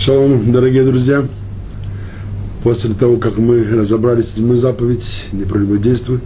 Шалом, 0.00 0.50
дорогие 0.50 0.82
друзья. 0.82 1.26
После 2.62 2.94
того, 2.94 3.18
как 3.18 3.36
мы 3.36 3.62
разобрали 3.62 4.22
седьмую 4.22 4.56
заповедь, 4.56 5.26
не 5.32 5.44
прелюбодействуй, 5.44 6.20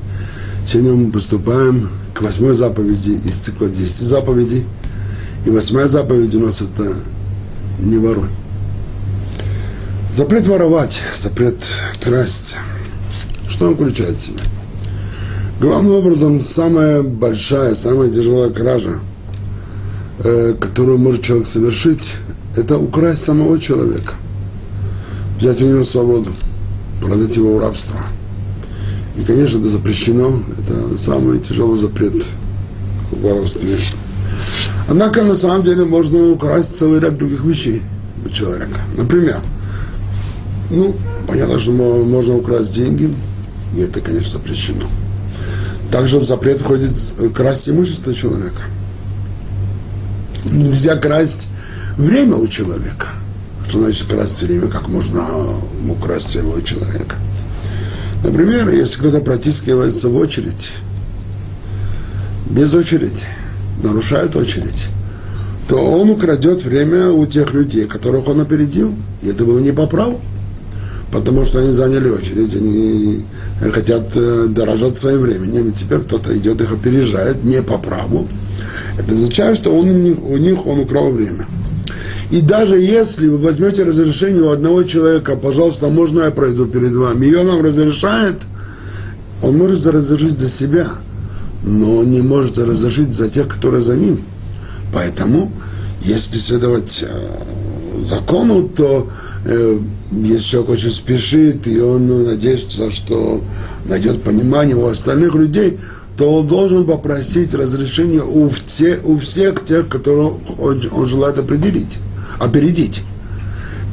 сегодня 0.65 0.93
мы 0.93 1.11
приступаем 1.11 1.89
к 2.15 2.23
восьмой 2.23 2.55
заповеди 2.55 3.19
из 3.25 3.35
цикла 3.35 3.69
десяти 3.69 4.05
заповедей. 4.05 4.65
И 5.45 5.51
восьмая 5.51 5.89
заповедь 5.89 6.37
у 6.37 6.47
нас 6.47 6.63
это 6.63 6.95
не 7.81 7.99
воруй. 7.99 8.29
Запрет 10.13 10.47
воровать, 10.47 11.01
запрет 11.17 11.57
красть. 12.01 12.55
Что 13.49 13.67
он 13.67 13.75
включает 13.75 14.19
в 14.19 14.23
себя? 14.23 14.39
Главным 15.61 15.95
образом, 15.95 16.41
самая 16.41 17.03
большая, 17.03 17.75
самая 17.75 18.09
тяжелая 18.09 18.51
кража, 18.51 19.01
э, 20.21 20.55
которую 20.61 20.99
может 20.99 21.23
человек 21.23 21.49
совершить, 21.49 22.13
это 22.57 22.79
украсть 22.79 23.23
самого 23.23 23.59
человека. 23.59 24.15
Взять 25.39 25.61
у 25.63 25.67
него 25.67 25.85
свободу, 25.85 26.33
продать 27.01 27.37
его 27.37 27.57
в 27.57 27.59
рабство. 27.59 27.99
И, 29.17 29.23
конечно, 29.25 29.59
это 29.59 29.69
запрещено. 29.69 30.43
Это 30.59 30.97
самый 30.97 31.41
тяжелый 31.41 31.79
запрет 31.79 32.25
в 33.11 33.21
воровстве. 33.21 33.77
Однако, 34.89 35.23
на 35.23 35.35
самом 35.35 35.65
деле, 35.65 35.85
можно 35.85 36.31
украсть 36.31 36.75
целый 36.77 37.01
ряд 37.01 37.17
других 37.17 37.45
вещей 37.45 37.83
у 38.25 38.29
человека. 38.29 38.81
Например, 38.97 39.41
ну, 40.71 40.95
понятно, 41.27 41.59
что 41.59 41.73
можно 41.73 42.37
украсть 42.37 42.73
деньги, 42.73 43.13
и 43.77 43.81
это, 43.81 44.01
конечно, 44.01 44.39
запрещено. 44.39 44.87
Также 45.91 46.19
в 46.19 46.25
запрет 46.25 46.61
входит 46.61 46.99
красть 47.35 47.69
имущество 47.69 48.15
человека. 48.15 48.63
Нельзя 50.45 50.97
красть 50.97 51.49
время 51.97 52.37
у 52.37 52.47
человека. 52.47 53.09
Что 53.69 53.81
значит 53.81 54.09
красть 54.09 54.43
время? 54.43 54.69
Как 54.69 54.89
можно 54.89 55.25
украсть 55.89 56.35
время 56.35 56.57
у 56.57 56.63
человека? 56.63 57.17
Например, 58.23 58.69
если 58.71 58.99
кто-то 58.99 59.21
протискивается 59.21 60.09
в 60.09 60.17
очередь, 60.17 60.71
без 62.49 62.75
очереди, 62.75 63.25
нарушает 63.83 64.37
очередь, 64.37 64.89
то 65.69 65.77
он 65.77 66.11
украдет 66.11 66.63
время 66.65 67.11
у 67.11 67.27
тех 67.27 67.53
людей, 67.53 67.85
которых 67.87 68.29
он 68.29 68.41
опередил. 68.41 68.95
И 69.23 69.29
это 69.29 69.45
было 69.45 69.59
не 69.59 69.73
по 69.73 69.87
праву, 69.87 70.21
потому 71.11 71.45
что 71.45 71.61
они 71.61 71.73
заняли 71.73 72.09
очередь, 72.09 72.55
они 72.55 73.25
хотят 73.73 74.13
э, 74.15 74.47
дорожать 74.49 74.99
своим 74.99 75.21
временем, 75.21 75.69
и 75.69 75.73
теперь 75.73 76.01
кто-то 76.01 76.37
идет 76.37 76.61
их 76.61 76.73
опережает 76.73 77.45
не 77.45 77.63
по 77.63 77.79
праву. 77.79 78.29
Это 78.99 79.15
означает, 79.15 79.57
что 79.57 79.75
он, 79.75 79.89
у 79.89 80.37
них 80.37 80.67
он 80.67 80.81
украл 80.81 81.11
время. 81.11 81.47
И 82.31 82.41
даже 82.41 82.77
если 82.79 83.29
вы 83.29 83.39
возьмете 83.39 83.85
разрешение 83.85 84.43
у 84.43 84.51
одного 84.51 84.83
человека, 84.85 85.37
пожалуйста, 85.37 85.89
можно 85.89 86.23
я 86.23 86.31
пройду 86.31 86.67
перед 86.67 86.95
вами, 86.95 87.27
и 87.27 87.35
он 87.35 87.47
нам 87.47 87.63
разрешает, 87.63 88.43
он 89.43 89.59
может 89.59 89.87
разрешить 89.87 90.39
за 90.39 90.49
себя, 90.49 90.87
но 91.63 92.03
не 92.03 92.23
может 92.23 92.59
разрешить 92.59 93.13
за 93.13 93.29
тех, 93.29 93.49
которые 93.49 93.83
за 93.83 93.97
ним. 93.97 94.23
Поэтому, 94.93 95.53
если 96.03 96.39
следовать 96.39 97.05
э, 97.07 98.05
закону, 98.05 98.69
то 98.69 99.11
э, 99.45 99.79
если 100.13 100.51
человек 100.51 100.71
очень 100.71 100.93
спешит, 100.93 101.67
и 101.67 101.81
он 101.81 102.07
ну, 102.07 102.27
надеется, 102.27 102.91
что 102.91 103.43
найдет 103.87 104.23
понимание 104.23 104.77
у 104.77 104.87
остальных 104.87 105.35
людей, 105.35 105.79
то 106.17 106.33
он 106.33 106.47
должен 106.47 106.87
попросить 106.87 107.55
разрешения 107.55 108.23
у, 108.23 108.49
все, 108.49 109.01
у 109.05 109.19
всех 109.19 109.65
тех, 109.65 109.89
которых 109.89 110.35
он, 110.59 110.81
он 110.93 111.07
желает 111.07 111.39
определить 111.39 111.99
опередить. 112.39 113.03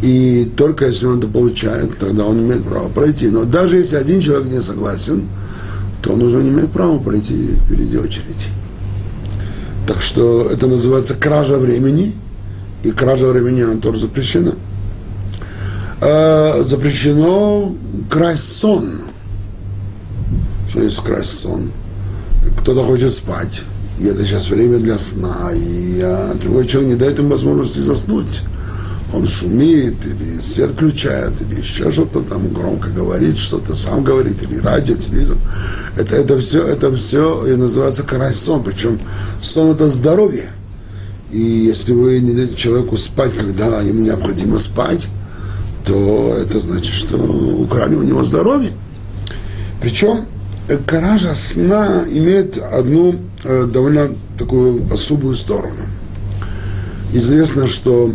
И 0.01 0.51
только 0.57 0.85
если 0.87 1.05
он 1.05 1.19
это 1.19 1.27
получает, 1.27 1.97
тогда 1.99 2.25
он 2.25 2.39
имеет 2.39 2.63
право 2.63 2.89
пройти. 2.89 3.29
Но 3.29 3.43
даже 3.43 3.77
если 3.77 3.97
один 3.97 4.19
человек 4.19 4.51
не 4.51 4.61
согласен, 4.61 5.27
то 6.01 6.13
он 6.13 6.21
уже 6.23 6.41
не 6.41 6.49
имеет 6.49 6.71
права 6.71 6.97
пройти 6.97 7.55
впереди 7.65 7.97
очереди. 7.97 8.47
Так 9.87 10.01
что 10.01 10.47
это 10.51 10.67
называется 10.67 11.13
кража 11.13 11.57
времени, 11.57 12.15
и 12.83 12.91
кража 12.91 13.27
времени 13.27 13.61
она 13.61 13.77
тоже 13.77 13.99
запрещена. 13.99 14.55
А, 15.99 16.63
запрещено 16.63 17.75
красть 18.09 18.57
сон. 18.57 19.01
Что 20.69 20.81
есть 20.81 20.99
красть 21.01 21.39
сон? 21.39 21.71
Кто-то 22.61 22.83
хочет 22.85 23.13
спать, 23.13 23.61
и 24.01 24.05
это 24.07 24.25
сейчас 24.25 24.49
время 24.49 24.79
для 24.79 24.97
сна, 24.97 25.51
и 25.53 26.01
а, 26.01 26.33
другой 26.33 26.65
человек 26.67 26.93
не 26.93 26.95
дает 26.95 27.19
ему 27.19 27.29
возможности 27.29 27.79
заснуть. 27.79 28.41
Он 29.13 29.27
шумит, 29.27 30.03
или 30.05 30.39
свет 30.39 30.71
включает, 30.71 31.33
или 31.41 31.61
еще 31.61 31.91
что-то 31.91 32.21
там 32.21 32.51
громко 32.51 32.89
говорит, 32.89 33.37
что-то 33.37 33.75
сам 33.75 34.03
говорит, 34.03 34.41
или 34.41 34.57
радио, 34.57 34.95
телевизор. 34.95 35.37
Это, 35.97 36.15
это 36.15 36.39
все, 36.39 36.63
это 36.63 36.95
все 36.95 37.45
и 37.45 37.55
называется 37.55 38.01
карась 38.01 38.39
сон. 38.39 38.63
Причем 38.63 38.99
сон 39.39 39.71
это 39.71 39.87
здоровье. 39.89 40.49
И 41.31 41.39
если 41.39 41.93
вы 41.93 42.21
не 42.21 42.33
даете 42.33 42.55
человеку 42.55 42.97
спать, 42.97 43.33
когда 43.35 43.81
ему 43.81 44.01
необходимо 44.01 44.57
спать, 44.57 45.07
то 45.85 46.35
это 46.41 46.59
значит, 46.59 46.93
что 46.93 47.17
украли 47.17 47.93
у 47.93 48.01
него 48.01 48.23
здоровье. 48.23 48.71
Причем 49.79 50.25
кража 50.85 51.35
сна 51.35 52.03
имеет 52.09 52.57
одну 52.57 53.15
э, 53.43 53.67
довольно 53.71 54.11
такую 54.37 54.91
особую 54.91 55.35
сторону. 55.35 55.81
Известно, 57.13 57.67
что 57.67 58.11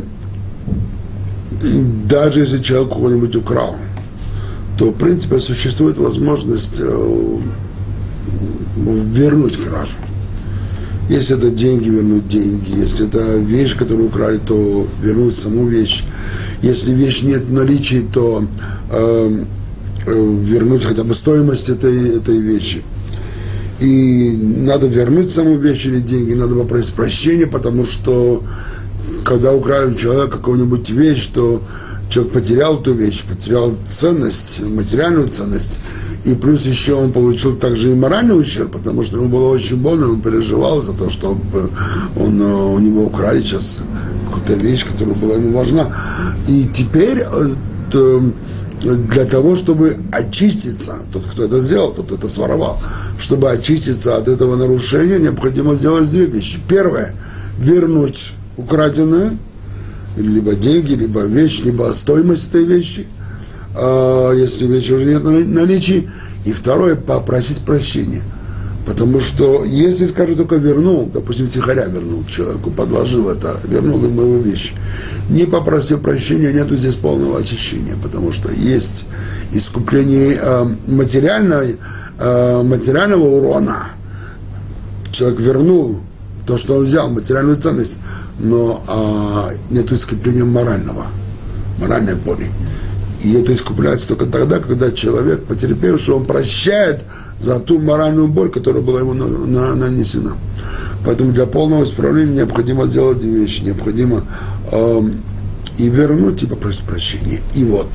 даже 2.04 2.40
если 2.40 2.58
человек 2.58 2.92
кого-нибудь 2.92 3.36
украл, 3.36 3.76
то, 4.78 4.90
в 4.90 4.94
принципе, 4.94 5.38
существует 5.38 5.98
возможность 5.98 6.80
э, 6.80 7.38
вернуть 8.76 9.56
кражу. 9.56 9.96
Если 11.08 11.36
это 11.36 11.50
деньги, 11.50 11.88
вернуть 11.88 12.26
деньги. 12.26 12.70
Если 12.76 13.06
это 13.06 13.36
вещь, 13.38 13.76
которую 13.76 14.08
украли, 14.08 14.38
то 14.38 14.86
вернуть 15.02 15.36
саму 15.36 15.66
вещь. 15.66 16.04
Если 16.62 16.92
вещь 16.92 17.22
нет 17.22 17.42
в 17.44 17.52
наличии, 17.52 18.04
то 18.12 18.42
э, 18.42 18.46
Э, 18.90 19.44
вернуть 20.06 20.84
хотя 20.84 21.04
бы 21.04 21.14
стоимость 21.14 21.68
этой, 21.68 22.16
этой 22.16 22.38
вещи. 22.38 22.82
И 23.80 24.30
надо 24.30 24.86
вернуть 24.86 25.30
саму 25.30 25.56
вещь 25.56 25.86
или 25.86 26.00
деньги, 26.00 26.32
надо 26.32 26.54
попросить 26.54 26.94
прощения, 26.94 27.46
потому 27.46 27.84
что 27.84 28.42
когда 29.24 29.52
украли 29.52 29.94
человека 29.96 30.38
какую-нибудь 30.38 30.88
вещь, 30.90 31.26
то 31.26 31.62
человек 32.08 32.32
потерял 32.32 32.80
эту 32.80 32.94
вещь, 32.94 33.24
потерял 33.24 33.74
ценность, 33.88 34.60
материальную 34.62 35.28
ценность, 35.28 35.80
и 36.24 36.34
плюс 36.34 36.64
еще 36.64 36.94
он 36.94 37.12
получил 37.12 37.56
также 37.56 37.92
и 37.92 37.94
моральный 37.94 38.38
ущерб, 38.38 38.72
потому 38.72 39.02
что 39.02 39.18
ему 39.18 39.28
было 39.28 39.48
очень 39.48 39.76
больно, 39.76 40.08
он 40.08 40.20
переживал 40.20 40.82
за 40.82 40.92
то, 40.92 41.10
что 41.10 41.38
он, 42.16 42.40
э, 42.40 42.44
у 42.44 42.78
него 42.78 43.04
украли 43.04 43.42
сейчас 43.42 43.82
какую-то 44.26 44.64
вещь, 44.64 44.86
которая 44.86 45.14
была 45.14 45.34
ему 45.34 45.56
важна. 45.56 45.94
И 46.48 46.68
теперь 46.72 47.18
э, 47.18 48.20
для 48.80 49.24
того, 49.24 49.56
чтобы 49.56 49.96
очиститься, 50.12 50.96
тот, 51.12 51.24
кто 51.24 51.44
это 51.44 51.60
сделал, 51.60 51.92
тот, 51.92 52.12
это 52.12 52.28
своровал, 52.28 52.80
чтобы 53.18 53.50
очиститься 53.50 54.16
от 54.16 54.28
этого 54.28 54.56
нарушения, 54.56 55.18
необходимо 55.18 55.74
сделать 55.74 56.10
две 56.10 56.26
вещи. 56.26 56.58
Первое– 56.68 57.14
вернуть 57.58 58.32
украденное, 58.56 59.36
либо 60.16 60.54
деньги, 60.54 60.94
либо 60.94 61.22
вещь, 61.22 61.62
либо 61.64 61.92
стоимость 61.92 62.48
этой 62.48 62.64
вещи, 62.64 63.06
а 63.74 64.32
если 64.32 64.66
вещи 64.66 64.92
уже 64.92 65.04
нет 65.04 65.24
наличии. 65.24 66.10
И 66.44 66.52
второе– 66.52 66.94
попросить 66.96 67.58
прощения– 67.58 68.22
Потому 68.86 69.18
что 69.18 69.64
если, 69.64 70.06
скажем, 70.06 70.36
только 70.36 70.54
вернул, 70.54 71.10
допустим, 71.12 71.48
тихоря 71.48 71.86
вернул 71.86 72.24
человеку, 72.24 72.70
подложил 72.70 73.28
это, 73.28 73.56
вернул 73.64 74.02
ему 74.04 74.22
его 74.22 74.36
вещь, 74.36 74.74
не 75.28 75.44
попросил 75.44 75.98
прощения, 75.98 76.52
нету 76.52 76.76
здесь 76.76 76.94
полного 76.94 77.40
очищения, 77.40 77.96
потому 78.00 78.30
что 78.30 78.48
есть 78.52 79.06
искупление 79.50 80.38
э, 80.40 80.64
материальной, 80.86 81.78
э, 82.20 82.62
материального 82.62 83.24
урона. 83.24 83.88
Человек 85.10 85.40
вернул 85.40 85.98
то, 86.46 86.56
что 86.56 86.76
он 86.76 86.84
взял, 86.84 87.10
материальную 87.10 87.56
ценность, 87.56 87.98
но 88.38 89.50
э, 89.68 89.74
нету 89.74 89.96
искупления 89.96 90.44
морального, 90.44 91.06
моральной 91.80 92.14
боли. 92.14 92.46
И 93.20 93.32
это 93.32 93.52
искупляется 93.52 94.06
только 94.06 94.26
тогда, 94.26 94.60
когда 94.60 94.92
человек, 94.92 95.44
потерпевший, 95.44 96.14
он 96.14 96.24
прощает 96.24 97.02
за 97.38 97.58
ту 97.58 97.78
моральную 97.78 98.28
боль, 98.28 98.50
которая 98.50 98.82
была 98.82 99.00
ему 99.00 99.14
на, 99.14 99.26
на, 99.26 99.74
нанесена. 99.74 100.36
Поэтому 101.04 101.32
для 101.32 101.46
полного 101.46 101.84
исправления 101.84 102.36
необходимо 102.36 102.86
сделать 102.86 103.18
две 103.18 103.30
вещи. 103.30 103.62
Необходимо 103.62 104.24
э, 104.72 105.02
и 105.78 105.88
вернуть, 105.88 106.42
и 106.42 106.46
попросить 106.46 106.84
прощения. 106.84 107.40
И 107.54 107.64
вот 107.64 107.88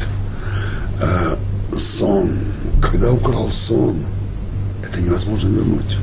э, 1.01 1.75
сон, 1.77 2.29
когда 2.81 3.11
украл 3.11 3.49
сон, 3.49 3.97
это 4.83 5.01
невозможно 5.01 5.49
вернуть. 5.49 5.97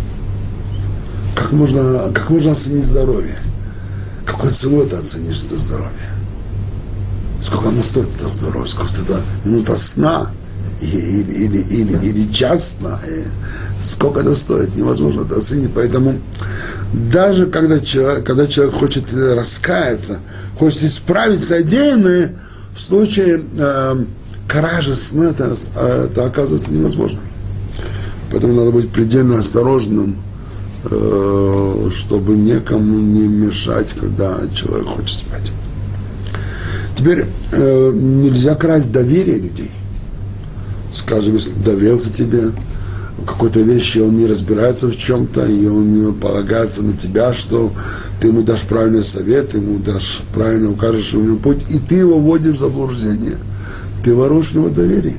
Как 1.35 1.53
можно, 1.53 2.11
как 2.13 2.31
можно 2.31 2.53
оценить 2.53 2.85
здоровье? 2.85 3.37
Какой 4.27 4.51
ценой 4.51 4.87
ты 4.87 4.97
оценишь 4.97 5.45
это 5.45 5.59
здоровье? 5.59 5.93
Сколько 7.41 7.69
оно 7.69 7.83
стоит, 7.83 8.09
это 8.17 8.29
здорово, 8.29 8.67
сколько 8.67 8.89
стоит 8.89 9.09
это 9.09 9.23
минута 9.45 9.77
сна, 9.77 10.33
или, 10.81 11.33
или, 11.33 11.59
или, 11.59 12.07
или 12.07 12.33
час 12.33 12.79
сна, 12.79 12.99
и 13.09 13.85
сколько 13.85 14.21
это 14.21 14.35
стоит, 14.35 14.75
невозможно 14.77 15.23
это 15.23 15.37
оценить. 15.37 15.71
Поэтому 15.75 16.19
даже 16.93 17.47
когда 17.47 17.81
человек, 17.81 18.25
когда 18.25 18.47
человек 18.47 18.75
хочет 18.75 19.13
раскаяться, 19.13 20.19
хочет 20.59 20.85
исправить 20.85 21.43
содеянное, 21.43 22.37
в 22.75 22.81
случае 22.81 23.43
э, 23.59 24.05
кражи 24.47 24.95
сна 24.95 25.31
это, 25.31 25.55
это 25.77 26.25
оказывается 26.25 26.73
невозможно. 26.73 27.21
Поэтому 28.31 28.55
надо 28.55 28.71
быть 28.71 28.91
предельно 28.91 29.39
осторожным, 29.39 30.17
э, 30.85 31.91
чтобы 31.95 32.37
никому 32.37 32.99
не 32.99 33.27
мешать, 33.27 33.95
когда 33.95 34.37
человек 34.55 34.87
хочет 34.87 35.19
спать. 35.19 35.51
Теперь 36.95 37.27
э, 37.53 37.93
нельзя 37.95 38.55
красть 38.55 38.93
доверие 38.93 39.39
людей. 39.39 39.71
Скажем, 40.93 41.35
если 41.35 41.51
доверился 41.51 42.13
тебе 42.13 42.53
какой-то 43.27 43.61
вещи, 43.61 43.99
он 43.99 44.17
не 44.17 44.27
разбирается 44.27 44.87
в 44.87 44.97
чем-то, 44.97 45.45
и 45.45 45.67
он 45.67 46.15
полагается 46.15 46.83
на 46.83 46.93
тебя, 46.93 47.35
что 47.35 47.73
ты 48.21 48.29
ему 48.29 48.43
дашь 48.43 48.63
правильный 48.63 49.05
совет, 49.05 49.55
ему 49.55 49.79
дашь 49.79 50.23
правильно 50.33 50.71
укажешь 50.71 51.13
ему 51.13 51.37
путь, 51.37 51.67
и 51.71 51.79
ты 51.79 51.97
его 51.97 52.19
вводишь 52.19 52.57
в 52.57 52.61
заблуждение. 52.61 53.37
Ты 54.03 54.15
воруешь 54.15 54.51
его 54.51 54.69
доверие. 54.69 55.17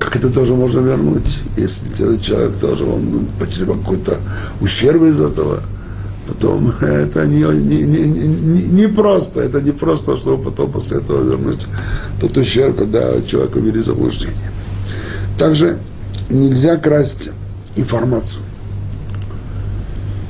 Как 0.00 0.16
это 0.16 0.30
тоже 0.30 0.54
можно 0.54 0.80
вернуть, 0.80 1.40
если 1.56 1.92
человек 2.20 2.56
тоже 2.60 2.84
он 2.84 3.28
потерял 3.38 3.74
какой-то 3.74 4.16
ущерб 4.60 5.02
из 5.02 5.20
этого? 5.20 5.62
Потом 6.28 6.72
это 6.80 7.26
не, 7.26 7.40
не, 7.40 7.82
не, 7.82 8.06
не, 8.06 8.62
не 8.62 8.86
просто, 8.88 9.40
это 9.40 9.60
не 9.62 9.72
просто, 9.72 10.16
чтобы 10.18 10.50
потом 10.50 10.70
после 10.70 10.98
этого 10.98 11.22
вернуть 11.22 11.66
тот 12.20 12.36
ущерб, 12.36 12.76
когда 12.76 13.20
человека 13.22 13.58
ввели 13.58 13.82
заблуждение. 13.82 14.52
Также 15.38 15.78
нельзя 16.28 16.76
красть 16.76 17.30
информацию. 17.76 18.42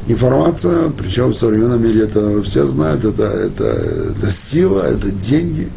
Информация, 0.06 0.90
причем 0.90 1.30
в 1.30 1.34
современном 1.34 1.82
мире 1.82 2.04
это 2.04 2.42
все 2.42 2.64
знают, 2.64 3.04
это, 3.04 3.24
это, 3.24 3.64
это 3.64 4.30
сила, 4.30 4.82
это 4.82 5.10
деньги. 5.10 5.68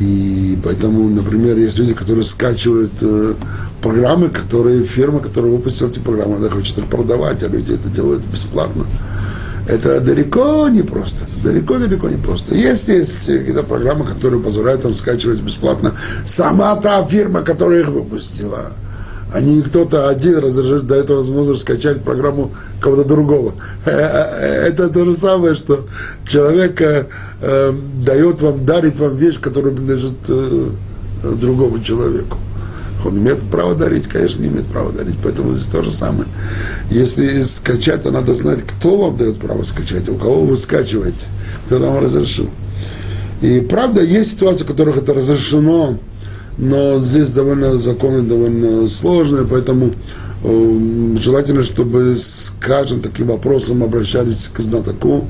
И 0.00 0.58
поэтому, 0.64 1.08
например, 1.10 1.58
есть 1.58 1.78
люди, 1.78 1.92
которые 1.92 2.24
скачивают 2.24 2.92
э, 3.02 3.34
программы, 3.82 4.30
которые 4.30 4.84
фирма, 4.84 5.20
которая 5.20 5.52
выпустила 5.52 5.88
эти 5.88 5.98
программы, 5.98 6.36
она 6.36 6.48
хочет 6.48 6.78
их 6.78 6.86
продавать, 6.86 7.42
а 7.42 7.48
люди 7.48 7.72
это 7.72 7.88
делают 7.88 8.24
бесплатно. 8.24 8.86
Это 9.68 10.00
далеко 10.00 10.68
не 10.68 10.82
просто. 10.82 11.26
Далеко-далеко 11.44 12.08
не 12.08 12.16
просто. 12.16 12.54
Есть, 12.54 12.88
есть 12.88 13.26
какие-то 13.26 13.62
программы, 13.62 14.06
которые 14.06 14.42
позволяют 14.42 14.82
там 14.82 14.94
скачивать 14.94 15.40
бесплатно. 15.42 15.94
Сама 16.24 16.74
та 16.76 17.04
фирма, 17.06 17.42
которая 17.42 17.80
их 17.80 17.88
выпустила 17.88 18.72
а 19.32 19.40
не 19.40 19.62
кто-то 19.62 20.08
один 20.08 20.38
разрешит, 20.38 20.86
дает 20.86 21.08
возможность 21.10 21.62
скачать 21.62 22.02
программу 22.02 22.52
кого-то 22.80 23.04
другого. 23.04 23.54
Э, 23.84 23.90
э, 23.90 24.68
это 24.68 24.88
то 24.88 25.04
же 25.04 25.16
самое, 25.16 25.54
что 25.54 25.86
человек 26.26 26.80
э, 26.80 27.06
дает 28.04 28.42
вам, 28.42 28.64
дарит 28.64 28.98
вам 28.98 29.16
вещь, 29.16 29.40
которая 29.40 29.72
принадлежит 29.72 30.14
другому 31.22 31.80
человеку. 31.82 32.38
Он 33.04 33.16
имеет 33.18 33.40
право 33.50 33.74
дарить, 33.74 34.08
конечно, 34.08 34.42
не 34.42 34.48
имеет 34.48 34.66
права 34.66 34.92
дарить, 34.92 35.16
поэтому 35.22 35.54
здесь 35.54 35.68
то 35.68 35.82
же 35.82 35.90
самое. 35.90 36.26
Если 36.90 37.42
скачать, 37.42 38.02
то 38.02 38.10
надо 38.10 38.34
знать, 38.34 38.60
кто 38.62 38.98
вам 38.98 39.16
дает 39.16 39.38
право 39.38 39.62
скачать, 39.62 40.08
у 40.08 40.16
кого 40.16 40.44
вы 40.44 40.56
скачиваете, 40.58 41.26
кто 41.66 41.78
вам 41.78 42.02
разрешил. 42.02 42.50
И 43.40 43.60
правда, 43.60 44.02
есть 44.02 44.32
ситуации, 44.32 44.64
в 44.64 44.66
которых 44.66 44.98
это 44.98 45.14
разрешено, 45.14 45.98
но 46.60 47.02
здесь 47.02 47.30
довольно 47.30 47.78
законы 47.78 48.20
довольно 48.20 48.86
сложные, 48.86 49.46
поэтому 49.46 49.92
э, 50.44 51.16
желательно, 51.18 51.62
чтобы 51.62 52.14
с 52.14 52.52
каждым 52.60 53.00
таким 53.00 53.28
вопросом 53.28 53.82
обращались 53.82 54.50
к 54.52 54.60
знатоку 54.60 55.24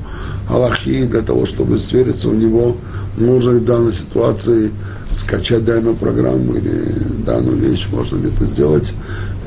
Аллахи 0.49 1.05
для 1.05 1.21
того, 1.21 1.45
чтобы 1.45 1.79
свериться 1.79 2.27
у 2.27 2.33
него, 2.33 2.75
нужно 3.17 3.51
ли 3.51 3.59
в 3.59 3.65
данной 3.65 3.93
ситуации 3.93 4.71
скачать 5.09 5.63
данную 5.63 5.95
программу 5.95 6.55
или 6.55 7.23
данную 7.25 7.55
вещь, 7.55 7.87
можно 7.89 8.17
ли 8.17 8.27
это 8.27 8.45
сделать. 8.45 8.93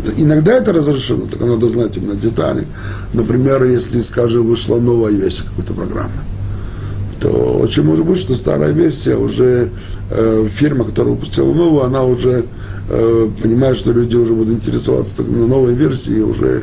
Это, 0.03 0.23
иногда 0.23 0.53
это 0.53 0.73
разрешено, 0.73 1.27
только 1.27 1.45
надо 1.45 1.69
знать 1.69 1.99
именно 1.99 2.15
детали. 2.15 2.67
Например, 3.13 3.63
если, 3.63 4.01
скажем, 4.01 4.47
вышла 4.47 4.79
новая 4.81 5.13
версия 5.13 5.45
какой-то 5.45 5.75
программы 5.75 6.13
то 7.21 7.29
очень 7.29 7.83
может 7.83 8.05
быть, 8.05 8.19
что 8.19 8.35
старая 8.35 8.73
версия 8.73 9.17
уже, 9.17 9.71
э, 10.11 10.49
фирма, 10.51 10.85
которая 10.85 11.15
выпустила 11.15 11.53
новую, 11.53 11.85
она 11.85 12.05
уже 12.05 12.45
э, 12.89 13.31
понимает, 13.43 13.77
что 13.77 13.93
люди 13.93 14.17
уже 14.17 14.35
будут 14.35 14.55
интересоваться 14.55 15.17
только 15.17 15.33
на 15.33 15.47
новой 15.47 15.75
версии, 15.75 16.21
уже 16.21 16.63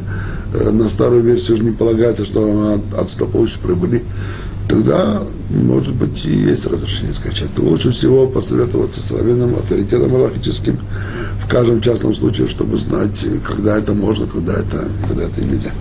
э, 0.53 0.69
на 0.69 0.87
старую 0.89 1.23
версию 1.23 1.55
уже 1.55 1.63
не 1.65 1.71
полагается, 1.71 2.25
что 2.25 2.43
она 2.43 2.81
отсюда 2.97 3.25
получит 3.25 3.59
прибыли. 3.59 4.03
Тогда, 4.67 5.21
может 5.49 5.93
быть, 5.95 6.25
и 6.25 6.31
есть 6.31 6.65
разрешение 6.65 7.13
скачать. 7.13 7.53
То 7.55 7.61
лучше 7.63 7.91
всего 7.91 8.27
посоветоваться 8.27 9.01
с 9.01 9.11
равенным 9.11 9.55
авторитетом 9.55 10.11
галактическим 10.11 10.79
в 11.43 11.49
каждом 11.49 11.81
частном 11.81 12.13
случае, 12.13 12.47
чтобы 12.47 12.77
знать, 12.77 13.25
когда 13.45 13.77
это 13.77 13.93
можно, 13.93 14.27
когда 14.27 14.53
это, 14.53 14.87
когда 15.07 15.23
это 15.23 15.41
нельзя. 15.43 15.71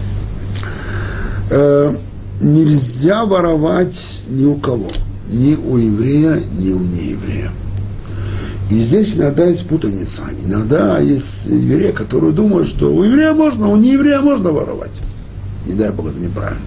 Нельзя 2.40 3.26
воровать 3.26 4.24
ни 4.28 4.44
у 4.46 4.56
кого, 4.56 4.88
ни 5.28 5.54
у 5.54 5.76
еврея, 5.76 6.42
ни 6.58 6.70
у 6.72 6.80
нееврея. 6.80 7.52
И 8.70 8.78
здесь 8.78 9.16
иногда 9.16 9.44
есть 9.44 9.66
путаница. 9.66 10.22
Иногда 10.44 10.98
есть 11.00 11.46
евреи, 11.46 11.90
которые 11.90 12.32
думают, 12.32 12.68
что 12.68 12.94
у 12.94 13.02
еврея 13.02 13.32
можно, 13.32 13.68
у 13.68 13.76
нееврея 13.76 14.20
можно 14.20 14.52
воровать. 14.52 15.02
Не 15.66 15.74
дай 15.74 15.90
Бог, 15.90 16.06
это 16.06 16.20
неправильно. 16.20 16.62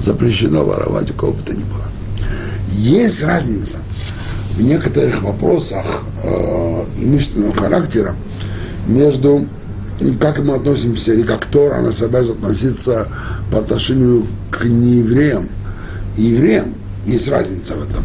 Запрещено 0.00 0.64
воровать 0.64 1.10
у 1.10 1.14
кого 1.14 1.32
бы 1.32 1.42
то 1.42 1.54
ни 1.54 1.62
было. 1.62 1.84
Есть 2.68 3.22
разница 3.22 3.78
в 4.56 4.62
некоторых 4.62 5.22
вопросах 5.22 6.04
э, 6.22 6.84
имущественного 7.02 7.54
характера 7.54 8.16
между 8.86 9.46
как 10.20 10.40
мы 10.40 10.54
относимся, 10.54 11.12
или 11.12 11.22
как 11.22 11.46
Тора 11.46 11.80
нас 11.80 12.02
обязан 12.02 12.36
относиться 12.36 13.08
по 13.50 13.58
отношению 13.58 14.26
к 14.50 14.64
неевреям. 14.64 15.48
Евреям 16.16 16.66
есть 17.06 17.28
разница 17.28 17.74
в 17.74 17.84
этом. 17.84 18.04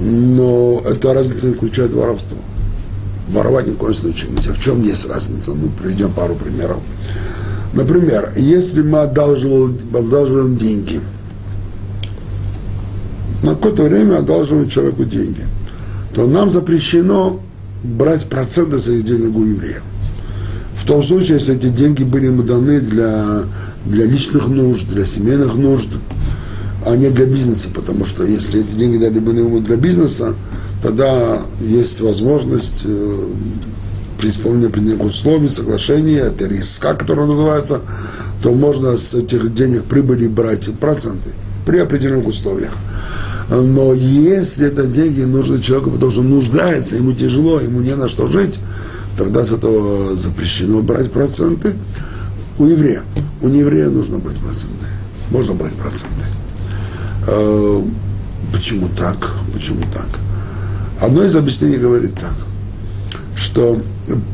Но 0.00 0.82
эта 0.84 1.14
разница 1.14 1.48
не 1.48 1.54
включает 1.54 1.92
воровство. 1.92 2.38
Воровать 3.28 3.66
ни 3.66 3.72
в 3.72 3.76
коем 3.76 3.94
случае 3.94 4.32
нельзя. 4.32 4.52
В 4.52 4.60
чем 4.60 4.82
есть 4.82 5.08
разница? 5.08 5.52
Ну, 5.54 5.68
приведем 5.70 6.12
пару 6.12 6.34
примеров. 6.34 6.78
Например, 7.72 8.32
если 8.36 8.82
мы 8.82 9.00
одалживаем, 9.00 9.78
одалживаем 9.94 10.56
деньги, 10.56 11.00
на 13.42 13.54
какое-то 13.54 13.84
время 13.84 14.18
одалживаем 14.18 14.68
человеку 14.68 15.04
деньги, 15.04 15.44
то 16.14 16.26
нам 16.26 16.50
запрещено 16.50 17.40
брать 17.82 18.26
проценты 18.26 18.76
этих 18.76 19.04
денег 19.04 19.36
у 19.36 19.44
евреев. 19.44 19.82
В 20.84 20.86
том 20.86 21.02
случае, 21.02 21.38
если 21.38 21.56
эти 21.56 21.70
деньги 21.70 22.02
были 22.04 22.26
ему 22.26 22.42
даны 22.42 22.78
для, 22.78 23.44
для 23.86 24.04
личных 24.04 24.48
нужд, 24.48 24.86
для 24.86 25.06
семейных 25.06 25.54
нужд, 25.54 25.88
а 26.84 26.94
не 26.94 27.08
для 27.08 27.24
бизнеса, 27.24 27.70
потому 27.74 28.04
что 28.04 28.22
если 28.22 28.60
эти 28.60 28.74
деньги 28.74 28.98
дали 28.98 29.18
бы 29.18 29.32
ему 29.32 29.60
для 29.60 29.76
бизнеса, 29.76 30.34
тогда 30.82 31.40
есть 31.58 32.02
возможность 32.02 32.82
э, 32.84 33.28
при 34.20 34.28
исполнении 34.28 34.66
определенных 34.66 35.06
условий, 35.06 35.48
соглашения, 35.48 36.18
это 36.18 36.46
риска, 36.46 36.92
который 36.92 37.26
называется, 37.26 37.80
то 38.42 38.52
можно 38.52 38.98
с 38.98 39.14
этих 39.14 39.54
денег 39.54 39.84
прибыли 39.84 40.28
брать 40.28 40.70
проценты 40.78 41.30
при 41.64 41.78
определенных 41.78 42.26
условиях. 42.26 42.72
Но 43.48 43.94
если 43.94 44.66
это 44.66 44.86
деньги 44.86 45.22
нужны 45.22 45.62
человеку, 45.62 45.92
потому 45.92 46.12
что 46.12 46.20
нуждается, 46.20 46.96
ему 46.96 47.14
тяжело, 47.14 47.58
ему 47.58 47.80
не 47.80 47.96
на 47.96 48.06
что 48.06 48.30
жить, 48.30 48.58
тогда 49.16 49.44
с 49.44 49.52
этого 49.52 50.14
запрещено 50.14 50.82
брать 50.82 51.12
проценты. 51.12 51.74
У 52.58 52.66
еврея. 52.66 53.02
У 53.42 53.48
нееврея 53.48 53.88
нужно 53.88 54.18
брать 54.18 54.36
проценты. 54.36 54.86
Можно 55.30 55.54
брать 55.54 55.74
проценты. 55.74 56.24
Э, 57.26 57.82
почему 58.52 58.88
так? 58.96 59.32
Почему 59.52 59.80
так? 59.92 60.08
Одно 61.00 61.24
из 61.24 61.34
объяснений 61.34 61.76
говорит 61.76 62.14
так, 62.14 62.34
что 63.36 63.78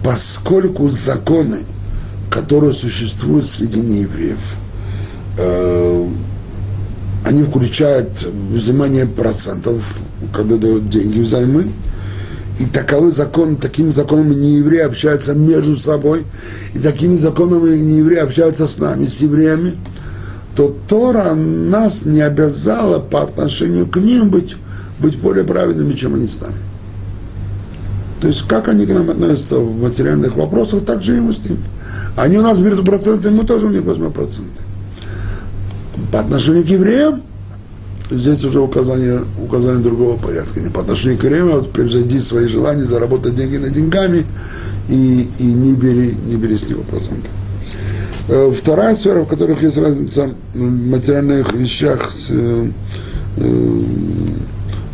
поскольку 0.04 0.88
законы, 0.88 1.60
которые 2.30 2.72
существуют 2.72 3.46
среди 3.48 3.80
неевреев, 3.80 4.38
э, 5.38 6.06
они 7.24 7.42
включают 7.42 8.28
взимание 8.50 9.06
процентов, 9.06 9.82
когда 10.34 10.56
дают 10.56 10.88
деньги 10.88 11.20
взаймы, 11.20 11.70
и 12.58 12.66
таковы 12.66 13.10
законы, 13.10 13.56
такими 13.56 13.90
законами 13.92 14.34
не 14.34 14.56
евреи 14.56 14.80
общаются 14.80 15.34
между 15.34 15.76
собой, 15.76 16.24
и 16.74 16.78
такими 16.78 17.16
законами 17.16 17.76
не 17.76 17.98
евреи 17.98 18.18
общаются 18.18 18.66
с 18.66 18.78
нами, 18.78 19.06
с 19.06 19.20
евреями, 19.20 19.76
то 20.56 20.76
Тора 20.88 21.34
нас 21.34 22.04
не 22.04 22.20
обязала 22.20 22.98
по 22.98 23.22
отношению 23.22 23.86
к 23.86 23.96
ним 23.96 24.30
быть 24.30 24.56
быть 25.00 25.18
более 25.18 25.44
праведными, 25.44 25.94
чем 25.94 26.14
они 26.14 26.26
с 26.26 26.40
нами. 26.40 26.56
То 28.20 28.28
есть, 28.28 28.46
как 28.46 28.68
они 28.68 28.84
к 28.84 28.90
нам 28.90 29.08
относятся 29.08 29.58
в 29.58 29.80
материальных 29.80 30.36
вопросах, 30.36 30.84
так 30.84 31.02
же 31.02 31.16
и 31.16 31.20
мы 31.20 31.32
с 31.32 31.42
ними. 31.44 31.64
Они 32.16 32.36
у 32.36 32.42
нас 32.42 32.58
берут 32.58 32.84
проценты, 32.84 33.30
мы 33.30 33.44
тоже 33.44 33.66
у 33.66 33.70
них 33.70 33.82
возьмем 33.82 34.12
проценты. 34.12 34.62
По 36.12 36.20
отношению 36.20 36.64
к 36.64 36.68
евреям, 36.68 37.22
здесь 38.10 38.44
уже 38.44 38.60
указание, 38.60 39.22
указание 39.40 39.82
другого 39.82 40.16
порядка. 40.16 40.60
Не 40.60 40.70
по 40.70 40.80
отношению 40.80 41.18
к 41.18 41.24
а 41.24 41.56
вот 41.56 41.72
превзойди 41.72 42.20
свои 42.20 42.48
желания, 42.48 42.84
заработать 42.84 43.34
деньги 43.34 43.56
на 43.56 43.70
деньгами 43.70 44.24
и, 44.88 45.28
и 45.38 45.44
не, 45.44 45.74
бери, 45.74 46.14
не 46.26 46.36
бери 46.36 46.58
с 46.58 46.68
него 46.68 46.82
проценты. 46.82 47.28
Э, 48.28 48.52
вторая 48.56 48.94
сфера, 48.94 49.22
в 49.22 49.26
которых 49.26 49.62
есть 49.62 49.78
разница 49.78 50.30
в 50.54 50.58
материальных 50.58 51.52
вещах 51.52 52.10
с, 52.10 52.28
э, 52.30 52.70
э, 53.36 53.82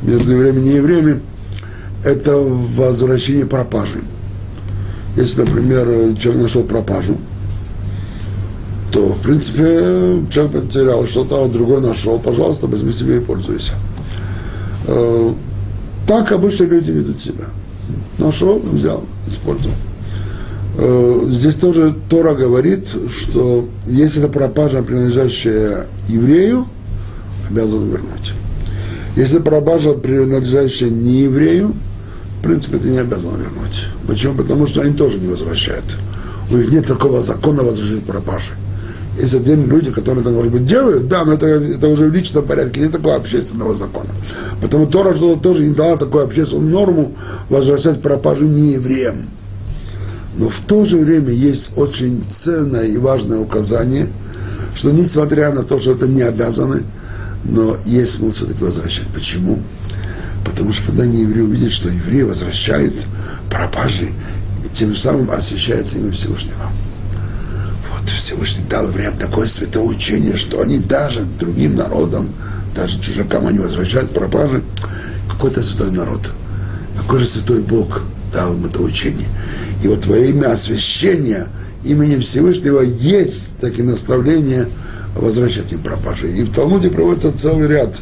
между 0.03 0.33
евреями 0.33 0.61
и 0.61 0.73
неевреями, 0.73 1.21
это 2.05 2.37
возвращение 2.37 3.47
пропажи. 3.47 4.01
Если, 5.17 5.41
например, 5.41 6.17
человек 6.19 6.43
нашел 6.43 6.63
пропажу, 6.63 7.17
то, 8.93 9.07
в 9.07 9.21
принципе, 9.23 10.25
человек 10.31 10.53
потерял 10.53 11.07
что-то, 11.07 11.45
а 11.45 11.49
другой 11.49 11.81
нашел, 11.81 12.19
пожалуйста, 12.19 12.67
возьми 12.67 12.93
себе 12.93 13.19
и 13.19 13.21
пользуйся. 13.21 13.73
Так 16.07 16.31
обычно 16.31 16.65
люди 16.65 16.93
ведут 16.93 17.21
себя. 17.21 17.47
Нашел, 18.19 18.61
взял, 18.61 19.05
использовал. 19.27 19.75
Э, 20.79 21.21
здесь 21.29 21.57
тоже 21.57 21.95
Тора 22.09 22.35
говорит, 22.35 22.95
что 23.11 23.69
если 23.87 24.23
это 24.23 24.33
пропажа, 24.33 24.83
принадлежащая 24.83 25.87
еврею, 26.09 26.67
обязан 27.51 27.89
вернуть. 27.89 28.35
Если 29.17 29.39
пропажа, 29.39 29.95
принадлежащая 29.95 30.91
не 30.91 31.23
еврею, 31.23 31.75
в 32.41 32.45
принципе, 32.45 32.79
ты 32.79 32.91
не 32.91 32.99
обязан 32.99 33.31
вернуть. 33.37 33.87
Почему? 34.07 34.35
Потому 34.35 34.67
что 34.67 34.83
они 34.83 34.95
тоже 34.95 35.19
не 35.19 35.29
возвращают. 35.29 35.85
У 36.51 36.57
них 36.57 36.71
нет 36.71 36.87
такого 36.87 37.21
закона 37.23 37.63
возвращать 37.63 38.05
пропажи. 38.05 38.53
Есть 39.19 39.35
отдельные 39.35 39.67
люди, 39.67 39.91
которые 39.91 40.23
это, 40.23 40.31
может 40.31 40.53
быть, 40.53 40.67
делают, 40.67 41.09
да, 41.09 41.25
но 41.25 41.33
это, 41.33 41.47
это 41.47 41.89
уже 41.89 42.07
в 42.07 42.15
личном 42.15 42.45
порядке, 42.45 42.81
нет 42.81 42.93
такого 42.93 43.17
общественного 43.17 43.75
закона. 43.75 44.11
Потому 44.61 44.87
Тора 44.87 45.15
что 45.15 45.37
тоже 45.37 45.65
не 45.65 45.75
дала 45.75 45.97
такую 45.97 46.25
общественную 46.25 46.71
норму 46.71 47.13
возвращать 47.49 48.03
пропажи 48.03 48.45
не 48.45 48.73
евреям. 48.73 49.17
Но 50.37 50.51
в 50.51 50.61
то 50.67 50.85
же 50.85 50.99
время 50.99 51.33
есть 51.33 51.71
очень 51.77 52.25
ценное 52.29 52.85
и 52.85 52.99
важное 52.99 53.39
указание, 53.39 54.09
что 54.75 54.91
несмотря 54.91 55.51
на 55.51 55.63
то, 55.63 55.79
что 55.79 55.93
это 55.93 56.07
не 56.07 56.21
обязаны, 56.21 56.83
но 57.45 57.75
есть 57.87 58.15
смысл 58.15 58.45
все-таки 58.45 58.63
возвращать. 58.63 59.07
Почему? 59.15 59.61
Потому 60.45 60.75
что 60.75 60.89
когда 60.89 61.07
не 61.07 61.23
евреи 61.23 61.43
увидят, 61.43 61.73
что 61.73 61.89
евреи 61.89 62.23
возвращают 62.23 62.95
пропажи, 63.51 64.11
тем 64.75 64.95
самым 64.95 65.31
освещается 65.31 65.97
имя 65.97 66.13
Всевышнего. 66.13 66.71
Вот 68.07 68.15
Всевышний 68.15 68.65
дал 68.71 68.87
евреям 68.87 69.19
такое 69.19 69.49
святое 69.49 69.83
учение, 69.83 70.37
что 70.37 70.61
они 70.61 70.79
даже 70.79 71.23
другим 71.41 71.75
народам, 71.75 72.29
даже 72.73 73.01
чужакам, 73.01 73.49
они 73.49 73.59
возвращают 73.59 74.15
пропажи. 74.15 74.63
Какой-то 75.29 75.61
святой 75.61 75.91
народ, 75.91 76.31
какой 76.97 77.19
же 77.19 77.27
святой 77.27 77.63
Бог 77.63 78.03
дал 78.33 78.55
им 78.55 78.65
это 78.65 78.81
учение. 78.81 79.27
И 79.83 79.89
вот 79.89 80.07
во 80.07 80.17
имя 80.19 80.53
освящения 80.53 81.49
именем 81.83 82.23
Всевышнего 82.23 82.81
есть 82.81 83.59
такие 83.61 83.83
наставления 83.83 84.69
возвращать 85.17 85.73
им 85.73 85.81
пропажи. 85.81 86.31
И 86.31 86.45
в 86.45 86.55
Талмуде 86.55 86.91
приводится 86.91 87.37
целый 87.37 87.67
ряд 87.67 88.01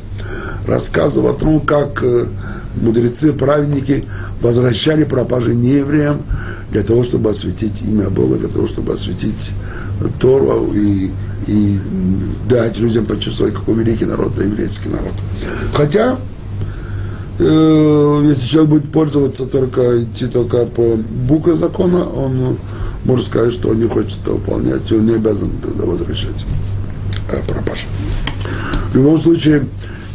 рассказов 0.66 1.24
о 1.24 1.32
том, 1.32 1.60
как 1.60 2.02
э, 2.02 2.26
мудрецы, 2.76 3.32
праведники 3.32 4.04
возвращали 4.40 5.04
пропажи 5.04 5.54
неевреям 5.54 6.22
для 6.70 6.82
того, 6.82 7.04
чтобы 7.04 7.30
осветить 7.30 7.82
имя 7.82 8.10
Бога, 8.10 8.36
для 8.36 8.48
того, 8.48 8.66
чтобы 8.66 8.92
осветить 8.92 9.52
Тору 10.20 10.72
и, 10.74 11.10
и 11.46 11.78
дать 12.48 12.78
людям 12.78 13.06
почувствовать, 13.06 13.54
какой 13.54 13.74
великий 13.74 14.06
народ, 14.06 14.34
да 14.36 14.44
еврейский 14.44 14.88
народ. 14.88 15.12
Хотя 15.74 16.18
Э, 17.38 18.22
если 18.24 18.46
человек 18.46 18.70
будет 18.70 18.92
пользоваться 18.92 19.46
только, 19.46 20.02
идти 20.02 20.26
только 20.26 20.66
по 20.66 20.96
букве 20.96 21.54
закона, 21.56 22.08
он 22.08 22.58
может 23.04 23.26
сказать, 23.26 23.52
что 23.52 23.70
он 23.70 23.80
не 23.80 23.88
хочет 23.88 24.20
это 24.22 24.32
выполнять, 24.32 24.90
и 24.90 24.94
он 24.94 25.06
не 25.06 25.14
обязан 25.14 25.50
тогда 25.62 25.84
возвращать 25.84 26.44
э, 27.30 27.40
пропаж. 27.46 27.86
В 28.92 28.96
любом 28.96 29.18
случае, 29.18 29.66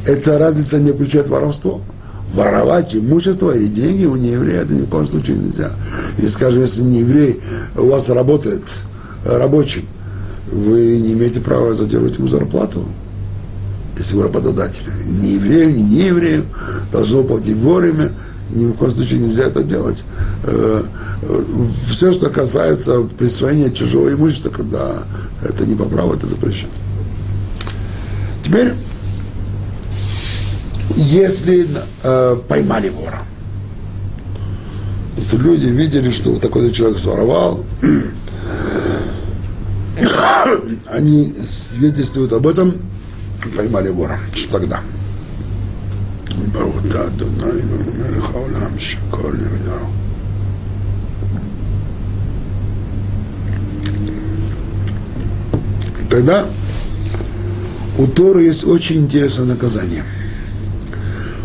эта 0.05 0.39
разница 0.39 0.79
не 0.79 0.93
включает 0.93 1.27
воровство. 1.27 1.81
Воровать 2.33 2.95
имущество 2.95 3.51
или 3.51 3.67
деньги 3.67 4.05
у 4.05 4.15
нееврея 4.15 4.61
это 4.61 4.73
ни 4.73 4.81
в 4.81 4.89
коем 4.89 5.07
случае 5.07 5.37
нельзя. 5.37 5.71
Или, 6.17 6.27
скажем, 6.27 6.61
если 6.61 6.81
не 6.81 6.99
еврей 6.99 7.41
у 7.75 7.87
вас 7.87 8.09
работает 8.09 8.81
рабочим, 9.25 9.85
вы 10.51 10.97
не 10.97 11.13
имеете 11.13 11.41
права 11.41 11.73
задерживать 11.73 12.17
ему 12.17 12.27
зарплату 12.27 12.85
если 13.99 14.15
вы 14.15 14.23
работодатель, 14.23 14.83
не 15.05 15.33
еврею, 15.33 15.75
не 15.75 15.83
не 15.83 16.07
еврею, 16.07 16.45
должно 16.91 17.23
платить 17.23 17.57
вовремя, 17.57 18.13
ни 18.49 18.65
в 18.65 18.73
коем 18.73 18.91
случае 18.91 19.19
нельзя 19.19 19.43
это 19.43 19.61
делать. 19.61 20.03
Э, 20.45 20.83
э, 21.21 21.41
Все, 21.91 22.13
что 22.13 22.29
касается 22.29 23.01
присвоения 23.01 23.69
чужого 23.69 24.11
имущества, 24.11 24.49
когда 24.49 25.03
это 25.43 25.65
не 25.65 25.75
по 25.75 25.83
праву, 25.83 26.13
это 26.13 26.25
запрещено. 26.25 26.71
Теперь, 28.41 28.73
если 30.95 31.67
э, 32.03 32.37
поймали 32.47 32.89
вора, 32.89 33.21
вот 35.15 35.41
люди 35.41 35.65
видели, 35.65 36.11
что 36.11 36.31
вот 36.31 36.41
такой 36.41 36.71
человек 36.71 36.99
своровал, 36.99 37.65
они 40.87 41.33
свидетельствуют 41.49 42.33
об 42.33 42.47
этом, 42.47 42.75
поймали 43.55 43.89
вора. 43.89 44.19
Что 44.33 44.53
тогда? 44.53 44.81
Тогда 56.09 56.45
у 57.99 58.07
Торы 58.07 58.43
есть 58.43 58.65
очень 58.65 58.97
интересное 58.97 59.45
наказание. 59.45 60.03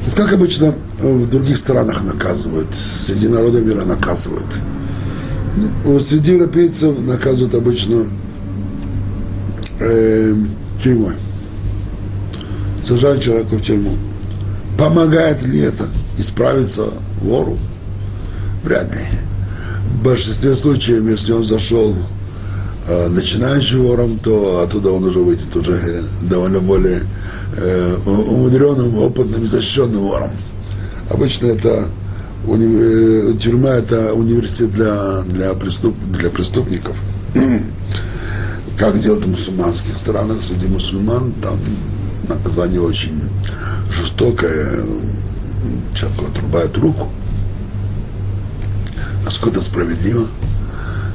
Вот 0.04 0.14
как 0.14 0.32
обычно 0.32 0.74
в 0.98 1.28
других 1.28 1.56
странах 1.56 2.02
наказывают, 2.02 2.68
среди 2.74 3.28
народов 3.28 3.62
мира 3.62 3.84
наказывают. 3.84 4.58
Вот 5.84 6.04
среди 6.04 6.32
европейцев 6.32 6.98
наказывают 6.98 7.54
обычно 7.54 8.06
э, 9.80 10.34
тюрьмой 10.82 11.14
сажают 12.84 13.22
человека 13.22 13.56
в 13.56 13.62
тюрьму. 13.62 13.96
Помогает 14.78 15.42
ли 15.42 15.60
это 15.60 15.88
исправиться 16.18 16.88
вору? 17.20 17.58
Вряд 18.62 18.92
ли. 18.92 19.00
В 19.98 20.02
большинстве 20.04 20.54
случаев, 20.54 21.08
если 21.08 21.32
он 21.32 21.44
зашел 21.44 21.94
э, 22.86 23.08
начинающим 23.08 23.84
вором, 23.84 24.18
то 24.18 24.60
оттуда 24.60 24.90
он 24.90 25.04
уже 25.04 25.20
выйдет 25.20 25.54
уже 25.56 26.02
довольно 26.22 26.60
более 26.60 27.02
э, 27.56 27.96
умудренным, 28.06 28.98
опытным 28.98 29.46
защищенным 29.46 30.02
вором. 30.02 30.30
Обычно 31.10 31.46
это 31.46 31.88
уни, 32.46 32.66
э, 32.66 33.34
тюрьма 33.38 33.70
это 33.70 34.14
университет 34.14 34.72
для, 34.72 35.22
для, 35.22 35.54
преступ, 35.54 35.94
для 36.12 36.30
преступников. 36.30 36.96
как 38.78 38.98
делают 38.98 39.24
в 39.24 39.28
мусульманских 39.28 39.98
странах, 39.98 40.42
среди 40.42 40.66
мусульман, 40.66 41.32
там 41.40 41.58
наказание 42.28 42.80
очень 42.80 43.22
жестокое, 43.90 44.84
человеку 45.94 46.26
отрубают 46.26 46.76
руку. 46.78 47.08
Насколько 49.24 49.56
это 49.56 49.64
справедливо? 49.64 50.26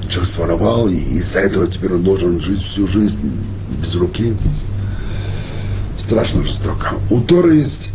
Человек 0.07 0.29
своровал, 0.29 0.87
и 0.87 0.95
из-за 0.95 1.41
этого 1.41 1.67
теперь 1.67 1.93
он 1.93 2.03
должен 2.03 2.41
жить 2.41 2.61
всю 2.61 2.87
жизнь 2.87 3.31
без 3.79 3.95
руки. 3.95 4.35
Страшно 5.99 6.45
жестоко. 6.45 6.93
У 7.09 7.19
Торы 7.19 7.57
есть 7.57 7.89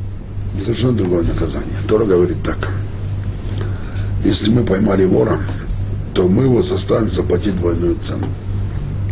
совершенно 0.60 0.92
другое 0.92 1.22
наказание. 1.22 1.74
Тора 1.88 2.04
говорит 2.04 2.42
так. 2.44 2.68
Если 4.22 4.50
мы 4.50 4.62
поймали 4.62 5.06
вора, 5.06 5.40
то 6.12 6.28
мы 6.28 6.44
его 6.44 6.62
заставим 6.62 7.10
заплатить 7.10 7.56
двойную 7.56 7.96
цену. 7.96 8.26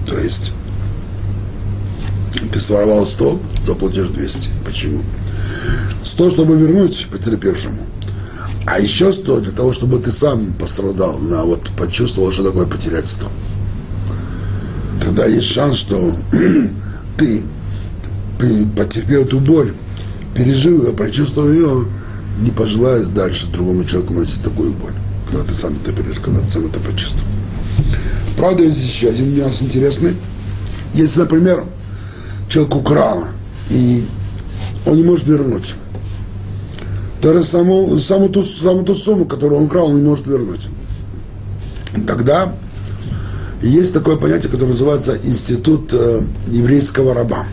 То 0.06 0.16
есть 0.18 0.52
ты 2.52 2.61
своровал 2.61 3.06
100, 3.06 3.40
заплатишь 3.64 4.08
200. 4.08 4.50
Почему? 4.64 5.00
100, 6.04 6.30
чтобы 6.30 6.56
вернуть 6.56 7.08
потерпевшему. 7.11 7.87
А 8.66 8.78
еще 8.78 9.12
100 9.12 9.40
для 9.40 9.52
того, 9.52 9.72
чтобы 9.72 10.00
ты 10.00 10.12
сам 10.12 10.52
пострадал, 10.52 11.18
на, 11.18 11.44
вот, 11.44 11.70
почувствовал, 11.78 12.30
что 12.30 12.44
такое 12.44 12.66
потерять 12.66 13.08
100. 13.08 13.26
Тогда 15.00 15.26
есть 15.26 15.50
шанс, 15.50 15.78
что 15.78 16.14
ты 17.16 17.42
потерпел 18.76 19.22
эту 19.22 19.40
боль, 19.40 19.72
пережил 20.34 20.84
ее, 20.84 20.92
прочувствовал 20.92 21.52
ее, 21.52 21.87
не 22.40 22.50
пожелаешь 22.50 23.06
дальше 23.08 23.46
другому 23.49 23.84
человеку 23.84 24.14
носить 24.14 24.42
такую 24.42 24.72
боль, 24.72 24.94
когда 25.30 25.44
ты 25.44 25.54
сам 25.54 25.75
это 25.82 25.92
пережил, 25.92 26.22
когда 26.22 26.40
ты 26.40 26.46
сам 26.46 26.66
это 26.66 26.80
почувствовал. 26.80 27.28
Правда, 28.37 28.64
есть 28.64 28.82
еще 28.82 29.08
один 29.08 29.34
нюанс 29.34 29.62
интересный. 29.62 30.16
Если, 30.94 31.20
например, 31.20 31.64
человек 32.49 32.75
украл, 32.75 33.25
и 33.70 34.04
он 34.87 34.96
не 34.96 35.02
может 35.02 35.26
вернуть. 35.26 35.75
Даже 37.22 37.44
саму, 37.44 37.99
саму, 37.99 38.28
ту, 38.28 38.42
саму 38.42 38.82
ту 38.82 38.94
сумму, 38.94 39.26
которую 39.26 39.61
он 39.61 39.66
украл, 39.66 39.88
он 39.88 39.96
не 39.96 40.08
может 40.08 40.26
вернуть. 40.26 40.66
Тогда 42.06 42.52
есть 43.62 43.92
такое 43.94 44.16
понятие, 44.16 44.50
которое 44.50 44.70
называется 44.70 45.16
институт 45.22 45.92
э, 45.92 46.22
еврейского 46.49 47.14
раба. 47.14 47.46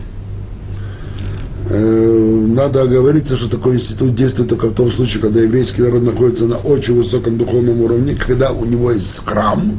Э, 1.72 2.46
надо 2.48 2.82
оговориться, 2.82 3.36
что 3.36 3.48
такой 3.48 3.76
институт 3.76 4.12
действует 4.16 4.48
только 4.48 4.66
в 4.66 4.74
том 4.74 4.90
случае, 4.90 5.22
когда 5.22 5.40
еврейский 5.40 5.82
народ 5.82 6.02
находится 6.02 6.46
на 6.46 6.56
очень 6.56 6.96
высоком 6.96 7.38
духовном 7.38 7.80
уровне, 7.80 8.16
когда 8.16 8.50
у 8.50 8.64
него 8.64 8.90
есть 8.90 9.24
храм. 9.24 9.78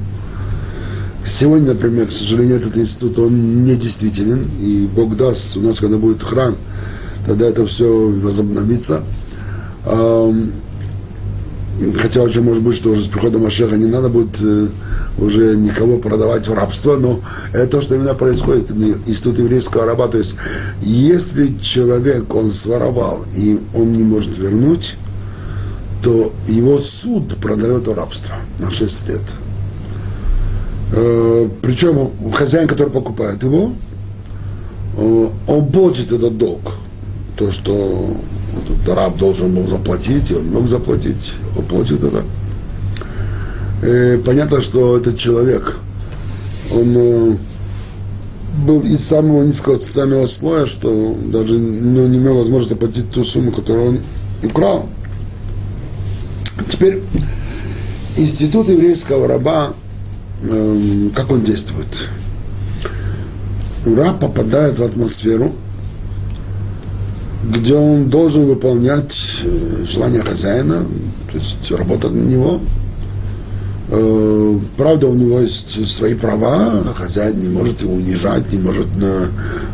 Сегодня, 1.26 1.74
например, 1.74 2.08
к 2.08 2.14
сожалению, 2.14 2.58
этот 2.58 2.78
институт, 2.78 3.20
он 3.20 3.66
не 3.66 3.76
действителен, 3.76 4.50
и 4.62 4.88
Бог 4.96 5.18
даст, 5.18 5.58
у 5.58 5.62
нас, 5.62 5.82
когда 5.82 5.98
будет 5.98 6.24
храм, 6.24 6.56
тогда 7.26 7.48
это 7.48 7.66
все 7.66 7.86
возобновится. 8.10 9.04
Хотя 11.98 12.22
очень 12.22 12.42
может 12.42 12.62
быть, 12.62 12.76
что 12.76 12.92
уже 12.92 13.04
с 13.04 13.08
приходом 13.08 13.44
Машеха 13.44 13.76
не 13.76 13.88
надо 13.88 14.10
будет 14.10 14.38
э, 14.42 14.68
уже 15.18 15.56
никого 15.56 15.98
продавать 15.98 16.48
в 16.48 16.54
рабство, 16.54 16.96
но 16.96 17.22
это 17.54 17.68
то, 17.68 17.82
что 17.82 17.96
именно 17.96 18.14
происходит. 18.14 18.70
Институт 18.72 19.40
еврейского 19.40 19.86
раба. 19.86 20.08
То 20.08 20.20
есть, 20.20 20.36
если 20.82 21.58
человек, 21.60 22.34
он 22.36 22.52
своровал, 22.52 23.26
и 23.36 23.60
он 23.74 23.94
не 23.94 24.04
может 24.04 24.38
вернуть, 24.38 24.96
то 26.04 26.32
его 26.48 26.78
суд 26.78 27.38
продает 27.38 27.88
в 27.88 27.94
рабство 27.94 28.36
на 28.60 28.70
6 28.70 29.08
лет. 29.08 29.22
Э, 30.94 31.50
причем 31.62 32.12
хозяин, 32.32 32.68
который 32.68 32.90
покупает 32.90 33.42
его, 33.42 33.74
э, 34.98 35.28
он 35.48 35.72
платит 35.72 36.12
этот 36.12 36.38
долг. 36.38 36.74
То, 37.38 37.52
что 37.52 38.18
этот 38.52 38.96
раб 38.96 39.18
должен 39.18 39.56
был 39.56 39.68
заплатить, 39.68 40.32
и 40.32 40.36
он 40.36 40.50
мог 40.52 40.68
заплатить, 40.68 41.34
он 41.58 41.66
платит 41.66 42.04
это. 42.04 42.24
И 43.82 43.86
э, 43.86 44.18
понятно, 44.20 44.62
что 44.62 44.98
этот 44.98 45.18
человек, 45.18 45.78
он 46.74 46.94
э, 46.96 47.38
был 48.66 48.82
из 48.82 49.04
самого 49.04 49.44
низкого 49.44 49.78
социального 49.78 50.26
слоя, 50.28 50.66
что 50.66 51.18
даже 51.32 51.58
ну, 51.58 52.08
не 52.08 52.18
имел 52.18 52.38
возможности 52.38 52.74
заплатить 52.74 53.10
ту 53.12 53.24
сумму, 53.24 53.52
которую 53.52 53.90
он 53.90 54.00
украл. 54.44 54.90
Теперь 56.70 57.02
институт 58.18 58.70
еврейского 58.70 59.28
раба, 59.28 59.74
э, 60.44 61.10
как 61.16 61.32
он 61.32 61.42
действует? 61.44 62.10
Раб 63.86 64.20
попадает 64.20 64.78
в 64.78 64.84
атмосферу, 64.84 65.54
где 67.44 67.76
он 67.76 68.10
должен 68.10 68.46
выполнять 68.46 69.16
э, 69.44 69.86
желание 69.86 70.22
хозяина, 70.22 70.86
то 71.32 71.38
есть 71.38 71.72
работать 71.72 72.12
на 72.12 72.22
него. 72.22 72.60
Э, 73.90 74.60
правда, 74.78 75.08
у 75.08 75.14
него 75.14 75.40
есть 75.40 75.86
свои 75.88 76.14
права, 76.14 76.94
хозяин 76.96 77.40
не 77.40 77.50
может 77.50 77.82
его 77.82 77.94
унижать, 77.94 78.52
не 78.54 78.60
может 78.60 78.96
на, 78.96 79.28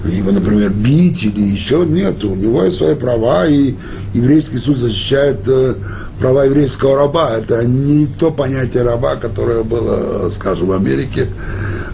его, 0.10 0.32
например, 0.32 0.72
бить 0.72 1.24
или 1.24 1.42
еще 1.42 1.86
нет. 1.86 2.24
У 2.24 2.36
него 2.36 2.64
есть 2.64 2.78
свои 2.78 2.96
права, 2.96 3.46
и 3.46 3.76
еврейский 4.14 4.58
суд 4.58 4.78
защищает 4.78 5.48
э, 5.48 5.76
права 6.20 6.46
еврейского 6.46 6.96
раба. 6.96 7.32
Это 7.32 7.66
не 7.66 8.08
то 8.08 8.32
понятие 8.32 8.84
раба, 8.84 9.18
которое 9.18 9.64
было, 9.64 10.30
скажем, 10.32 10.70
в 10.70 10.72
Америке 10.72 11.28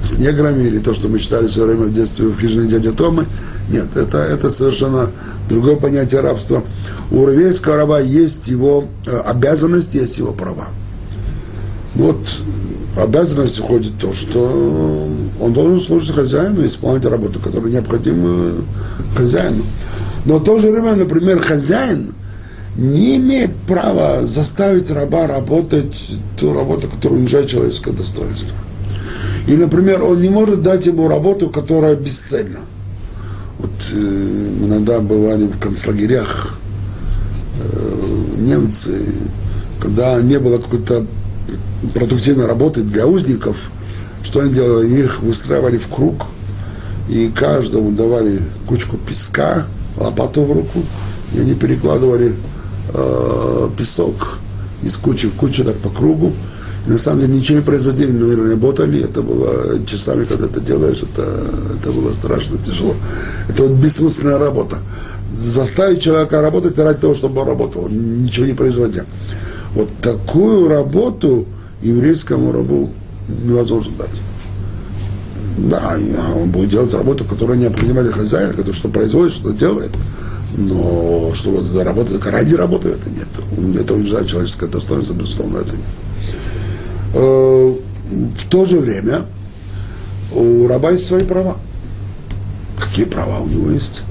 с 0.04 0.18
неграми, 0.18 0.64
или 0.64 0.80
то, 0.80 0.94
что 0.94 1.08
мы 1.08 1.18
читали 1.18 1.48
все 1.48 1.66
время 1.66 1.86
в 1.86 1.94
детстве 1.94 2.28
в 2.28 2.40
хижине 2.40 2.68
дяди 2.68 2.92
Томы. 2.92 3.26
Нет, 3.70 3.96
это, 3.96 4.18
это 4.18 4.50
совершенно 4.50 5.10
другое 5.50 5.78
понятие 5.78 6.22
рабства. 6.22 6.64
У 7.10 7.28
еврейского 7.28 7.78
раба 7.78 8.00
есть 8.02 8.50
его 8.50 8.86
э, 9.08 9.18
обязанности, 9.26 9.98
есть 9.98 10.20
его 10.20 10.34
права. 10.34 10.68
Вот 11.96 12.18
обязанность 12.98 13.60
входит 13.60 13.94
то, 14.00 14.14
что 14.14 15.10
он 15.40 15.54
должен 15.54 15.80
служить 15.80 16.14
хозяину 16.14 16.64
и 16.64 16.68
исполнять 16.68 17.06
работу, 17.06 17.40
которая 17.40 17.72
необходима 17.72 18.52
хозяину. 19.16 19.64
Но 20.26 20.38
в 20.38 20.44
то 20.44 20.60
же 20.60 20.70
время, 20.70 20.96
например, 20.96 21.40
хозяин 21.42 22.14
не 22.76 23.18
имеет 23.18 23.56
права 23.68 24.26
заставить 24.26 24.90
раба 24.92 25.28
работать 25.28 25.96
ту 26.40 26.54
работу, 26.54 26.88
которая 26.88 27.20
унижает 27.20 27.48
человеческое 27.48 27.92
достоинство. 27.94 28.58
И, 29.48 29.56
например, 29.56 30.04
он 30.04 30.22
не 30.22 30.30
может 30.30 30.62
дать 30.62 30.86
ему 30.86 31.08
работу, 31.08 31.50
которая 31.50 31.96
бесцельна. 31.96 32.60
Вот 33.60 33.72
э, 33.94 34.50
иногда 34.64 35.00
бывали 35.00 35.48
в 35.48 35.60
концлагерях 35.60 36.58
э, 37.60 38.14
немцы, 38.38 39.06
когда 39.82 40.22
не 40.22 40.40
было 40.40 40.58
какой-то 40.58 41.06
продуктивной 41.94 42.46
работы 42.46 42.82
для 42.82 43.06
узников, 43.06 43.70
что 44.24 44.40
они 44.40 44.54
делали? 44.54 44.88
Их 44.88 45.22
выстраивали 45.22 45.78
в 45.78 45.88
круг, 45.88 46.28
и 47.10 47.30
каждому 47.36 47.92
давали 47.92 48.40
кучку 48.66 48.98
песка, 48.98 49.66
лопату 49.98 50.44
в 50.44 50.52
руку, 50.54 50.84
и 51.34 51.40
они 51.40 51.54
перекладывали 51.54 52.34
э, 52.94 53.70
песок 53.78 54.40
из 54.82 54.96
кучи 54.96 55.28
в 55.28 55.34
кучу 55.34 55.64
так 55.64 55.76
по 55.78 55.90
кругу, 55.90 56.32
на 56.86 56.98
самом 56.98 57.22
деле 57.22 57.36
ничего 57.36 57.60
не 57.60 57.64
производили, 57.64 58.12
но 58.12 58.50
работали. 58.50 59.04
Это 59.04 59.22
было 59.22 59.84
часами, 59.86 60.26
когда 60.26 60.46
это 60.46 60.60
делаешь, 60.60 61.02
это, 61.02 61.46
это 61.80 61.92
было 61.92 62.12
страшно 62.14 62.58
тяжело. 62.58 62.96
Это 63.48 63.64
вот 63.64 63.72
бессмысленная 63.72 64.38
работа. 64.38 64.80
Заставить 65.42 66.02
человека 66.02 66.42
работать 66.42 66.78
ради 66.78 67.00
того, 67.00 67.16
чтобы 67.16 67.42
он 67.42 67.48
работал, 67.48 67.88
ничего 67.90 68.46
не 68.46 68.54
производя. 68.54 69.06
Вот 69.74 69.90
такую 70.02 70.68
работу 70.68 71.46
еврейскому 71.82 72.52
рабу 72.52 72.92
невозможно 73.44 73.94
дать. 73.98 74.10
Да, 75.58 75.96
он 76.36 76.52
будет 76.52 76.70
делать 76.70 76.94
работу, 76.94 77.24
которая 77.26 77.58
необходима 77.58 78.04
для 78.04 78.12
хозяина, 78.12 78.54
который 78.54 78.74
что 78.74 78.90
производит, 78.90 79.34
что 79.34 79.52
делает. 79.52 79.92
Но 80.58 81.32
чтобы 81.34 81.84
работать 81.84 82.24
ради 82.26 82.56
работы 82.56 82.90
это 82.90 83.10
нет. 83.10 83.80
Это 83.80 83.94
унижает 83.94 84.28
человеческое 84.28 84.68
достоинство, 84.68 85.14
безусловно, 85.14 85.60
это 85.60 85.72
нет. 85.72 86.03
В 88.38 88.50
то 88.50 88.66
же 88.66 88.80
время 88.80 89.22
у 90.34 90.68
раба 90.68 90.92
есть 90.92 91.06
свои 91.06 91.24
права. 91.24 91.58
Какие 92.80 93.06
права 93.06 93.40
у 93.40 93.48
него 93.48 93.72
есть? 93.72 94.04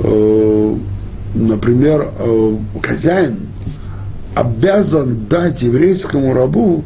Э, 0.00 0.76
например, 1.34 2.06
э, 2.18 2.56
хозяин 2.82 3.38
обязан 4.34 5.26
дать 5.28 5.62
еврейскому 5.62 6.34
рабу 6.34 6.84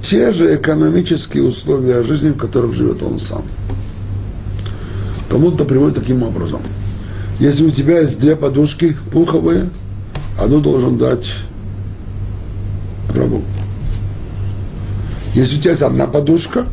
те 0.00 0.32
же 0.32 0.54
экономические 0.54 1.44
условия 1.44 2.02
жизни, 2.02 2.30
в 2.30 2.36
которых 2.36 2.74
живет 2.74 3.02
он 3.02 3.18
сам. 3.18 3.42
Талмуд 5.30 5.54
это 5.54 5.64
приводит 5.64 5.96
таким 5.96 6.22
образом. 6.22 6.60
Если 7.40 7.64
у 7.64 7.70
тебя 7.70 8.00
есть 8.00 8.20
две 8.20 8.36
подушки 8.36 8.96
пуховые, 9.10 9.70
одну 10.38 10.60
должен 10.60 10.98
дать 10.98 11.32
рабу. 13.14 13.42
Если 15.34 15.58
у 15.58 15.60
тебя 15.60 15.70
есть 15.70 15.82
одна 15.82 16.06
подушка, 16.06 16.66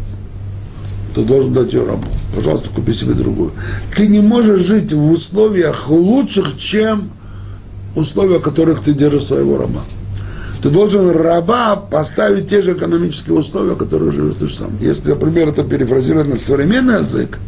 то 1.16 1.24
должен 1.24 1.54
дать 1.54 1.74
ее 1.74 1.86
рабу. 1.86 2.08
Пожалуйста, 2.36 2.70
купи 2.70 2.94
себе 2.94 3.14
другую. 3.14 3.52
Ты 3.96 4.08
не 4.08 4.20
можешь 4.20 4.62
жить 4.62 4.94
в 4.94 5.12
условиях 5.12 5.90
лучших, 5.90 6.58
чем 6.58 7.10
условия, 7.96 8.40
в 8.40 8.42
которых 8.42 8.82
ты 8.82 8.94
держишь 8.94 9.24
своего 9.24 9.58
раба. 9.58 9.82
Ты 10.62 10.70
должен 10.70 11.10
раба 11.12 11.78
поставить 11.78 12.50
те 12.50 12.62
же 12.62 12.74
экономические 12.74 13.38
условия, 13.38 13.76
которые 13.76 14.12
живешь 14.12 14.36
ты 14.36 14.50
сам. 14.50 14.72
Если, 14.80 15.10
например, 15.10 15.50
это 15.50 15.64
перефразировать 15.64 16.28
на 16.28 16.38
современный 16.38 16.96
язык, 16.96 17.40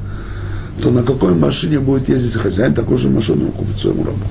то 0.82 0.90
на 0.90 1.04
какой 1.04 1.36
машине 1.36 1.80
будет 1.80 2.08
ездить 2.08 2.42
хозяин, 2.42 2.74
такую 2.74 2.98
же 2.98 3.10
машину 3.10 3.52
купит 3.52 3.78
своему 3.78 4.06
рабу. 4.06 4.26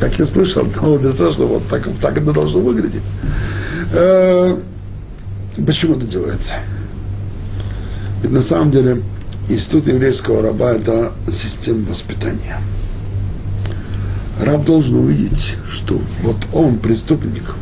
Так 0.00 0.18
я 0.18 0.26
слышал, 0.26 0.66
но 0.82 0.98
что 1.00 1.46
вот 1.46 1.68
так, 1.68 1.86
так 2.00 2.16
это 2.16 2.32
должно 2.32 2.60
выглядеть. 2.60 3.02
Почему 5.64 5.94
это 5.94 6.06
делается? 6.06 6.54
Ведь 8.22 8.32
на 8.32 8.42
самом 8.42 8.70
деле 8.70 9.02
институт 9.48 9.88
еврейского 9.88 10.42
раба– 10.42 10.72
это 10.74 11.12
система 11.30 11.88
воспитания. 11.88 12.60
Раб 14.40 14.64
должен 14.64 14.96
увидеть, 14.96 15.56
что 15.70 16.00
вот 16.22 16.36
он 16.52 16.78
преступник, 16.78 17.54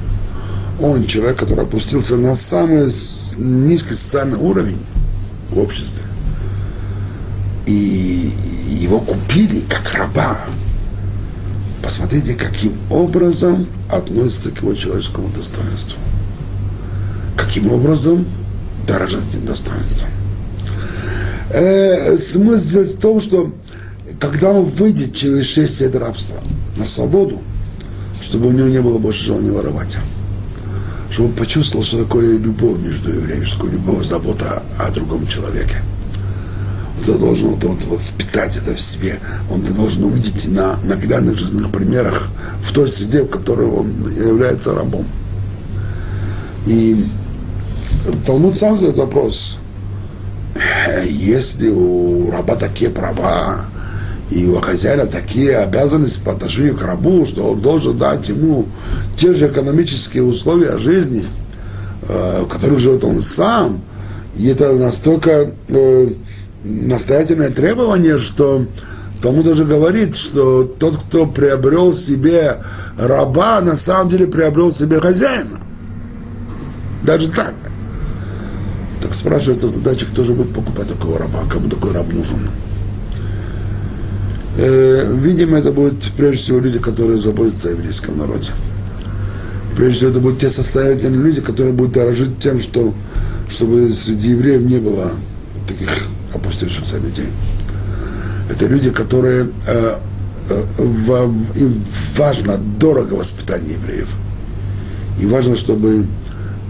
он 0.80 1.06
человек, 1.06 1.36
который 1.36 1.64
опустился 1.64 2.16
на 2.16 2.34
самый 2.34 2.90
низкий 3.38 3.94
социальный 3.94 4.38
уровень 4.38 4.80
в 5.50 5.60
обществе. 5.60 6.02
И 7.66 8.32
его 8.80 8.98
купили 9.00 9.60
как 9.60 9.94
раба. 9.94 10.40
посмотрите, 11.82 12.34
каким 12.34 12.72
образом 12.90 13.66
относится 13.90 14.50
к 14.50 14.62
его 14.62 14.74
человеческому 14.74 15.28
достоинству. 15.28 15.98
Каким 17.54 17.70
образом 17.70 18.26
дорожит 18.84 19.20
этим 19.28 19.46
достоинством. 19.46 20.08
Э, 21.50 22.18
смысл 22.18 22.80
в 22.80 22.96
том, 22.96 23.20
что 23.20 23.54
когда 24.18 24.50
он 24.50 24.64
выйдет 24.64 25.14
через 25.14 25.46
шесть 25.46 25.80
лет 25.80 25.94
рабства 25.94 26.38
на 26.76 26.84
свободу, 26.84 27.40
чтобы 28.20 28.48
у 28.48 28.50
него 28.50 28.66
не 28.66 28.80
было 28.80 28.98
больше 28.98 29.26
желания 29.26 29.52
воровать, 29.52 29.98
чтобы 31.10 31.28
он 31.28 31.34
почувствовал, 31.36 31.84
что 31.84 31.98
такое 32.02 32.38
любовь 32.38 32.80
между 32.80 33.12
евреями, 33.12 33.44
что 33.44 33.58
такое 33.58 33.74
любовь, 33.74 34.04
забота 34.04 34.64
о 34.80 34.90
другом 34.90 35.24
человеке. 35.28 35.76
Он 37.06 37.18
должен 37.20 37.50
он, 37.50 37.58
он 37.62 37.78
воспитать 37.88 38.56
это 38.56 38.74
в 38.74 38.80
себе, 38.80 39.20
он 39.48 39.62
должен 39.62 40.02
увидеть 40.02 40.48
на 40.48 40.76
наглядных 40.82 41.38
жизненных 41.38 41.70
примерах 41.70 42.30
в 42.68 42.72
той 42.72 42.88
среде, 42.88 43.22
в 43.22 43.28
которой 43.28 43.68
он 43.68 44.12
является 44.12 44.74
рабом. 44.74 45.06
И 46.66 47.04
Талмуд 48.26 48.56
сам 48.56 48.76
задает 48.76 48.98
вопрос, 48.98 49.58
если 51.06 51.70
у 51.70 52.30
раба 52.30 52.54
такие 52.54 52.90
права, 52.90 53.64
и 54.30 54.46
у 54.46 54.60
хозяина 54.60 55.06
такие 55.06 55.56
обязанности 55.58 56.20
по 56.20 56.32
отношению 56.32 56.76
к 56.76 56.82
рабу, 56.82 57.24
что 57.24 57.52
он 57.52 57.60
должен 57.60 57.96
дать 57.96 58.28
ему 58.28 58.66
те 59.16 59.32
же 59.32 59.46
экономические 59.48 60.22
условия 60.22 60.78
жизни, 60.78 61.24
э, 62.08 62.42
в 62.42 62.48
которых 62.48 62.78
живет 62.78 63.04
он 63.04 63.20
сам, 63.20 63.80
и 64.36 64.48
это 64.48 64.72
настолько 64.72 65.52
э, 65.68 66.08
настоятельное 66.64 67.50
требование, 67.50 68.18
что 68.18 68.66
тому 69.22 69.42
даже 69.42 69.64
говорит, 69.64 70.16
что 70.16 70.64
тот, 70.64 70.98
кто 70.98 71.26
приобрел 71.26 71.94
себе 71.94 72.58
раба, 72.98 73.60
на 73.60 73.76
самом 73.76 74.10
деле 74.10 74.26
приобрел 74.26 74.72
себе 74.74 75.00
хозяина. 75.00 75.60
Даже 77.02 77.30
так. 77.30 77.54
Так 79.04 79.12
спрашивается 79.12 79.66
в 79.66 79.72
задаче, 79.72 80.06
кто 80.06 80.24
же 80.24 80.32
будет 80.32 80.54
покупать 80.54 80.88
такого 80.88 81.18
раба, 81.18 81.40
кому 81.52 81.68
такой 81.68 81.92
раб 81.92 82.10
нужен. 82.10 82.48
Э, 84.56 85.14
видимо, 85.14 85.58
это 85.58 85.72
будут 85.72 86.10
прежде 86.16 86.38
всего 86.38 86.58
люди, 86.58 86.78
которые 86.78 87.18
заботятся 87.18 87.68
о 87.68 87.72
еврейском 87.72 88.16
народе. 88.16 88.52
Прежде 89.76 89.98
всего, 89.98 90.10
это 90.10 90.20
будут 90.20 90.38
те 90.38 90.48
состоятельные 90.48 91.20
люди, 91.20 91.42
которые 91.42 91.74
будут 91.74 91.92
дорожить 91.92 92.38
тем, 92.38 92.58
что, 92.58 92.94
чтобы 93.46 93.92
среди 93.92 94.30
евреев 94.30 94.62
не 94.62 94.78
было 94.78 95.10
таких 95.68 95.90
опустившихся 96.32 96.96
людей. 96.96 97.28
Это 98.48 98.64
люди, 98.64 98.88
которые 98.88 99.48
э, 99.66 99.98
э, 100.48 101.32
им 101.56 101.84
важно, 102.16 102.56
дорого 102.56 103.14
воспитание 103.14 103.74
евреев. 103.74 104.08
И 105.20 105.26
важно, 105.26 105.56
чтобы 105.56 106.06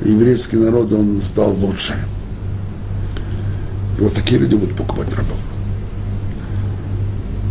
еврейский 0.04 0.56
народ, 0.56 0.92
он 0.92 1.22
стал 1.22 1.52
лучше. 1.52 1.94
И 3.98 4.02
вот 4.02 4.14
такие 4.14 4.40
люди 4.40 4.54
будут 4.54 4.76
покупать 4.76 5.12
рабов. 5.14 5.38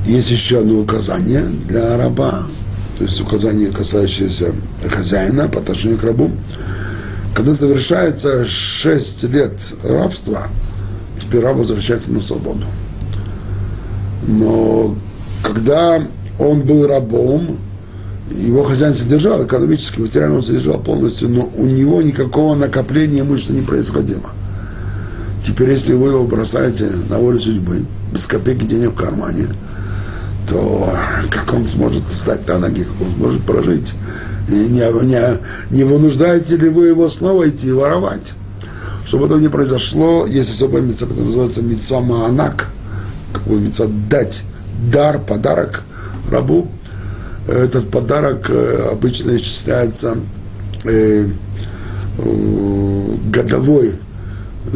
Есть 0.06 0.32
еще 0.32 0.60
одно 0.60 0.80
указание 0.80 1.44
для 1.68 1.98
раба, 1.98 2.44
то 2.98 3.04
есть 3.04 3.22
указание, 3.22 3.72
касающееся 3.72 4.54
хозяина 4.90 5.48
по 5.48 5.60
отношению 5.60 5.98
к 5.98 6.04
рабу. 6.04 6.32
Когда 7.34 7.54
завершается 7.54 8.46
6 8.46 9.24
лет 9.26 9.54
рабства, 9.84 10.48
теперь 11.18 11.42
раб 11.42 11.56
возвращается 11.56 12.12
на 12.12 12.20
свободу. 12.20 12.66
Но 14.28 14.96
когда 15.42 16.02
он 16.38 16.62
был 16.62 16.86
рабом, 16.86 17.58
его 18.30 18.64
хозяин 18.64 18.94
содержал 18.94 19.44
экономически, 19.46 20.00
материально 20.00 20.38
он 20.38 20.44
содержал 20.44 20.80
полностью, 20.80 21.30
но 21.30 21.50
у 21.56 21.66
него 21.66 22.02
никакого 22.02 22.56
накопления 22.56 23.22
имущества 23.22 23.54
не 23.54 23.62
происходило– 23.62 24.32
Теперь, 25.44 25.72
если 25.72 25.94
вы 25.94 26.10
его 26.10 26.24
бросаете 26.24 26.90
на 27.10 27.18
волю 27.18 27.40
судьбы, 27.40 27.86
без 28.12 28.26
копейки 28.26 28.64
денег 28.64 28.92
в 28.92 28.96
кармане, 28.96 29.48
то 30.48 30.90
как 31.30 31.54
он 31.54 31.66
сможет 31.66 32.04
встать 32.10 32.48
на 32.48 32.60
ноги, 32.60 32.84
как 32.84 33.08
он 33.08 33.14
сможет 33.16 33.44
прожить? 33.44 33.94
И 34.48 34.54
не, 34.54 35.06
не, 35.06 35.22
не 35.70 35.84
вынуждаете 35.84 36.56
ли 36.58 36.70
вы 36.70 36.88
его 36.88 37.10
снова 37.10 37.50
идти 37.50 37.72
воровать? 37.72 38.34
Чтобы 39.06 39.26
этого 39.26 39.40
не 39.40 39.50
произошло, 39.50 40.26
есть 40.26 40.52
особая 40.52 40.82
митцва, 40.82 41.08
которая 41.08 41.28
называется 41.28 41.62
митцва 41.62 42.00
маанак, 42.00 42.70
как 43.34 43.44
бы 43.44 43.60
митцва 43.60 43.88
дать 44.10 44.44
дар, 44.92 45.20
подарок 45.20 45.84
рабу. 46.32 46.68
Этот 47.48 47.90
подарок 47.92 48.50
э, 48.50 48.90
обычно 48.92 49.36
исчисляется 49.36 50.18
э, 50.86 51.28
годовой 53.30 53.96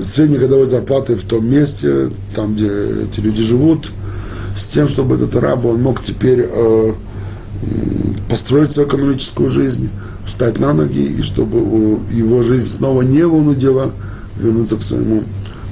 среднегодовой 0.01 0.67
зарплаты 0.67 1.15
в 1.15 1.23
том 1.23 1.49
месте, 1.49 2.09
там, 2.35 2.55
где 2.55 2.69
эти 3.03 3.19
люди 3.19 3.41
живут, 3.41 3.91
с 4.55 4.65
тем, 4.65 4.87
чтобы 4.87 5.15
этот 5.15 5.35
раб, 5.35 5.65
он 5.65 5.81
мог 5.81 6.03
теперь 6.03 6.47
э, 6.49 6.93
построить 8.29 8.71
свою 8.71 8.87
экономическую 8.87 9.49
жизнь, 9.49 9.89
встать 10.25 10.59
на 10.59 10.73
ноги, 10.73 10.99
и 10.99 11.21
чтобы 11.21 11.57
его 12.11 12.43
жизнь 12.43 12.77
снова 12.77 13.01
не 13.01 13.23
вынудила 13.23 13.91
вернуться 14.39 14.77
к 14.77 14.81
своему 14.81 15.23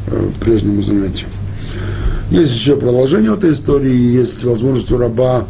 э, 0.07 0.29
прежнему 0.39 0.81
занятию. 0.81 1.27
Есть 2.31 2.55
еще 2.55 2.75
продолжение 2.75 3.33
этой 3.33 3.53
истории, 3.53 3.93
есть 3.93 4.43
возможность 4.43 4.91
у 4.91 4.97
раба 4.97 5.45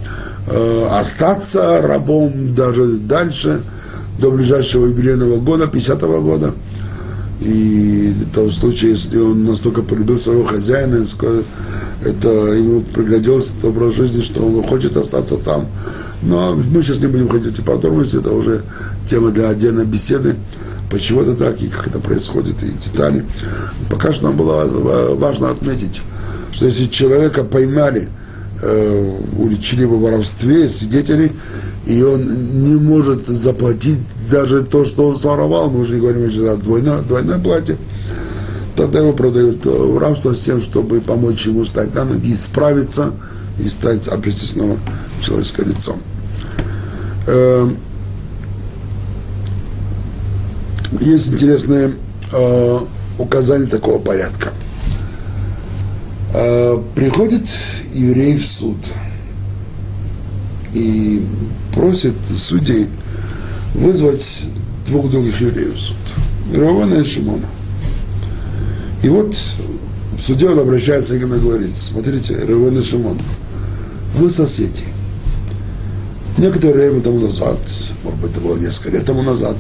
э, 0.48 0.88
остаться 0.92 1.82
рабом 1.82 2.54
даже 2.54 2.98
дальше, 2.98 3.62
до 4.20 4.32
ближайшего 4.32 4.88
юбилейного 4.88 5.40
года, 5.40 5.66
50-го 5.66 6.22
года– 6.22 6.54
и 7.42 8.14
в 8.16 8.34
том 8.34 8.50
случае, 8.52 8.92
если 8.92 9.20
он 9.20 9.46
настолько 9.46 9.82
полюбил 9.82 10.18
своего 10.18 10.46
хозяина, 10.46 11.04
это 12.04 12.30
ему 12.30 12.82
пригодилось 12.82 13.52
этот 13.52 13.66
образ 13.66 13.96
жизни, 13.96 14.22
что 14.22 14.46
он 14.46 14.64
хочет 14.64 14.96
остаться 14.96 15.38
там. 15.38 15.68
Но 16.22 16.56
мы 16.56 16.82
сейчас 16.82 17.00
не 17.00 17.08
будем 17.08 17.28
ходить 17.28 17.48
в 17.48 17.54
эти 17.54 17.62
подробности, 17.62 18.18
это 18.18 18.32
уже 18.32 18.62
тема 19.06 19.32
для 19.32 19.50
отдельной 19.50 19.86
беседы, 19.86 20.36
почему 20.90 21.22
это 21.22 21.36
так 21.36 21.62
и 21.62 21.68
как 21.68 21.88
это 21.88 22.00
происходит, 22.00 22.64
и 22.64 22.72
детали. 22.72 23.26
Пока 23.90 24.14
что 24.14 24.26
нам 24.26 24.38
было 24.38 24.66
важно 25.16 25.50
отметить, 25.50 26.02
что 26.52 26.66
если 26.66 26.86
человека 26.86 27.44
поймали 27.44 28.08
э, 28.62 29.20
уличили 29.38 29.84
в 29.84 30.00
воровстве, 30.00 30.70
свидетелей, 30.70 31.32
и 31.86 32.02
он 32.02 32.64
не 32.64 32.76
может 32.76 33.28
заплатить 33.28 34.00
даже 34.30 34.64
то, 34.64 34.86
что 34.86 35.08
он 35.10 35.16
своровал, 35.16 35.70
мы 35.70 35.82
уже 35.82 35.96
не 35.96 36.02
говорим 36.02 36.32
сейчас 36.32 36.56
о 36.56 36.58
двойной, 36.58 37.04
двойной 37.04 37.40
плате, 37.40 37.78
тогда 38.76 39.00
его 39.00 39.14
продают 39.14 39.66
в 39.66 39.98
рабство 40.00 40.34
с 40.34 40.40
тем, 40.40 40.62
чтобы 40.62 41.00
помочь 41.02 41.46
ему 41.46 41.64
стать 41.64 41.94
на 41.94 42.06
ноги, 42.06 42.34
исправиться 42.34 43.14
и 43.60 43.70
стать, 43.70 44.08
обрести 44.08 44.46
снова 44.46 44.78
человеческое 45.22 45.66
лицо. 45.66 45.96
Эм, 47.28 47.78
есть 51.00 51.34
интересное 51.34 51.92
э, 52.32 52.80
указание 53.20 53.68
такого 53.68 54.00
порядка. 54.00 54.50
Э, 56.34 56.82
приходит 56.96 57.48
еврей 57.94 58.38
в 58.38 58.46
суд 58.46 58.78
и 60.76 61.24
просит 61.74 62.14
судей 62.38 62.88
вызвать 63.74 64.46
двух 64.88 65.10
других 65.10 65.42
евреев 65.42 65.76
в 65.76 65.80
суд. 65.80 65.96
Равана 66.54 66.96
и 66.96 67.04
Шимона. 67.04 67.48
И 69.02 69.10
вот 69.10 69.36
суде 70.26 70.50
он 70.50 70.60
обращается 70.60 71.16
и 71.16 71.20
говорит, 71.20 71.76
смотрите, 71.76 72.36
Раван 72.36 72.78
и 72.80 72.84
Шимон, 72.84 73.18
вы 74.16 74.32
соседи. 74.32 74.84
Некоторое 76.38 76.90
время 76.90 77.02
тому 77.02 77.20
назад, 77.20 77.58
может 78.04 78.20
быть, 78.20 78.32
это 78.32 78.42
было 78.42 78.58
несколько 78.58 78.92
лет 78.92 79.06
тому 79.06 79.22
назад, 79.22 79.56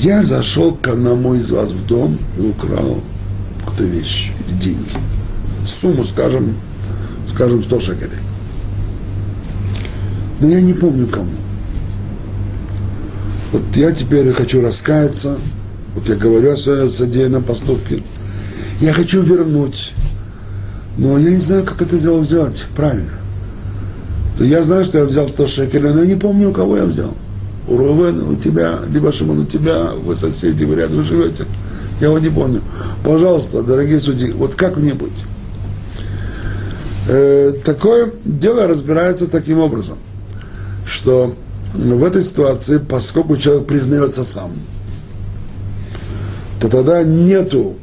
я 0.00 0.22
зашел 0.22 0.74
к 0.74 0.88
одному 0.88 1.34
из 1.34 1.50
вас 1.50 1.72
в 1.72 1.86
дом 1.86 2.18
и 2.38 2.40
украл 2.42 3.02
какую-то 3.60 3.84
вещь 3.84 4.32
или 4.48 4.58
деньги. 4.58 4.90
Сумму, 5.66 6.04
скажем, 6.04 6.54
скажем, 7.26 7.62
100 7.62 7.80
шекелей. 7.80 8.18
Но 10.42 10.48
я 10.48 10.60
не 10.60 10.74
помню 10.74 11.06
кому. 11.06 11.30
Вот 13.52 13.62
я 13.76 13.92
теперь 13.92 14.32
хочу 14.32 14.60
раскаяться, 14.60 15.36
вот 15.94 16.08
я 16.08 16.16
говорю 16.16 16.50
о 16.50 16.56
своей 16.56 16.88
содеянном 16.88 17.44
поступке. 17.44 18.02
Я 18.80 18.92
хочу 18.92 19.22
вернуть. 19.22 19.92
Но 20.98 21.16
я 21.16 21.30
не 21.30 21.38
знаю, 21.38 21.64
как 21.64 21.80
это 21.80 21.96
сделать, 21.96 22.26
сделать 22.26 22.66
правильно. 22.74 23.12
Я 24.40 24.64
знаю, 24.64 24.84
что 24.84 24.98
я 24.98 25.04
взял 25.04 25.28
100 25.28 25.46
шекелей, 25.46 25.92
но 25.92 26.00
я 26.00 26.06
не 26.06 26.16
помню, 26.16 26.50
у 26.50 26.52
кого 26.52 26.76
я 26.76 26.86
взял. 26.86 27.14
У 27.68 27.76
Рувена, 27.76 28.28
у 28.28 28.34
тебя, 28.34 28.80
либо 28.92 29.12
Шимон, 29.12 29.38
у 29.38 29.44
тебя, 29.44 29.92
вы 29.92 30.16
соседи, 30.16 30.64
вы 30.64 30.74
рядом 30.74 31.04
живете. 31.04 31.44
Я 32.00 32.08
его 32.08 32.18
не 32.18 32.30
помню. 32.30 32.62
Пожалуйста, 33.04 33.62
дорогие 33.62 34.00
судьи, 34.00 34.32
вот 34.32 34.56
как 34.56 34.76
мне 34.76 34.94
быть? 34.94 35.12
Э, 37.08 37.52
такое 37.64 38.10
дело 38.24 38.66
разбирается 38.66 39.28
таким 39.28 39.60
образом– 39.60 39.98
что 40.86 41.34
в 41.74 42.04
этой 42.04 42.22
ситуации, 42.22 42.78
поскольку 42.78 43.36
человек 43.36 43.66
признается 43.66 44.24
сам, 44.24 44.52
то 46.60 46.68
тогда 46.68 47.02
нету 47.02 47.76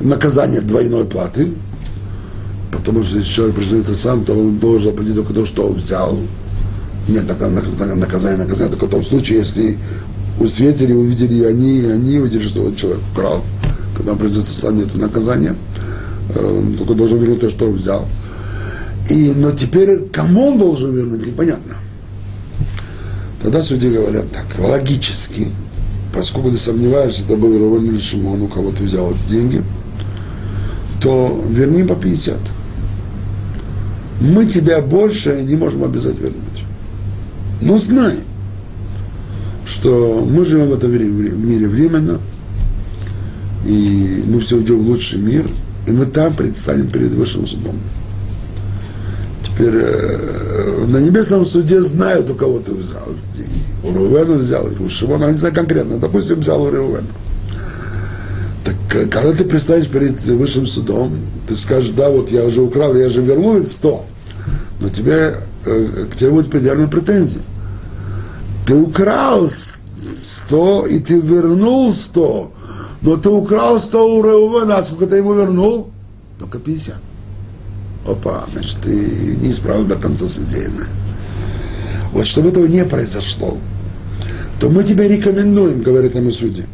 наказания 0.00 0.60
двойной 0.60 1.04
платы, 1.04 1.52
потому 2.70 3.02
что 3.02 3.18
если 3.18 3.32
человек 3.32 3.56
признается 3.56 3.96
сам, 3.96 4.24
то 4.24 4.34
он 4.34 4.58
должен 4.58 4.90
заплатить 4.90 5.14
только 5.14 5.32
то, 5.32 5.46
что 5.46 5.66
он 5.68 5.74
взял. 5.74 6.18
Нет 7.08 7.26
наказания, 7.28 7.94
наказания, 7.94 8.68
только 8.68 8.86
в 8.86 8.90
том 8.90 9.04
случае, 9.04 9.38
если 9.38 9.78
у 10.38 10.46
свидетелей 10.46 10.94
увидели 10.94 11.44
они, 11.44 11.82
они 11.84 12.18
увидели, 12.18 12.44
что 12.44 12.74
человек 12.74 13.00
украл. 13.12 13.42
Когда 13.96 14.12
он 14.12 14.18
признается 14.18 14.52
сам, 14.52 14.76
нет 14.76 14.94
наказания. 14.94 15.56
Он 16.36 16.74
только 16.74 16.94
должен 16.94 17.18
вернуть 17.18 17.40
то, 17.40 17.48
что 17.48 17.66
он 17.66 17.76
взял. 17.76 18.06
И, 19.10 19.32
но 19.36 19.52
теперь 19.52 20.08
кому 20.12 20.48
он 20.48 20.58
должен 20.58 20.94
вернуть, 20.94 21.26
непонятно. 21.26 21.74
Тогда 23.42 23.62
судьи 23.62 23.90
говорят 23.90 24.30
так, 24.32 24.46
логически, 24.58 25.48
поскольку 26.12 26.50
ты 26.50 26.56
сомневаешься, 26.56 27.22
это 27.22 27.36
был 27.36 27.56
Равон 27.58 27.84
или 27.84 28.00
Шимон, 28.00 28.42
у 28.42 28.48
кого 28.48 28.72
ты 28.72 28.84
взял 28.84 29.12
эти 29.12 29.28
деньги, 29.28 29.62
то 31.00 31.44
верни 31.48 31.84
по 31.84 31.94
50. 31.94 32.38
Мы 34.20 34.46
тебя 34.46 34.80
больше 34.80 35.42
не 35.42 35.54
можем 35.54 35.84
обязать 35.84 36.18
вернуть. 36.18 36.64
Но 37.60 37.78
знай, 37.78 38.16
что 39.66 40.26
мы 40.28 40.44
живем 40.44 40.70
в 40.70 40.72
этом 40.72 40.90
мире 40.90 41.68
временно, 41.68 42.18
и 43.64 44.24
мы 44.26 44.40
все 44.40 44.56
уйдем 44.56 44.82
в 44.82 44.88
лучший 44.88 45.18
мир, 45.20 45.48
и 45.86 45.92
мы 45.92 46.06
там 46.06 46.34
предстанем 46.34 46.88
перед 46.88 47.12
высшим 47.12 47.46
судом. 47.46 47.76
Э, 49.58 50.84
на 50.86 50.98
небесном 50.98 51.46
суде 51.46 51.80
знают, 51.80 52.30
у 52.30 52.34
кого 52.34 52.58
ты 52.58 52.72
взял 52.72 53.02
эти 53.06 53.38
деньги. 53.38 53.52
У 53.82 53.92
Рувена 53.92 54.36
взял, 54.36 54.68
у 54.78 54.88
Шимона, 54.88 55.30
не 55.30 55.38
знаю 55.38 55.54
конкретно, 55.54 55.96
допустим, 55.96 56.40
взял 56.40 56.62
у 56.62 56.70
Рувена. 56.70 57.06
Так 58.64 58.74
э, 58.94 59.06
когда 59.06 59.32
ты 59.32 59.44
предстанешь 59.44 59.88
перед 59.88 60.22
высшим 60.26 60.66
судом, 60.66 61.16
ты 61.46 61.56
скажешь, 61.56 61.90
да, 61.90 62.10
вот 62.10 62.30
я 62.32 62.44
уже 62.44 62.60
украл, 62.60 62.94
я 62.94 63.08
же 63.08 63.22
вернул 63.22 63.56
это 63.56 63.70
100, 63.70 64.04
но 64.80 64.88
тебе, 64.90 65.34
э, 65.64 66.06
к 66.10 66.16
тебе 66.16 66.30
будет 66.30 66.50
предъявлена 66.50 66.88
претензия. 66.88 67.42
Ты 68.66 68.74
украл 68.74 69.48
100, 69.48 70.86
и 70.86 70.98
ты 70.98 71.18
вернул 71.18 71.94
100, 71.94 72.52
но 73.00 73.16
ты 73.16 73.30
украл 73.30 73.80
100 73.80 74.18
у 74.18 74.22
Реувена, 74.22 74.76
а 74.78 74.84
сколько 74.84 75.06
ты 75.06 75.16
ему 75.16 75.32
вернул? 75.32 75.88
Только 76.38 76.58
50 76.58 76.96
опа, 78.06 78.44
значит, 78.52 78.78
ты 78.82 78.90
не 78.90 79.50
исправил 79.50 79.84
до 79.84 79.96
конца 79.96 80.28
содеянное. 80.28 80.88
Вот 82.12 82.26
чтобы 82.26 82.48
этого 82.48 82.66
не 82.66 82.84
произошло, 82.84 83.58
то 84.60 84.70
мы 84.70 84.84
тебе 84.84 85.08
рекомендуем, 85.08 85.82
говорит 85.82 86.14
ему 86.14 86.30
судья, 86.30 86.64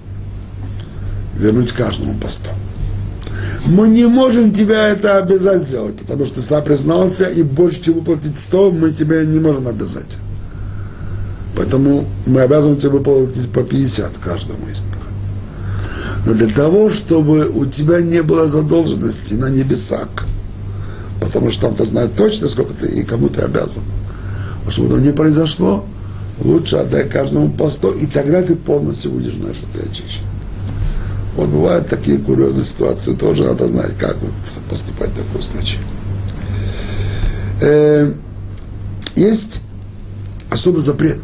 вернуть 1.37 1.73
каждому 1.73 2.15
по 2.15 2.29
100. 2.29 2.51
Мы 3.67 3.89
не 3.89 4.07
можем 4.07 4.53
тебя 4.53 4.89
это 4.89 5.19
обязать 5.19 5.63
сделать, 5.63 5.97
потому 5.97 6.25
что 6.25 6.37
ты 6.37 6.41
сам 6.43 6.65
признался, 6.65 7.27
и 7.27 7.43
больше, 7.43 7.83
чем 7.83 7.95
выплатить 7.95 8.39
100, 8.39 8.73
мы 8.73 8.91
тебе 8.91 9.25
не 9.27 9.41
можем 9.41 9.69
обязать. 9.69 10.19
Поэтому 11.57 12.07
мы 12.27 12.41
обязаны 12.41 12.77
тебе 12.77 12.91
выплатить 12.91 13.51
по 13.51 13.63
50 13.63 14.19
каждому 14.19 14.67
из 14.67 14.81
них. 14.81 14.97
Но 16.27 16.35
для 16.35 16.49
того, 16.49 16.91
чтобы 16.91 17.49
у 17.49 17.67
тебя 17.67 18.01
не 18.01 18.23
было 18.23 18.49
задолженности 18.49 19.35
на 19.35 19.51
небесах, 19.51 20.09
потому 21.25 21.51
что 21.51 21.63
там-то 21.63 21.85
знают 21.85 22.17
точно, 22.17 22.49
сколько 22.49 22.75
ты 22.75 22.89
и 22.89 23.03
кому 23.05 23.29
ты 23.29 23.43
обязан. 23.43 23.83
А 24.67 24.71
чтобы 24.71 24.89
этого 24.89 25.01
не 25.01 25.13
произошло, 25.13 25.85
лучше 26.41 26.77
отдай 26.77 27.09
каждому 27.09 27.51
по 27.51 27.71
100, 27.71 27.93
и 27.95 28.07
тогда 28.07 28.43
ты 28.43 28.57
полностью 28.57 29.11
будешь 29.13 29.35
наш 29.35 29.57
очищен. 29.83 30.25
Вот 31.37 31.49
бывают 31.49 31.89
такие 31.89 32.19
курьезные 32.19 32.65
ситуации, 32.65 33.15
тоже 33.15 33.45
надо 33.45 33.67
знать, 33.67 33.97
как 33.99 34.17
вот 34.21 34.33
поступать 34.69 35.11
в 35.11 35.17
таком 35.17 35.43
случае. 35.43 35.81
Э, 37.61 38.13
есть 39.17 39.61
особый 40.51 40.83
запрет 40.83 41.21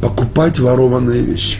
покупать 0.00 0.58
ворованные 0.58 1.22
вещи. 1.22 1.58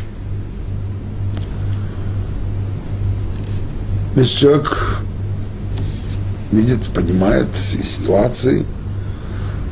Если 4.17 4.39
человек 4.39 5.03
видит, 6.51 6.85
понимает 6.95 7.49
из 7.55 7.89
ситуации, 7.89 8.65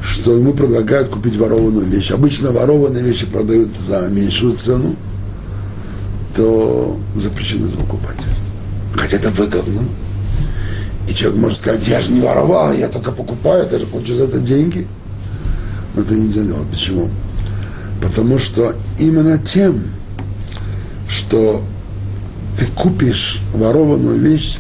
что 0.03 0.37
ему 0.37 0.53
предлагают 0.53 1.09
купить 1.09 1.37
ворованную 1.37 1.87
вещь. 1.87 2.11
Обычно 2.11 2.51
ворованные 2.51 3.03
вещи 3.03 3.27
продают 3.27 3.77
за 3.77 4.09
меньшую 4.09 4.53
цену, 4.53 4.97
то 6.35 6.99
запрещено 7.17 7.67
это 7.67 7.79
покупать. 7.79 8.19
Хотя 8.95 9.17
это 9.17 9.31
выгодно. 9.31 9.83
И 11.09 11.15
человек 11.15 11.41
может 11.41 11.59
сказать, 11.59 11.87
я 11.89 12.01
же 12.01 12.13
не 12.13 12.21
воровал, 12.21 12.73
я 12.73 12.89
только 12.89 13.13
покупаю, 13.13 13.67
я 13.71 13.79
же 13.79 13.87
получу 13.87 14.15
за 14.15 14.25
это 14.25 14.39
деньги. 14.39 14.87
Но 15.95 16.03
это 16.03 16.15
нельзя 16.15 16.43
делать. 16.43 16.69
Почему? 16.71 17.11
Потому 18.01 18.39
что 18.39 18.75
именно 18.99 19.39
тем, 19.39 19.83
что 21.09 21.63
ты 22.59 22.67
купишь 22.67 23.41
ворованную 23.53 24.19
вещь, 24.19 24.59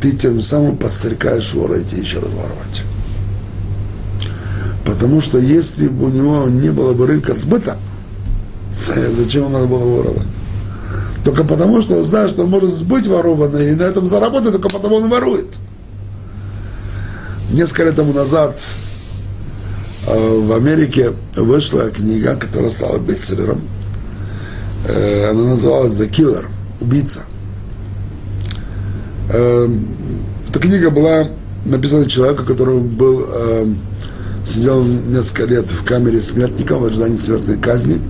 ты 0.00 0.12
тем 0.12 0.40
самым 0.42 0.76
подстрекаешь 0.76 1.52
вора 1.54 1.80
идти 1.80 1.96
еще 1.96 2.20
раз 2.20 2.30
воровать. 2.30 2.82
Потому 4.84 5.20
что 5.20 5.38
если 5.38 5.88
бы 5.88 6.06
у 6.06 6.08
него 6.08 6.48
не 6.48 6.70
было 6.70 6.92
бы 6.94 7.06
рынка 7.06 7.34
сбыта, 7.34 7.76
зачем 9.12 9.44
ему 9.44 9.52
надо 9.52 9.66
было 9.66 9.84
воровать? 9.84 10.26
Только 11.24 11.44
потому, 11.44 11.82
что 11.82 11.98
он 11.98 12.04
знает, 12.04 12.30
что 12.30 12.44
он 12.44 12.50
может 12.50 12.70
сбыть 12.70 13.06
ворованное 13.06 13.72
и 13.72 13.74
на 13.74 13.82
этом 13.82 14.06
заработать, 14.06 14.52
только 14.52 14.68
потому 14.68 14.96
он 14.96 15.10
ворует. 15.10 15.46
Несколько 17.50 17.84
лет 17.84 17.96
тому 17.96 18.12
назад 18.12 18.62
э, 20.06 20.40
в 20.40 20.52
Америке 20.52 21.12
вышла 21.34 21.90
книга, 21.90 22.36
которая 22.36 22.70
стала 22.70 22.98
бестселлером. 22.98 23.62
Э, 24.86 25.30
она 25.30 25.42
называлась 25.42 25.94
«The 25.94 26.08
Killer»– 26.08 26.46
«Убийца». 26.80 27.22
Эм, 29.30 29.88
эта 30.48 30.58
книга 30.58 30.90
была 30.90 31.28
написана 31.66 32.06
человеком, 32.06 32.46
который 32.46 32.78
был, 32.78 33.26
э, 33.30 33.66
сидел 34.46 34.82
несколько 34.84 35.44
лет 35.44 35.70
в 35.70 35.84
камере 35.84 36.22
смертников 36.22 36.80
в 36.80 36.84
ожидании 36.86 37.16
смертной 37.16 37.58
казни. 37.58 38.00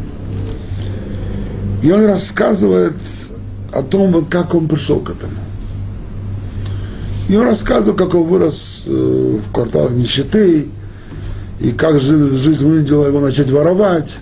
И 1.82 1.90
он 1.90 2.06
рассказывает 2.06 2.94
о 3.72 3.82
том, 3.82 4.12
вот 4.12 4.28
как 4.28 4.54
он 4.54 4.68
пришел 4.68 5.00
к 5.00 5.10
этому. 5.10 5.32
И 7.28 7.36
он 7.36 7.44
рассказывал, 7.44 7.96
как 7.96 8.14
он 8.14 8.24
вырос 8.24 8.86
э, 8.88 9.38
в 9.44 9.52
кварталах 9.52 9.92
нищеты, 9.92 10.68
и 11.60 11.70
как 11.72 11.98
жизнь 11.98 12.64
вынудила 12.64 13.06
его 13.06 13.20
начать 13.20 13.50
воровать. 13.50 14.18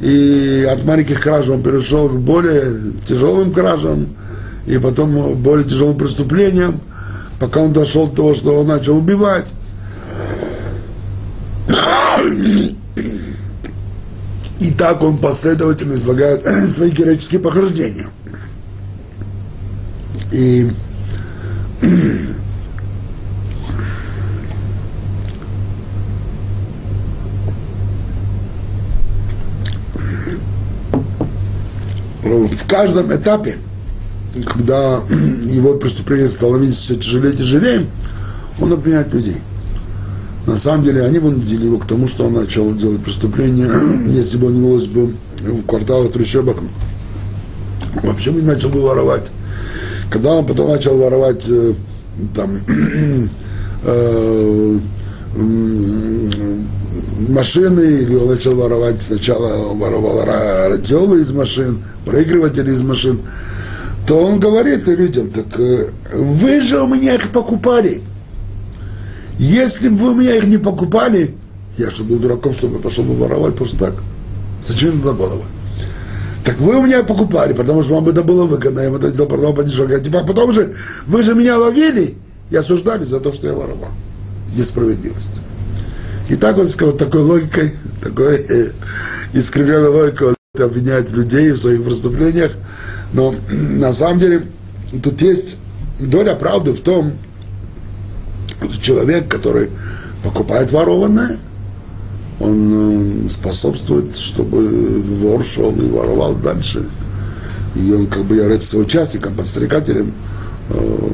И 0.00 0.68
от 0.70 0.84
маленьких 0.84 1.20
краж 1.20 1.48
он 1.48 1.62
перешел 1.62 2.08
к 2.08 2.12
более 2.12 2.92
тяжелым 3.04 3.52
кражам, 3.52 4.08
и 4.66 4.78
потом 4.78 5.36
более 5.36 5.66
тяжелым 5.66 5.96
преступлением, 5.96 6.80
пока 7.38 7.60
он 7.60 7.72
дошел 7.72 8.08
до 8.08 8.16
того, 8.16 8.34
что 8.34 8.60
он 8.60 8.66
начал 8.66 8.96
убивать. 8.96 9.52
И 14.58 14.72
так 14.72 15.02
он 15.02 15.18
последовательно 15.18 15.94
излагает 15.94 16.44
свои 16.74 16.90
героические 16.90 17.40
похождения. 17.40 18.08
И 20.32 20.70
в 32.22 32.68
каждом 32.68 33.14
этапе 33.14 33.58
когда 34.44 35.02
его 35.44 35.74
преступление 35.74 36.28
становились 36.28 36.76
все 36.76 36.96
тяжелее 36.96 37.34
и 37.34 37.36
тяжелее, 37.36 37.86
он 38.60 38.72
обвиняет 38.72 39.12
людей. 39.12 39.36
На 40.46 40.56
самом 40.56 40.84
деле 40.84 41.04
они 41.04 41.18
вынудили 41.18 41.66
его 41.66 41.78
к 41.78 41.86
тому, 41.86 42.08
что 42.08 42.26
он 42.26 42.34
начал 42.34 42.74
делать 42.74 43.02
преступления, 43.02 43.70
если 44.08 44.38
бы 44.38 44.48
он 44.48 44.54
не 44.54 44.60
велось 44.60 44.86
бы 44.86 45.14
в 45.40 45.62
кварталах 45.66 46.12
трущобок, 46.12 46.58
вообще 48.02 48.30
бы 48.30 48.42
начал 48.42 48.68
бы 48.68 48.80
воровать. 48.80 49.30
Когда 50.10 50.34
он 50.34 50.46
потом 50.46 50.70
начал 50.70 50.96
воровать 50.96 51.46
э, 51.48 51.74
там 52.34 52.60
э, 53.84 54.78
машины, 57.28 57.80
или 58.02 58.14
он 58.14 58.28
начал 58.28 58.54
воровать, 58.54 59.02
сначала 59.02 59.70
он 59.70 59.78
воровал 59.78 60.24
радиолы 60.24 61.20
из 61.20 61.32
машин, 61.32 61.82
проигрыватели 62.04 62.72
из 62.72 62.82
машин, 62.82 63.20
то 64.06 64.22
он 64.22 64.38
говорит 64.38 64.86
людям, 64.86 65.30
так 65.30 65.46
э, 65.58 65.90
вы 66.12 66.60
же 66.60 66.80
у 66.80 66.86
меня 66.86 67.14
их 67.14 67.30
покупали. 67.30 68.02
Если 69.38 69.88
бы 69.88 69.96
вы 69.96 70.10
у 70.12 70.14
меня 70.14 70.36
их 70.36 70.44
не 70.44 70.58
покупали, 70.58 71.34
я 71.76 71.90
что, 71.90 72.04
был 72.04 72.18
дураком, 72.18 72.54
чтобы 72.54 72.78
пошел 72.78 73.04
бы 73.04 73.14
воровать 73.14 73.56
просто 73.56 73.78
так? 73.78 73.94
Зачем 74.62 75.00
это 75.00 75.12
было 75.12 75.36
бы? 75.36 75.42
Так 76.44 76.58
вы 76.60 76.76
у 76.76 76.82
меня 76.82 77.02
покупали, 77.02 77.52
потому 77.52 77.82
что 77.82 77.96
вам 77.96 78.08
это 78.08 78.22
было 78.22 78.46
выгодно, 78.46 78.80
я 78.80 78.90
вам 78.90 79.00
это 79.00 79.10
делал, 79.10 79.28
продавал 79.28 79.52
по 79.52 79.64
дешевке. 79.64 79.96
А 79.96 80.00
типа, 80.00 80.22
потом 80.24 80.52
же, 80.52 80.74
вы 81.06 81.24
же 81.24 81.34
меня 81.34 81.58
ловили 81.58 82.14
и 82.50 82.56
осуждали 82.56 83.04
за 83.04 83.18
то, 83.18 83.32
что 83.32 83.48
я 83.48 83.54
воровал. 83.54 83.90
Несправедливость. 84.56 85.40
И 86.28 86.36
так 86.36 86.56
вот, 86.56 86.68
вот 86.80 86.98
такой 86.98 87.22
логикой, 87.22 87.74
такой 88.00 88.36
э, 88.48 88.70
искривленной 89.32 89.88
логикой 89.88 90.28
он 90.28 90.62
обвиняет 90.62 91.10
людей 91.10 91.50
в 91.50 91.56
своих 91.56 91.84
преступлениях. 91.84 92.52
Но 93.16 93.34
на 93.48 93.94
самом 93.94 94.20
деле 94.20 94.42
тут 95.02 95.22
есть 95.22 95.56
доля 95.98 96.34
правды 96.34 96.72
в 96.72 96.80
том, 96.80 97.12
что 98.60 98.82
человек, 98.82 99.26
который 99.26 99.70
покупает 100.22 100.70
ворованное, 100.70 101.38
он 102.38 103.24
э, 103.24 103.28
способствует, 103.28 104.14
чтобы 104.16 105.00
вор 105.22 105.42
шел 105.46 105.74
и 105.74 105.88
воровал 105.88 106.34
дальше. 106.34 106.84
И 107.74 107.90
он 107.90 108.06
как 108.06 108.24
бы 108.24 108.36
является 108.36 108.76
участником, 108.76 109.34
подстрекателем 109.34 110.12
э, 110.68 111.08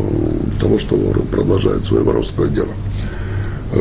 того, 0.60 0.80
что 0.80 0.96
вор 0.96 1.22
продолжает 1.22 1.84
свое 1.84 2.02
воровское 2.02 2.48
дело. 2.48 2.72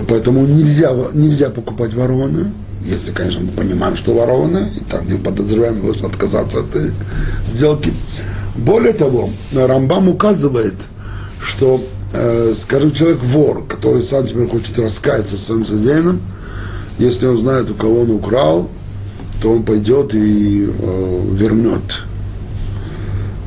Поэтому 0.08 0.46
нельзя, 0.46 0.94
нельзя 1.14 1.50
покупать 1.50 1.96
ворованное, 1.96 2.52
если, 2.86 3.12
конечно, 3.12 3.42
мы 3.42 3.52
понимаем, 3.52 3.96
что 3.96 4.14
ворованное, 4.14 4.70
и 4.76 4.80
там 4.84 5.08
не 5.08 5.18
подозреваем, 5.18 5.82
должен 5.82 6.06
отказаться 6.06 6.60
от 6.60 6.78
сделки. 7.46 7.94
Более 8.56 8.94
того, 8.94 9.30
Рамбам 9.54 10.10
указывает, 10.10 10.76
что, 11.42 11.84
э, 12.14 12.54
скажем, 12.56 12.92
человек 12.92 13.20
вор, 13.24 13.66
который 13.66 14.04
сам 14.04 14.28
теперь 14.28 14.48
хочет 14.48 14.78
раскаяться 14.80 15.36
в 15.36 15.40
своем 15.40 15.66
содеянном, 15.66 16.22
если 17.00 17.28
он 17.28 17.38
знает, 17.38 17.70
у 17.72 17.74
кого 17.74 18.02
он 18.02 18.12
украл, 18.12 18.70
то 19.42 19.52
он 19.52 19.64
пойдет 19.64 20.14
и 20.14 20.68
э, 20.68 21.28
вернет. 21.34 22.02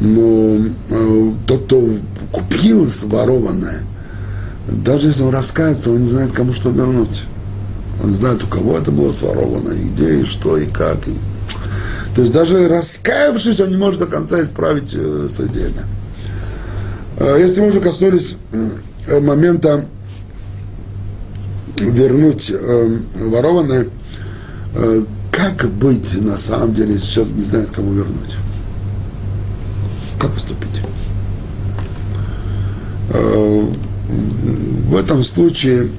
Но 0.01 0.57
э, 0.89 1.33
тот, 1.47 1.67
кто 1.67 1.89
купил 2.33 2.89
ворованное, 3.05 3.83
даже 4.67 5.09
если 5.09 5.23
он 5.23 5.33
раскается, 5.33 5.91
он 5.91 6.03
не 6.03 6.09
знает, 6.09 6.33
кому 6.33 6.53
что 6.53 6.71
вернуть. 6.71 7.23
Он 8.03 8.15
знает, 8.15 8.43
у 8.43 8.47
кого 8.47 8.77
это 8.77 8.91
было 8.91 9.11
своровано, 9.11 9.71
и 9.71 9.89
где, 9.89 10.21
и 10.21 10.25
что, 10.25 10.57
и 10.57 10.67
как. 10.67 10.99
То 12.15 12.21
есть 12.21 12.33
даже 12.33 12.69
раскаявшись, 12.69 13.61
он 13.61 13.71
не 13.71 13.77
может 13.77 14.01
до 14.01 14.07
конца 14.07 14.41
исправить 14.43 14.95
э, 14.95 15.29
содеянное. 15.31 15.87
Э, 17.19 17.37
если 17.41 17.61
мы 17.61 17.69
уже 17.69 17.81
коснулись 17.81 18.37
э, 19.09 19.21
момента 19.21 19.87
вернуть 21.77 22.53
ворованное, 23.19 23.89
как 25.33 25.69
быть 25.71 26.21
на 26.23 26.39
самом 26.39 26.73
деле, 26.73 26.95
если 26.95 27.11
человек 27.11 27.35
не 27.35 27.43
знает, 27.43 27.71
кому 27.75 27.93
вернуть? 27.93 28.37
Как 30.21 30.33
поступить? 30.33 30.69
В 33.09 34.97
этом 34.97 35.25
случае 35.25 35.91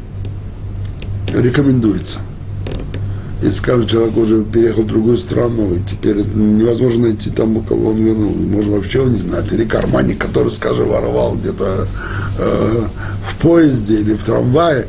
рекомендуется. 1.34 2.20
Если 3.42 3.60
скажем, 3.60 3.86
человек 3.86 4.18
уже 4.18 4.44
переехал 4.44 4.84
в 4.84 4.88
другую 4.88 5.18
страну, 5.18 5.74
и 5.74 5.80
теперь 5.80 6.18
невозможно 6.34 7.10
найти 7.10 7.30
там, 7.30 7.58
у 7.58 7.62
кого 7.62 7.90
он 7.90 7.98
вернул. 7.98 8.34
Может, 8.34 8.72
вообще 8.72 9.02
он 9.02 9.12
не 9.12 9.18
знает. 9.18 9.52
Или 9.52 9.66
карманник, 9.66 10.18
который, 10.18 10.50
скажем, 10.50 10.88
воровал 10.88 11.36
где-то 11.36 11.88
э, 12.40 12.82
в 13.30 13.42
поезде 13.42 14.00
или 14.00 14.14
в 14.14 14.24
трамвае. 14.24 14.88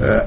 Э, 0.00 0.20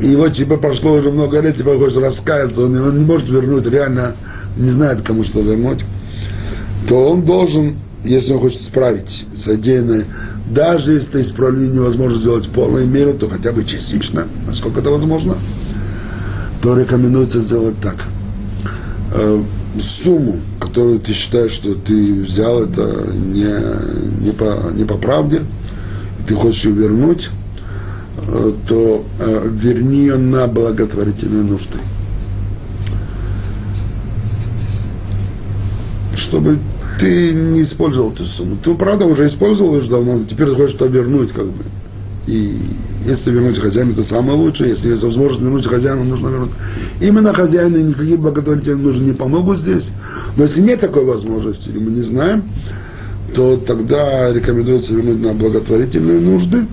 и 0.00 0.16
вот 0.16 0.32
типа 0.32 0.56
прошло 0.56 0.92
уже 0.92 1.10
много 1.10 1.40
лет, 1.40 1.56
типа 1.56 1.76
хочет 1.76 1.98
раскаяться, 1.98 2.64
он, 2.64 2.76
он 2.80 2.98
не 2.98 3.04
может 3.04 3.28
вернуть, 3.28 3.66
реально 3.66 4.14
не 4.56 4.70
знает, 4.70 5.02
кому 5.02 5.24
что 5.24 5.40
вернуть. 5.40 5.80
То 6.88 7.10
он 7.10 7.24
должен, 7.24 7.76
если 8.04 8.34
он 8.34 8.40
хочет 8.40 8.60
исправить 8.60 9.24
содеянное, 9.34 10.04
даже 10.48 10.92
если 10.92 11.22
исправление 11.22 11.76
невозможно 11.76 12.18
сделать 12.18 12.46
в 12.46 12.50
полной 12.50 12.86
мере, 12.86 13.14
то 13.14 13.28
хотя 13.28 13.52
бы 13.52 13.64
частично, 13.64 14.26
насколько 14.46 14.80
это 14.80 14.90
возможно, 14.90 15.36
то 16.62 16.78
рекомендуется 16.78 17.40
сделать 17.40 17.80
так. 17.80 17.96
Э, 19.12 19.42
сумму, 19.80 20.36
которую 20.60 21.00
ты 21.00 21.12
считаешь, 21.12 21.52
что 21.52 21.74
ты 21.74 22.22
взял, 22.22 22.62
это 22.62 22.82
не, 23.14 24.24
не, 24.24 24.32
по, 24.32 24.70
не 24.72 24.84
по 24.84 24.94
правде, 24.96 25.42
ты 26.26 26.34
хочешь 26.34 26.64
ее 26.64 26.72
вернуть, 26.72 27.30
э, 28.28 28.52
то 28.68 29.04
э, 29.18 29.48
верни 29.50 30.00
ее 30.00 30.16
на 30.16 30.46
благотворительные 30.46 31.42
нужды. 31.42 31.78
Чтобы 36.16 36.58
ты 36.98 37.32
не 37.32 37.62
использовал 37.62 38.12
эту 38.12 38.24
сумму. 38.24 38.56
Ты, 38.62 38.74
правда, 38.74 39.06
уже 39.06 39.26
использовал 39.26 39.74
уже 39.74 39.90
давно, 39.90 40.22
теперь 40.24 40.48
ты 40.48 40.54
хочешь 40.54 40.74
это 40.74 40.86
вернуть, 40.86 41.32
как 41.32 41.46
бы. 41.46 41.64
И 42.26 42.56
если 43.04 43.30
вернуть 43.30 43.58
хозяину, 43.58 43.92
это 43.92 44.02
самое 44.02 44.38
лучшее. 44.38 44.70
Если 44.70 44.90
есть 44.90 45.02
возможность 45.02 45.42
вернуть 45.42 45.66
хозяину, 45.66 46.04
нужно 46.04 46.28
вернуть. 46.28 46.52
Именно 47.00 47.34
хозяину 47.34 47.76
никакие 47.78 48.16
благотворительные 48.16 48.82
нужды 48.82 49.04
не 49.04 49.12
помогут 49.12 49.58
здесь. 49.58 49.92
Но 50.36 50.44
если 50.44 50.62
нет 50.62 50.80
такой 50.80 51.04
возможности, 51.04 51.68
или 51.68 51.78
мы 51.78 51.90
не 51.90 52.02
знаем, 52.02 52.44
то 53.34 53.56
тогда 53.56 54.32
рекомендуется 54.32 54.94
вернуть 54.94 55.20
на 55.20 55.32
благотворительные 55.34 56.20
нужды. 56.20 56.66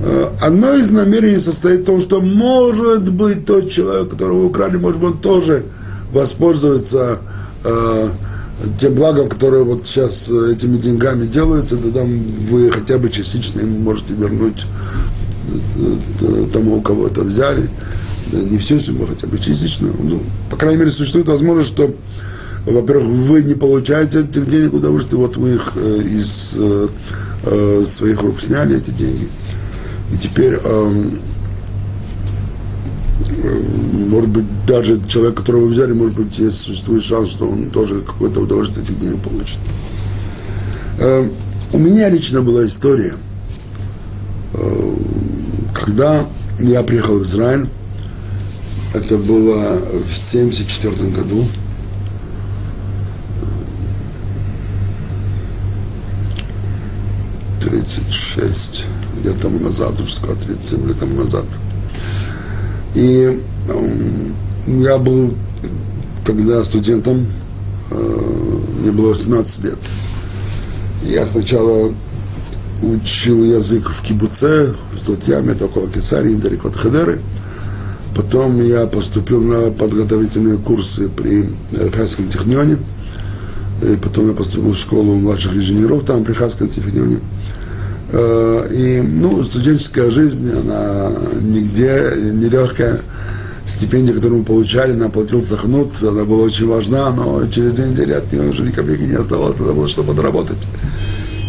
Э, 0.00 0.28
одно 0.40 0.74
из 0.74 0.90
намерений 0.90 1.38
состоит 1.38 1.80
в 1.80 1.84
том, 1.86 2.00
что 2.00 2.20
может 2.20 3.10
быть 3.10 3.46
тот 3.46 3.70
человек, 3.70 4.10
которого 4.10 4.46
украли, 4.46 4.76
может 4.76 5.00
быть, 5.00 5.10
он 5.12 5.18
тоже 5.18 5.64
воспользуется 6.12 7.18
тем 8.78 8.94
благом, 8.94 9.28
которые 9.28 9.64
вот 9.64 9.86
сейчас 9.86 10.30
э, 10.30 10.52
этими 10.52 10.78
деньгами 10.78 11.26
делаются, 11.26 11.76
тогда 11.76 12.04
вы 12.04 12.70
хотя 12.70 12.98
бы 12.98 13.10
частично 13.10 13.60
ему 13.60 13.78
можете 13.78 14.14
вернуть 14.14 14.64
э, 15.76 15.96
э, 16.22 16.46
тому, 16.52 16.78
у 16.78 16.80
кого 16.80 17.06
это 17.06 17.22
взяли. 17.22 17.68
Да, 18.32 18.40
не 18.40 18.58
всю 18.58 18.80
сумму, 18.80 19.06
хотя 19.06 19.26
бы 19.26 19.38
частично. 19.38 19.88
Ну, 20.02 20.22
по 20.50 20.56
крайней 20.56 20.78
мере, 20.78 20.90
существует 20.90 21.28
возможность, 21.28 21.68
что, 21.68 21.94
во-первых, 22.64 23.08
вы 23.08 23.42
не 23.42 23.54
получаете 23.54 24.20
этих 24.20 24.48
денег 24.48 24.72
удовольствия, 24.72 25.18
вот 25.18 25.36
вы 25.36 25.56
их 25.56 25.72
э, 25.76 26.00
из 26.02 26.54
э, 26.56 27.84
своих 27.86 28.22
рук 28.22 28.40
сняли, 28.40 28.78
эти 28.78 28.90
деньги. 28.90 29.28
И 30.12 30.18
теперь 30.18 30.58
э, 30.62 31.10
может 33.18 34.30
быть, 34.30 34.44
даже 34.66 35.00
человек, 35.06 35.36
которого 35.36 35.66
взяли, 35.66 35.92
может 35.92 36.16
быть, 36.16 36.38
есть, 36.38 36.60
существует 36.60 37.02
шанс, 37.02 37.30
что 37.30 37.48
он 37.48 37.70
тоже 37.70 38.00
какое-то 38.00 38.40
удовольствие 38.40 38.84
этих 38.84 39.00
денег 39.00 39.20
получит. 39.20 39.58
Э, 40.98 41.28
у 41.72 41.78
меня 41.78 42.08
лично 42.08 42.42
была 42.42 42.66
история, 42.66 43.14
э, 44.54 44.94
когда 45.74 46.26
я 46.58 46.82
приехал 46.82 47.18
в 47.18 47.22
Израиль, 47.24 47.66
это 48.94 49.18
было 49.18 49.76
в 49.76 50.16
1974 50.16 51.10
году, 51.10 51.46
тридцать 57.62 58.12
шесть 58.12 58.84
лет 59.24 59.40
тому 59.40 59.58
назад, 59.58 59.98
уже 60.00 60.14
сказать, 60.14 60.40
37 60.42 60.86
лет 60.86 60.98
тому 60.98 61.22
назад– 61.22 61.46
и 62.96 63.42
я 64.66 64.96
был 64.96 65.34
тогда 66.24 66.64
студентом, 66.64 67.26
э, 67.90 68.58
мне 68.80 68.90
было 68.90 69.08
18 69.08 69.64
лет. 69.64 69.78
Я 71.04 71.26
сначала 71.26 71.92
учил 72.82 73.44
язык 73.44 73.90
в 73.90 74.02
Кибуце, 74.02 74.74
в 74.94 74.98
Зотьяме, 74.98 75.52
это 75.52 75.66
около 75.66 75.88
Кесарии, 75.88 76.32
недалеко 76.32 76.68
от 76.68 76.76
Хедеры. 76.76 77.20
Потом 78.14 78.64
я 78.64 78.86
поступил 78.86 79.42
на 79.42 79.70
подготовительные 79.70 80.56
курсы 80.56 81.10
при 81.10 81.50
Хайском 81.94 82.30
технионе. 82.30 82.78
И 83.82 83.96
потом 83.96 84.28
я 84.28 84.32
поступил 84.32 84.72
в 84.72 84.78
школу 84.78 85.16
младших 85.16 85.54
инженеров 85.54 86.04
там 86.06 86.24
при 86.24 86.32
Хайском 86.32 86.68
технионе. 86.70 87.18
Э, 88.08 88.68
и, 88.70 89.00
ну, 89.00 89.42
студенческая 89.42 90.10
жизнь, 90.10 90.50
она 90.50 91.10
нигде 91.40 92.12
нелегкая. 92.32 93.00
Стипендия, 93.66 94.14
которую 94.14 94.40
мы 94.40 94.44
получали, 94.44 94.92
нам 94.92 95.10
платил 95.10 95.42
Сахнут, 95.42 96.00
она 96.00 96.24
была 96.24 96.44
очень 96.44 96.68
важна, 96.68 97.10
но 97.10 97.48
через 97.48 97.72
две 97.72 97.86
недели 97.86 98.12
от 98.12 98.32
нее 98.32 98.48
уже 98.48 98.62
ни 98.62 98.70
копейки 98.70 99.02
не 99.02 99.16
оставалось, 99.16 99.58
надо 99.58 99.72
было 99.72 99.88
что 99.88 100.04
подработать. 100.04 100.58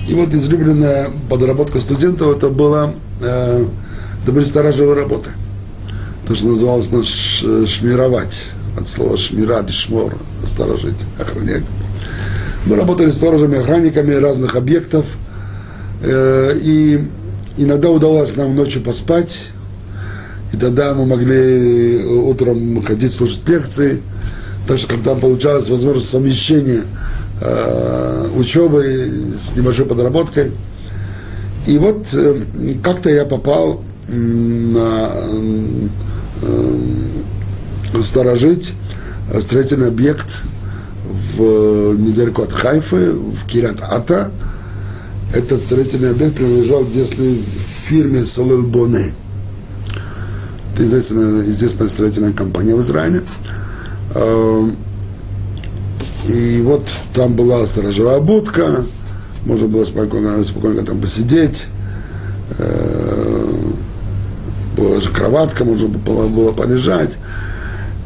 И 0.09 0.15
вот 0.15 0.33
излюбленная 0.33 1.09
подработка 1.29 1.79
студентов, 1.79 2.35
это 2.35 2.49
было, 2.49 2.95
э, 3.21 3.65
это 4.23 4.31
были 4.31 4.45
сторожевые 4.45 4.95
работы. 4.95 5.29
То, 6.27 6.33
что 6.33 6.47
называлось 6.47 6.91
нас 6.91 7.05
шмировать, 7.05 8.47
от 8.75 8.87
слова 8.87 9.15
шмира, 9.15 9.63
шмор, 9.69 10.17
сторожить, 10.45 10.97
охранять. 11.19 11.63
Мы 12.65 12.77
работали 12.77 13.11
сторожами, 13.11 13.59
охранниками 13.59 14.13
разных 14.13 14.55
объектов– 14.55 15.05
Э, 15.15 15.26
и 16.03 17.01
иногда 17.57 17.89
удалось 17.89 18.35
нам 18.35 18.55
ночью 18.55 18.81
поспать, 18.81 19.49
и 20.53 20.57
тогда 20.57 20.93
мы 20.93 21.05
могли 21.05 22.03
утром 22.05 22.83
ходить 22.83 23.11
слушать 23.11 23.47
лекции, 23.47 24.01
даже 24.67 24.87
когда 24.87 25.15
получалась 25.15 25.69
возможность 25.69 26.09
совмещения 26.09 26.83
э, 27.41 28.29
учебы 28.35 29.11
с 29.35 29.55
небольшой 29.55 29.85
подработкой. 29.85 30.51
И 31.65 31.77
вот 31.77 32.07
э, 32.13 32.41
как-то 32.83 33.09
я 33.09 33.25
попал 33.25 33.83
на 34.07 35.09
э, 36.41 36.77
сторожить 38.03 38.73
строительный 39.41 39.87
объект 39.87 40.43
в 41.35 41.95
недалеко 41.97 42.43
от 42.43 42.53
Хайфы, 42.53 43.11
в 43.11 43.45
Кирят 43.47 43.81
Ата. 43.81 44.31
Этот 45.33 45.61
строительный 45.61 46.11
объект 46.11 46.35
принадлежал 46.35 46.85
детской 46.85 47.41
фирме 47.87 48.23
Солел 48.23 48.63
Боне. 48.63 49.13
Это 50.73 50.85
известная, 50.85 51.41
известная 51.43 51.89
строительная 51.89 52.33
компания 52.33 52.75
в 52.75 52.81
Израиле. 52.81 53.23
Эм, 54.15 54.75
и 56.29 56.61
вот 56.61 56.87
там 57.13 57.35
была 57.35 57.65
сторожевая 57.67 58.19
будка, 58.19 58.85
можно 59.45 59.67
было 59.67 59.83
спокойно, 59.83 60.43
спокойно 60.43 60.83
там 60.83 61.01
посидеть. 61.01 61.65
Эм, 62.57 63.75
была 64.77 65.01
же 65.01 65.09
кроватка, 65.09 65.65
можно 65.65 65.87
было, 65.87 66.27
было 66.27 66.51
полежать. 66.51 67.17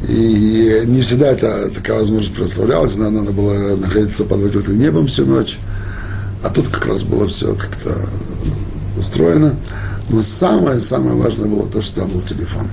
И 0.08 0.82
не 0.86 1.00
всегда 1.02 1.28
это, 1.28 1.70
такая 1.70 1.98
возможность 1.98 2.34
представлялась, 2.34 2.96
надо, 2.96 3.10
надо 3.10 3.32
было 3.32 3.76
находиться 3.76 4.24
под 4.24 4.44
открытым 4.44 4.78
небом 4.78 5.06
всю 5.06 5.24
ночь. 5.26 5.58
А 6.42 6.50
тут 6.50 6.68
как 6.68 6.86
раз 6.86 7.02
было 7.02 7.28
все 7.28 7.54
как-то 7.54 7.96
устроено. 8.98 9.54
Но 10.08 10.20
самое-самое 10.20 11.14
важное 11.14 11.48
было 11.48 11.66
то, 11.66 11.80
что 11.80 12.00
там 12.00 12.10
был 12.10 12.20
телефон. 12.22 12.68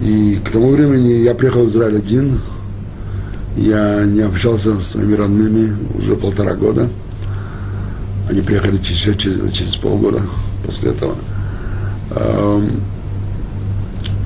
И 0.00 0.40
к 0.44 0.50
тому 0.50 0.70
времени 0.72 1.22
я 1.22 1.34
приехал 1.34 1.64
в 1.64 1.68
Израиль 1.68 1.98
один. 1.98 2.40
Я 3.56 4.04
не 4.04 4.20
общался 4.20 4.80
с 4.80 4.88
своими 4.88 5.14
родными 5.14 5.76
уже 5.96 6.16
полтора 6.16 6.54
года. 6.54 6.88
Они 8.28 8.40
приехали 8.40 8.78
еще 8.78 9.14
через, 9.14 9.52
через 9.52 9.76
полгода 9.76 10.22
после 10.64 10.90
этого. 10.90 11.14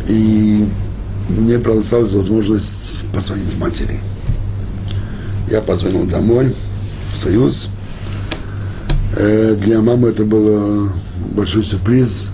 И 0.06 0.68
мне 1.28 1.58
предоставилась 1.58 2.12
возможность 2.12 3.04
позвонить 3.12 3.58
матери. 3.58 3.98
Я 5.50 5.60
позвонил 5.60 6.04
домой, 6.04 6.54
в 7.16 7.18
Союз. 7.18 7.68
Э, 9.16 9.56
для 9.56 9.80
мамы 9.80 10.08
это 10.08 10.24
был 10.24 10.90
большой 11.34 11.64
сюрприз. 11.64 12.32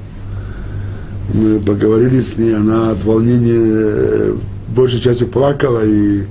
Мы 1.33 1.61
поговорили 1.61 2.21
с 2.21 2.37
ней, 2.37 2.57
она 2.57 2.91
от 2.91 3.05
волнения 3.05 3.55
э, 3.55 4.37
большей 4.69 5.01
частью 5.01 5.29
плакала 5.29 5.81
и 5.85 6.25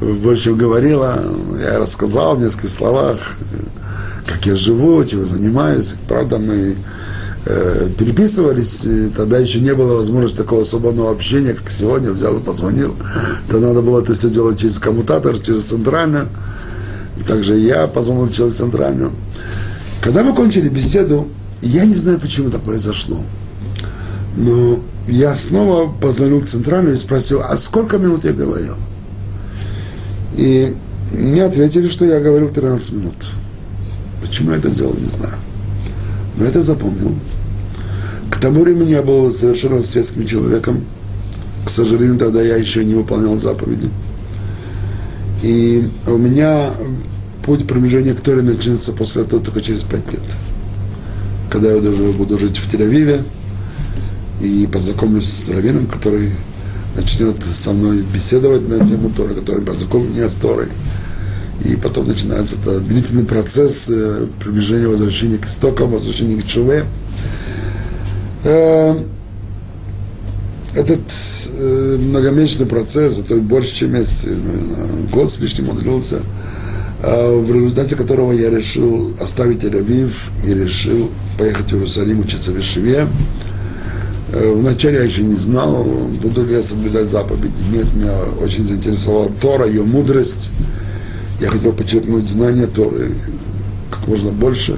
больше 0.00 0.54
говорила. 0.54 1.18
Я 1.60 1.78
рассказал 1.78 2.36
в 2.36 2.40
нескольких 2.40 2.68
словах, 2.68 3.18
как 4.26 4.44
я 4.46 4.54
живу, 4.54 5.02
чем 5.04 5.26
занимаюсь. 5.26 5.94
Правда, 6.06 6.38
мы 6.38 6.76
э, 7.46 7.88
переписывались, 7.98 8.86
тогда 9.16 9.38
еще 9.38 9.60
не 9.60 9.74
было 9.74 9.96
возможности 9.96 10.36
такого 10.36 10.62
свободного 10.64 11.10
общения, 11.10 11.54
как 11.54 11.70
сегодня, 11.70 12.10
взял 12.10 12.36
и 12.36 12.42
позвонил. 12.42 12.94
Тогда 13.48 13.68
надо 13.68 13.80
было 13.80 14.02
это 14.02 14.14
все 14.14 14.28
делать 14.28 14.58
через 14.58 14.78
коммутатор, 14.78 15.38
через 15.38 15.64
центральную. 15.64 16.28
Также 17.26 17.56
я 17.56 17.86
позвонил 17.86 18.28
через 18.28 18.56
центральную. 18.56 19.12
Когда 20.00 20.22
мы 20.22 20.34
кончили 20.34 20.68
беседу, 20.68 21.28
я 21.60 21.84
не 21.84 21.94
знаю, 21.94 22.20
почему 22.20 22.50
так 22.50 22.62
произошло, 22.62 23.18
но 24.36 24.80
я 25.08 25.34
снова 25.34 25.90
позвонил 25.90 26.40
в 26.40 26.44
центральную 26.44 26.94
и 26.94 26.98
спросил, 26.98 27.42
а 27.42 27.56
сколько 27.56 27.98
минут 27.98 28.24
я 28.24 28.32
говорил? 28.32 28.74
И 30.36 30.74
мне 31.12 31.42
ответили, 31.44 31.88
что 31.88 32.04
я 32.04 32.20
говорил 32.20 32.50
13 32.50 32.92
минут. 32.92 33.14
Почему 34.20 34.52
я 34.52 34.58
это 34.58 34.70
сделал, 34.70 34.94
не 34.94 35.08
знаю. 35.08 35.34
Но 36.36 36.44
это 36.44 36.62
запомнил. 36.62 37.14
К 38.30 38.40
тому 38.40 38.62
времени 38.62 38.90
я 38.90 39.02
был 39.02 39.32
совершенно 39.32 39.82
светским 39.82 40.26
человеком. 40.26 40.84
К 41.64 41.70
сожалению, 41.70 42.18
тогда 42.18 42.40
я 42.40 42.56
еще 42.56 42.84
не 42.84 42.94
выполнял 42.94 43.36
заповеди. 43.38 43.90
И 45.42 45.88
у 46.06 46.16
меня 46.16 46.70
путь 47.44 47.66
промежения 47.66 48.14
к 48.14 48.20
Торе 48.20 48.42
начнется 48.42 48.92
после 48.92 49.22
этого 49.22 49.42
только 49.42 49.60
через 49.60 49.82
пять 49.82 50.10
лет. 50.12 50.22
Когда 51.50 51.70
я 51.70 51.76
уже 51.76 52.12
буду 52.12 52.38
жить 52.38 52.58
в 52.58 52.72
Тель-Авиве 52.72 53.22
и 54.42 54.68
познакомлюсь 54.70 55.32
с 55.32 55.48
раввином, 55.48 55.86
который 55.86 56.30
начнет 56.94 57.42
со 57.44 57.72
мной 57.72 58.02
беседовать 58.02 58.68
на 58.68 58.84
тему 58.84 59.10
Торы, 59.10 59.34
который 59.34 59.64
познакомит 59.64 60.10
меня 60.10 60.28
с 60.28 60.34
Торой. 60.34 60.68
И 61.64 61.76
потом 61.76 62.06
начинается 62.06 62.56
это 62.60 62.80
длительный 62.80 63.24
процесс 63.24 63.88
э, 63.90 64.26
приближения, 64.40 64.88
возвращения 64.88 65.38
к 65.38 65.46
истокам, 65.46 65.90
возвращения 65.90 66.40
к 66.40 66.46
Чуве. 66.46 66.84
Этот 70.78 71.00
э, 71.58 71.96
многомесячный 71.98 72.66
процесс, 72.66 73.18
а 73.18 73.24
то 73.24 73.34
и 73.34 73.40
больше, 73.40 73.74
чем 73.74 73.94
месяц, 73.94 74.26
наверное, 74.26 75.08
год 75.12 75.28
с 75.28 75.40
лишним 75.40 75.70
он 75.70 75.78
э, 75.80 77.36
в 77.36 77.52
результате 77.52 77.96
которого 77.96 78.30
я 78.30 78.48
решил 78.48 79.12
оставить 79.20 79.64
Тель-Авив 79.64 80.12
и 80.46 80.54
решил 80.54 81.10
поехать 81.36 81.72
в 81.72 81.74
Иерусалим 81.74 82.20
учиться 82.20 82.52
в 82.52 82.60
Ишеве. 82.60 83.08
Э, 84.32 84.52
вначале 84.54 84.98
я 84.98 85.02
еще 85.02 85.22
не 85.22 85.34
знал, 85.34 85.82
буду 86.22 86.46
ли 86.46 86.52
я 86.54 86.62
соблюдать 86.62 87.10
заповеди. 87.10 87.60
Нет, 87.72 87.92
меня 87.92 88.16
очень 88.40 88.68
заинтересовала 88.68 89.32
Тора, 89.40 89.66
ее 89.66 89.82
мудрость. 89.82 90.52
Я 91.40 91.50
хотел 91.50 91.72
подчеркнуть 91.72 92.28
знания 92.28 92.68
Торы 92.68 93.16
как 93.90 94.06
можно 94.06 94.30
больше. 94.30 94.76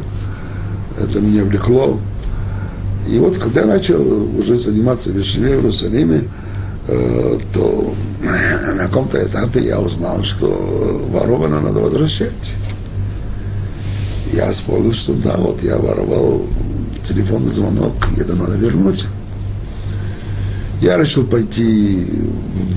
Это 0.98 1.20
меня 1.20 1.44
влекло. 1.44 2.00
И 3.10 3.18
вот 3.18 3.36
когда 3.38 3.62
я 3.62 3.66
начал 3.66 4.00
уже 4.38 4.56
заниматься 4.56 5.10
вещами 5.10 5.48
в 5.48 5.54
Иерусалиме, 5.54 6.28
э, 6.86 7.38
то 7.52 7.94
на 8.76 8.84
каком-то 8.84 9.18
этапе 9.20 9.60
я 9.64 9.80
узнал, 9.80 10.22
что 10.22 10.46
ворованно 11.10 11.60
надо 11.60 11.80
возвращать. 11.80 12.54
Я 14.32 14.52
вспомнил, 14.52 14.92
что 14.92 15.12
да, 15.14 15.36
вот 15.38 15.60
я 15.64 15.76
воровал 15.76 16.46
телефонный 17.02 17.50
звонок, 17.50 17.94
это 18.16 18.36
надо 18.36 18.56
вернуть. 18.56 19.06
Я 20.80 20.96
решил 20.96 21.26
пойти 21.26 22.06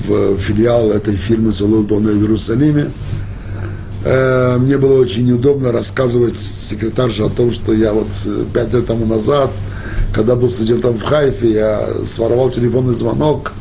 в 0.06 0.36
филиал 0.36 0.90
этой 0.90 1.14
фирмы 1.14 1.52
Солодбона 1.52 2.10
в 2.10 2.18
Иерусалиме. 2.18 2.86
Э, 4.04 4.58
мне 4.58 4.78
было 4.78 4.98
очень 5.00 5.26
неудобно 5.26 5.70
рассказывать 5.70 6.40
секретарше 6.40 7.22
о 7.22 7.28
том, 7.28 7.52
что 7.52 7.72
я 7.72 7.92
вот 7.92 8.08
пять 8.52 8.72
лет 8.72 8.86
тому 8.86 9.06
назад 9.06 9.50
когда 10.14 10.36
был 10.36 10.48
студентом 10.48 10.96
в 10.96 11.02
Хайфе, 11.02 11.52
я 11.52 11.88
своровал 12.06 12.48
телефонный 12.48 12.94
звонок, 12.94 13.52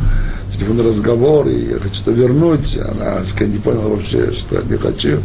телефонный 0.52 0.86
разговор, 0.86 1.48
и 1.48 1.72
я 1.72 1.80
хочу 1.80 2.02
это 2.02 2.12
вернуть. 2.12 2.78
Она 2.78 3.24
сказала, 3.26 3.54
не 3.54 3.60
поняла 3.60 3.88
вообще, 3.88 4.32
что 4.34 4.56
я 4.56 4.62
не 4.62 4.78
хочу. 4.78 5.20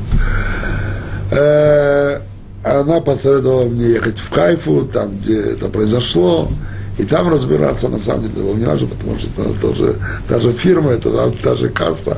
Э, 1.31 2.21
она 2.65 3.01
посоветовала 3.01 3.69
мне 3.69 3.91
ехать 3.91 4.19
в 4.19 4.33
Хайфу, 4.33 4.89
там, 4.91 5.19
где 5.19 5.39
это 5.39 5.69
произошло, 5.69 6.49
и 6.97 7.05
там 7.05 7.29
разбираться, 7.29 7.89
на 7.89 7.99
самом 7.99 8.23
деле, 8.23 8.35
это 8.35 8.43
было 8.43 8.55
не 8.55 8.65
важно, 8.65 8.89
потому 8.89 9.19
что 9.19 9.29
это 9.43 9.53
тоже, 9.61 9.97
та 10.29 10.41
же 10.41 10.53
фирма, 10.53 10.93
это 10.93 11.11
та, 11.11 11.31
та 11.43 11.57
же 11.57 11.69
касса. 11.69 12.17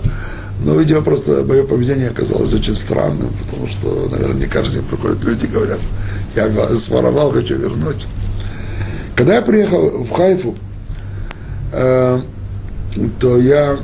Но, 0.64 0.74
видимо, 0.74 1.00
просто 1.00 1.42
мое 1.44 1.64
поведение 1.64 2.10
оказалось 2.10 2.52
очень 2.52 2.76
странным, 2.76 3.30
потому 3.44 3.66
что, 3.66 4.08
наверное, 4.10 4.42
не 4.42 4.46
каждый 4.46 4.74
день 4.76 4.84
приходят 4.84 5.22
люди 5.24 5.46
и 5.46 5.48
говорят, 5.48 5.80
я 6.36 6.48
своровал, 6.76 7.32
хочу 7.32 7.56
вернуть. 7.56 8.06
Когда 9.20 9.34
я 9.34 9.42
приехал 9.42 10.02
в 10.02 10.10
Хайфу, 10.12 10.54
э, 11.74 12.20
то 13.18 13.38
я 13.38 13.76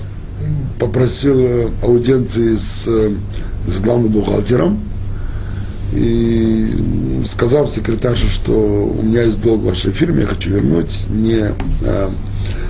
попросил 0.78 1.38
э, 1.38 1.68
аудиенции 1.82 2.54
с, 2.54 2.88
э, 2.88 3.12
с 3.68 3.78
главным 3.80 4.12
бухгалтером 4.12 4.80
и 5.92 7.22
сказал 7.26 7.68
секретарше, 7.68 8.30
что 8.30 8.52
у 8.98 9.02
меня 9.02 9.24
есть 9.24 9.42
долг 9.42 9.60
в 9.60 9.66
вашей 9.66 9.92
фирме, 9.92 10.22
я 10.22 10.26
хочу 10.26 10.48
вернуть, 10.52 11.04
не 11.10 11.50
э, 11.82 12.08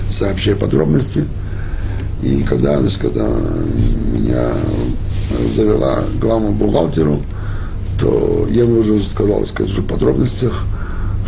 сообщая 0.09 0.57
подробности. 0.57 1.23
И 2.21 2.43
когда, 2.43 2.81
значит, 2.81 2.99
когда 2.99 3.29
меня 4.11 4.49
завела 5.49 5.99
главному 6.19 6.55
бухгалтеру, 6.55 7.21
то 7.97 8.45
я 8.51 8.63
ему 8.63 8.81
уже 8.81 9.01
сказал, 9.01 9.45
сказать 9.45 9.71
уже 9.71 9.83
в 9.83 9.87
подробностях– 9.87 10.65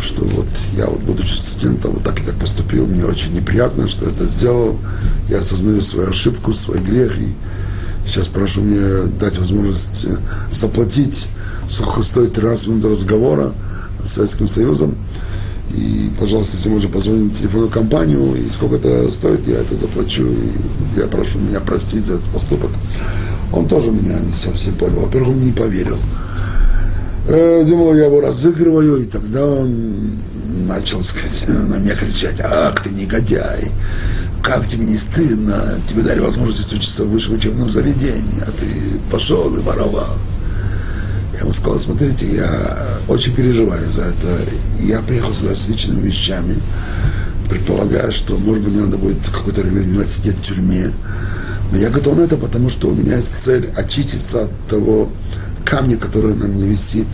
что 0.00 0.24
вот 0.24 0.46
я 0.76 0.86
вот 0.86 1.00
будучи 1.00 1.32
студентом 1.32 1.92
вот 1.92 2.04
так 2.04 2.20
и 2.20 2.24
так 2.24 2.34
поступил, 2.36 2.86
мне 2.86 3.04
очень 3.04 3.34
неприятно, 3.34 3.88
что 3.88 4.06
это 4.06 4.24
сделал, 4.26 4.78
я 5.28 5.38
осознаю 5.38 5.82
свою 5.82 6.10
ошибку, 6.10 6.52
свой 6.52 6.78
грех, 6.78 7.18
и 7.18 7.34
сейчас 8.06 8.26
прошу 8.28 8.62
мне 8.62 9.10
дать 9.18 9.38
возможность 9.38 10.04
э, 10.06 10.16
заплатить, 10.50 11.28
сколько 11.68 12.02
стоит 12.02 12.32
13 12.32 12.68
минут 12.68 12.84
разговора, 12.86 13.52
с 14.04 14.12
Советским 14.12 14.48
Союзом. 14.48 14.96
И, 15.74 16.10
пожалуйста, 16.18 16.56
если 16.56 16.68
можно 16.68 16.88
позвонить 16.88 17.32
в 17.32 17.38
телефонную 17.38 17.70
компанию, 17.70 18.34
и 18.34 18.50
сколько 18.50 18.76
это 18.76 19.10
стоит, 19.10 19.46
я 19.46 19.58
это 19.58 19.76
заплачу, 19.76 20.26
и 20.26 20.98
я 20.98 21.06
прошу 21.06 21.38
меня 21.38 21.60
простить 21.60 22.06
за 22.06 22.14
этот 22.14 22.26
поступок. 22.30 22.70
Он 23.52 23.68
тоже 23.68 23.90
меня 23.90 24.18
не 24.18 24.34
совсем 24.34 24.74
понял. 24.74 25.00
Во-первых, 25.00 25.30
он 25.30 25.40
не 25.40 25.52
поверил. 25.52 25.98
Э, 27.28 27.64
думал, 27.64 27.94
я 27.94 28.06
его 28.06 28.20
разыгрываю, 28.20 29.02
и 29.02 29.06
тогда 29.06 29.44
он 29.44 29.94
начал 30.66 31.02
сказать, 31.02 31.44
на 31.48 31.76
меня 31.76 31.94
кричать, 31.94 32.40
ах 32.40 32.82
ты 32.82 32.90
негодяй, 32.90 33.70
как 34.42 34.66
тебе 34.66 34.86
не 34.86 34.96
стыдно, 34.96 35.74
тебе 35.86 36.02
дали 36.02 36.20
возможность 36.20 36.72
учиться 36.72 37.04
в 37.04 37.10
высшем 37.10 37.34
учебном 37.34 37.70
заведении, 37.70 38.40
а 38.42 38.50
ты 38.50 38.98
пошел 39.10 39.54
и 39.54 39.60
воровал. 39.60 40.16
Я 41.34 41.40
ему 41.40 41.52
сказал, 41.52 41.78
смотрите, 41.78 42.26
я 42.34 42.86
очень 43.08 43.34
переживаю 43.34 43.90
за 43.90 44.02
это. 44.02 44.40
Я 44.80 45.00
приехал 45.00 45.32
сюда 45.32 45.54
с 45.54 45.68
личными 45.68 46.06
вещами, 46.06 46.56
предполагая, 47.48 48.10
что, 48.10 48.36
может 48.36 48.62
быть, 48.62 48.74
мне 48.74 48.82
надо 48.82 48.98
будет 48.98 49.18
какое-то 49.32 49.62
время 49.62 50.04
сидеть 50.04 50.36
в 50.36 50.42
тюрьме. 50.42 50.90
Но 51.72 51.78
я 51.78 51.90
готов 51.90 52.16
на 52.18 52.22
это, 52.22 52.36
потому 52.36 52.68
что 52.68 52.88
у 52.88 52.94
меня 52.94 53.16
есть 53.16 53.38
цель 53.38 53.70
очиститься 53.76 54.44
от 54.44 54.50
того 54.68 55.08
камня, 55.70 55.96
который 55.96 56.34
на 56.34 56.46
мне 56.46 56.66
висит. 56.66 57.06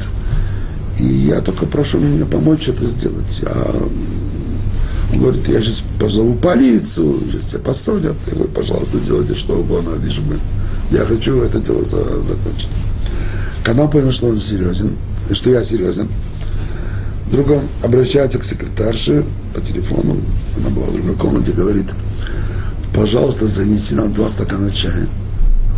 И 0.98 1.04
я 1.04 1.42
только 1.42 1.66
прошу 1.66 2.00
меня 2.00 2.24
помочь 2.24 2.68
это 2.68 2.86
сделать. 2.86 3.40
Я, 3.42 3.52
он 5.12 5.18
говорит, 5.18 5.46
я 5.48 5.60
сейчас 5.60 5.82
позову 6.00 6.34
полицию, 6.34 7.20
сейчас 7.30 7.46
тебя 7.46 7.60
посадят. 7.60 8.16
Я 8.26 8.32
говорю, 8.32 8.50
пожалуйста, 8.50 8.98
делайте 8.98 9.34
что 9.34 9.58
угодно, 9.58 9.96
лишь 10.02 10.20
бы 10.20 10.38
я 10.90 11.04
хочу 11.04 11.40
это 11.42 11.60
дело 11.60 11.84
за, 11.84 12.02
закончить. 12.22 12.68
Когда 13.62 13.84
он 13.84 13.90
понял, 13.90 14.10
что 14.10 14.28
он 14.28 14.38
серьезен, 14.38 14.92
и 15.28 15.34
что 15.34 15.50
я 15.50 15.62
серьезен, 15.62 16.08
вдруг 17.28 17.50
он 17.50 17.62
обращается 17.82 18.38
к 18.38 18.44
секретарше 18.44 19.24
по 19.54 19.60
телефону, 19.60 20.16
она 20.56 20.70
была 20.70 20.86
в 20.86 20.92
другой 20.94 21.16
комнате, 21.16 21.52
говорит, 21.52 21.86
пожалуйста, 22.94 23.48
занеси 23.48 23.96
нам 23.96 24.14
два 24.14 24.30
стакана 24.30 24.70
чая, 24.70 25.08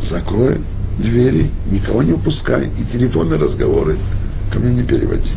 закрой 0.00 0.58
двери, 0.98 1.50
никого 1.66 2.02
не 2.02 2.12
упускай, 2.12 2.68
и 2.78 2.84
телефонные 2.84 3.38
разговоры 3.38 3.96
ко 4.52 4.58
мне 4.58 4.74
не 4.74 4.82
переводи. 4.82 5.32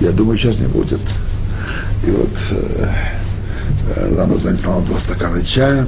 Я 0.00 0.12
думаю, 0.12 0.38
сейчас 0.38 0.58
не 0.58 0.66
будет. 0.66 1.00
И 2.06 2.10
вот 2.10 2.30
э, 2.52 2.88
э 3.96 4.22
она 4.22 4.36
занесла 4.36 4.80
два 4.80 4.98
стакана 4.98 5.42
чая, 5.42 5.86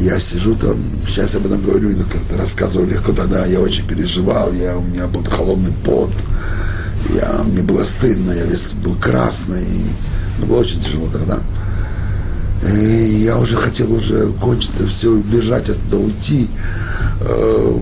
я 0.00 0.18
сижу 0.20 0.54
там, 0.54 0.76
сейчас 1.06 1.34
об 1.36 1.46
этом 1.46 1.62
говорю, 1.62 1.94
как-то 2.10 2.36
рассказываю 2.36 2.88
легко 2.88 3.12
тогда, 3.12 3.46
я 3.46 3.60
очень 3.60 3.86
переживал, 3.86 4.52
я, 4.52 4.76
у 4.76 4.82
меня 4.82 5.06
был 5.06 5.24
холодный 5.24 5.72
пот, 5.84 6.12
я, 7.14 7.42
мне 7.44 7.62
было 7.62 7.84
стыдно, 7.84 8.32
я 8.32 8.44
весь 8.44 8.72
был 8.72 8.94
красный, 8.96 9.62
и, 9.62 10.44
было 10.44 10.58
очень 10.58 10.80
тяжело 10.80 11.08
тогда. 11.10 11.38
И 12.62 13.22
я 13.24 13.38
уже 13.38 13.56
хотел 13.56 13.92
уже 13.92 14.32
кончить 14.40 14.72
все, 14.88 15.10
убежать 15.10 15.68
оттуда, 15.68 15.98
уйти. 15.98 16.48
Э, 17.20 17.78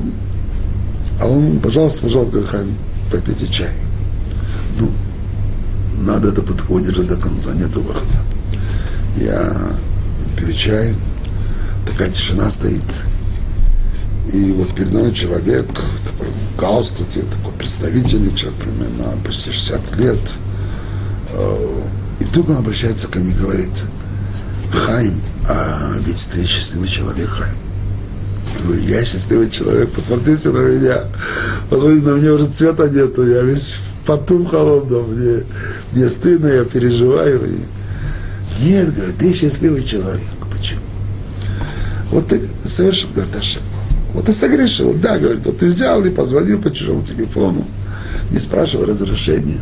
а 1.20 1.26
он, 1.26 1.58
пожалуйста, 1.60 2.02
пожалуйста, 2.02 2.42
Хайм, 2.44 2.74
попейте 3.10 3.46
чай. 3.46 3.70
Ну, 4.78 4.90
надо 5.98 6.28
это 6.28 6.42
подходить 6.42 7.06
до 7.06 7.16
конца, 7.16 7.52
нету 7.52 7.80
выхода. 7.80 8.18
Я 9.16 9.56
пью 10.36 10.52
чай, 10.52 10.94
такая 11.86 12.10
тишина 12.10 12.50
стоит. 12.50 12.82
И 14.32 14.52
вот 14.52 14.74
перед 14.74 14.92
нами 14.92 15.12
человек, 15.12 15.66
такой 15.66 16.26
в 16.28 16.60
галстуке, 16.60 17.20
такой 17.22 17.52
представительный 17.58 18.34
человек, 18.34 18.58
примерно 18.60 19.16
почти 19.24 19.52
60 19.52 19.96
лет. 19.96 20.38
Э, 21.32 21.82
и 22.20 22.24
вдруг 22.24 22.48
он 22.48 22.56
обращается 22.56 23.06
ко 23.06 23.20
мне 23.20 23.30
и 23.30 23.34
говорит, 23.34 23.84
Хайм, 24.74 25.20
а 25.48 25.92
ведь 26.04 26.28
ты 26.32 26.44
счастливый 26.46 26.88
человек, 26.88 27.28
Хайм. 27.28 27.56
Говорю, 28.62 28.82
я 28.82 29.04
счастливый 29.04 29.50
человек, 29.50 29.90
посмотрите 29.90 30.50
на 30.50 30.58
меня. 30.58 31.04
Посмотрите, 31.70 32.06
на 32.06 32.14
мне 32.14 32.30
уже 32.30 32.46
цвета 32.46 32.88
нету, 32.88 33.26
я 33.26 33.42
весь 33.42 33.74
в 33.74 34.06
поту 34.06 34.44
холодном, 34.44 35.10
мне, 35.12 35.44
мне 35.92 36.08
стыдно, 36.08 36.48
я 36.48 36.64
переживаю. 36.64 37.40
И... 37.50 38.64
Нет, 38.64 38.94
говорит, 38.94 39.18
ты 39.18 39.34
счастливый 39.34 39.82
человек. 39.82 40.22
Вот 42.14 42.28
ты 42.28 42.40
совершил, 42.64 43.10
говорит, 43.12 43.34
ошибку. 43.34 43.66
Вот 44.12 44.26
ты 44.26 44.32
согрешил. 44.32 44.94
Да, 44.94 45.18
говорит, 45.18 45.44
вот 45.44 45.58
ты 45.58 45.66
взял 45.66 46.00
и 46.04 46.10
позвонил 46.10 46.62
по 46.62 46.70
чужому 46.70 47.02
телефону, 47.02 47.66
не 48.30 48.38
спрашивая 48.38 48.86
разрешения. 48.86 49.58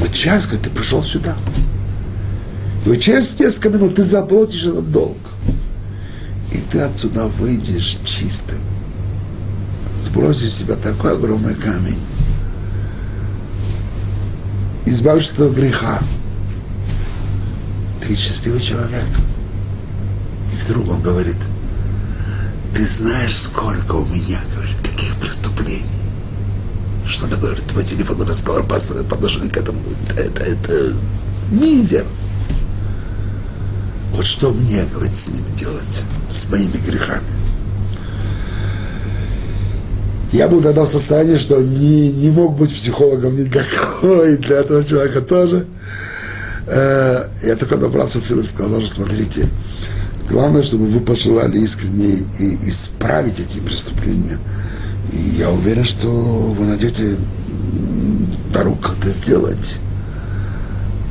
Вот 0.00 0.12
час, 0.12 0.46
говорит, 0.46 0.62
ты 0.62 0.70
пришел 0.70 1.04
сюда. 1.04 1.36
И 2.84 2.88
вот 2.88 3.00
через 3.00 3.38
несколько 3.38 3.70
минут 3.70 3.96
ты 3.96 4.02
заплатишь 4.02 4.66
этот 4.66 4.90
долг. 4.90 5.18
И 6.52 6.58
ты 6.70 6.80
отсюда 6.80 7.26
выйдешь 7.26 7.98
чистым. 8.04 8.58
Сбросишь 9.96 10.52
себя 10.52 10.76
такой 10.76 11.12
огромный 11.12 11.54
камень. 11.54 12.00
Избавишься 14.86 15.46
от 15.46 15.54
греха. 15.54 16.00
Ты 18.02 18.16
счастливый 18.16 18.60
человек 18.60 19.06
вдруг 20.70 20.88
он 20.88 21.02
говорит, 21.02 21.36
ты 22.74 22.86
знаешь, 22.86 23.36
сколько 23.36 23.94
у 23.94 24.06
меня, 24.06 24.40
говорит, 24.54 24.76
таких 24.82 25.14
преступлений. 25.16 25.84
Что 27.06 27.26
такое, 27.26 27.50
говорит, 27.50 27.66
твой 27.66 27.84
телефонный 27.84 28.26
разговор 28.26 28.64
по, 28.64 28.76
к 28.78 29.56
этому, 29.56 29.80
это, 30.16 30.44
это 30.44 30.94
мизер. 31.50 32.06
Вот 34.20 34.26
что 34.26 34.50
мне, 34.50 34.84
говорит, 34.92 35.16
с 35.16 35.28
ним 35.28 35.42
делать, 35.56 36.04
с 36.28 36.46
моими 36.50 36.76
грехами. 36.86 37.24
Я 40.30 40.46
был 40.46 40.60
тогда 40.60 40.84
в 40.84 40.88
состоянии, 40.88 41.36
что 41.36 41.58
не, 41.58 42.12
не 42.12 42.28
мог 42.28 42.54
быть 42.54 42.70
психологом 42.70 43.34
никакой, 43.34 44.36
для 44.36 44.58
этого 44.58 44.84
человека 44.84 45.22
тоже. 45.22 45.64
Э, 46.66 47.28
я 47.44 47.56
только 47.56 47.78
набрался 47.78 48.20
силы 48.20 48.42
и 48.42 48.44
сказал, 48.44 48.82
что 48.82 48.90
смотрите, 48.90 49.48
Главное, 50.28 50.62
чтобы 50.62 50.84
вы 50.84 51.00
пожелали 51.00 51.56
искренне 51.56 52.18
и 52.38 52.68
исправить 52.68 53.40
эти 53.40 53.58
преступления. 53.60 54.38
И 55.14 55.16
я 55.38 55.48
уверен, 55.48 55.84
что 55.84 56.08
вы 56.10 56.66
найдете 56.66 57.16
дорогу, 58.52 58.76
как 58.82 58.98
это 58.98 59.08
сделать. 59.08 59.78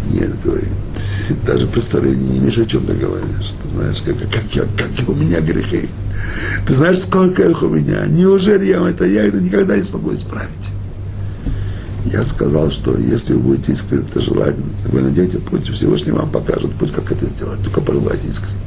Нет, 0.10 0.32
говорит, 0.44 0.70
даже 1.46 1.68
представления 1.68 2.30
не 2.30 2.38
имеешь, 2.40 2.58
о 2.58 2.66
чем 2.66 2.86
ты 2.86 2.94
говоришь. 2.94 3.54
Ты 3.62 3.70
знаешь, 3.70 4.02
как, 4.02 4.16
как, 4.32 4.56
я, 4.56 4.64
как 4.64 5.10
у 5.10 5.14
меня 5.14 5.40
грехи. 5.42 5.88
Ты 6.68 6.74
знаешь, 6.74 7.00
сколько 7.00 7.44
их 7.48 7.62
у 7.62 7.68
меня. 7.68 8.06
Неужели 8.08 8.66
я 8.66 8.88
это, 8.88 9.06
я 9.06 9.26
это 9.26 9.40
никогда 9.40 9.78
не 9.78 9.84
смогу 9.84 10.14
исправить? 10.14 10.70
Я 12.06 12.26
сказал, 12.26 12.72
что 12.72 12.98
если 12.98 13.34
вы 13.34 13.40
будете 13.40 13.74
искренне 13.74 14.06
это 14.08 14.22
желать, 14.22 14.56
вы 14.86 15.02
найдете 15.02 15.38
путь, 15.38 15.70
Всевышний 15.70 16.12
вам 16.12 16.32
покажет 16.32 16.74
путь, 16.74 16.92
как 16.92 17.12
это 17.12 17.26
сделать. 17.26 17.62
Только 17.64 17.82
пожелайте 17.82 18.28
искренне. 18.28 18.58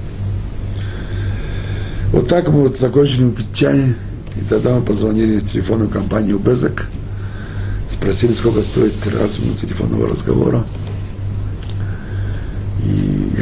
Вот 2.12 2.28
так 2.28 2.48
мы 2.48 2.60
вот 2.60 2.76
закончили 2.76 3.30
пить 3.30 3.54
чай, 3.54 3.94
и 4.36 4.44
тогда 4.48 4.76
мы 4.76 4.82
позвонили 4.82 5.40
в 5.40 5.46
телефонную 5.46 5.88
компанию 5.88 6.38
Безек, 6.38 6.88
спросили, 7.90 8.32
сколько 8.32 8.62
стоит 8.62 8.92
13 9.00 9.40
минут 9.40 9.56
телефонного 9.56 10.08
разговора. 10.08 10.64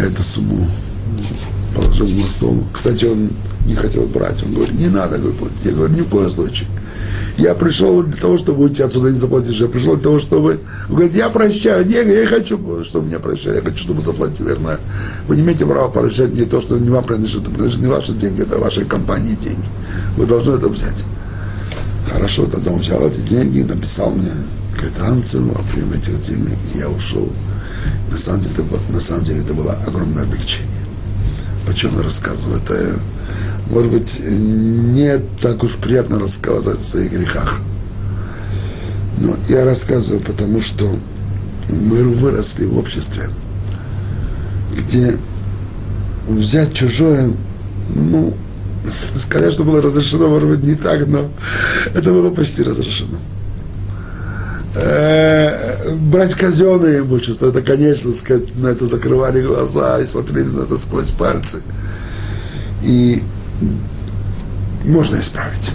Я 0.01 0.07
эту 0.07 0.23
сумму 0.23 0.67
положил 1.75 2.09
на 2.09 2.25
стол. 2.25 2.65
Кстати, 2.73 3.05
он 3.05 3.29
не 3.67 3.75
хотел 3.75 4.07
брать. 4.07 4.43
Он 4.43 4.55
говорит, 4.55 4.79
не 4.79 4.89
надо, 4.89 5.19
говорит, 5.19 5.39
платить. 5.39 5.65
Я 5.65 5.73
говорю, 5.73 5.93
ни 5.93 6.01
в 6.01 6.09
коем 6.09 6.31
случае. 6.31 6.69
Я 7.37 7.55
пришел 7.55 8.03
для 8.03 8.19
того, 8.19 8.39
чтобы 8.39 8.65
уйти 8.65 8.83
отсюда 8.83 9.11
не 9.11 9.19
заплатить. 9.19 9.61
Я 9.61 9.69
пришел 9.69 9.97
для 9.97 10.03
того, 10.03 10.19
чтобы... 10.19 10.61
Он 10.89 10.95
говорит, 10.95 11.15
я 11.15 11.29
прощаю. 11.29 11.87
Нет, 11.87 12.07
я 12.07 12.21
не 12.23 12.27
хочу, 12.27 12.83
чтобы 12.83 13.09
меня 13.09 13.19
прощали. 13.19 13.57
Я 13.57 13.63
хочу, 13.63 13.77
чтобы 13.77 14.01
заплатили. 14.01 14.49
Я 14.49 14.57
знаю. 14.57 14.79
Вы 15.29 15.37
не 15.37 15.43
имеете 15.43 15.67
права 15.67 15.89
прощать 15.89 16.33
мне 16.33 16.47
то, 16.47 16.63
что 16.63 16.79
не 16.79 16.89
вам 16.89 17.05
принадлежит. 17.05 17.43
Это 17.43 17.51
принадлежит 17.51 17.83
не 17.83 17.89
ваши 17.89 18.13
деньги, 18.15 18.41
это 18.41 18.59
вашей 18.59 18.87
компании 18.87 19.35
деньги. 19.35 19.69
Вы 20.17 20.25
должны 20.25 20.55
это 20.55 20.71
взять. 20.71 21.05
Хорошо, 22.11 22.47
тогда 22.47 22.71
он 22.71 22.81
взял 22.81 23.07
эти 23.07 23.21
деньги, 23.21 23.61
написал 23.61 24.13
мне 24.13 24.31
квитанцию 24.79 25.51
о 25.51 25.63
приеме 25.71 25.99
этих 25.99 26.23
денег, 26.23 26.57
я 26.75 26.89
ушел. 26.89 27.31
На 28.11 28.17
самом 28.17 28.41
деле, 28.43 28.65
на 28.91 29.01
самом 29.01 29.25
деле 29.25 29.41
это 29.41 29.55
было 29.55 29.77
огромное 29.87 30.25
облегчение. 30.25 30.69
Почему 31.67 31.99
я 31.99 32.05
рассказываю? 32.05 32.61
Это 32.61 33.01
может 33.71 33.93
быть, 33.93 34.21
не 34.21 35.19
так 35.41 35.63
уж 35.63 35.77
приятно 35.77 36.19
рассказывать 36.19 36.81
о 36.81 36.83
своих 36.83 37.13
грехах. 37.13 37.61
Но 39.19 39.37
я 39.49 39.65
рассказываю, 39.65 40.21
потому 40.21 40.61
что 40.61 40.99
мы 41.69 42.03
выросли 42.03 42.65
в 42.65 42.77
обществе, 42.77 43.31
где 44.77 45.17
взять 46.29 46.75
чужое, 46.75 47.33
ну, 47.95 48.35
сказать, 49.15 49.53
что 49.53 49.63
было 49.63 49.81
разрешено, 49.81 50.29
может 50.29 50.49
быть, 50.49 50.65
не 50.65 50.75
так, 50.75 51.07
но 51.07 51.31
это 51.95 52.11
было 52.11 52.31
почти 52.31 52.65
разрешено. 52.65 53.19
Брать 55.97 56.35
казенное 56.35 57.01
имущество, 57.01 57.49
это, 57.49 57.63
конечно, 57.63 58.13
сказать, 58.13 58.57
на 58.57 58.69
это 58.69 58.87
закрывали 58.87 59.41
глаза 59.41 60.01
и 60.01 60.07
смотрели 60.07 60.49
на 60.49 60.63
это 60.63 60.79
сквозь 60.79 61.11
пальцы. 61.11 61.63
И 62.83 63.23
можно 64.85 65.21
исправить. 65.21 65.71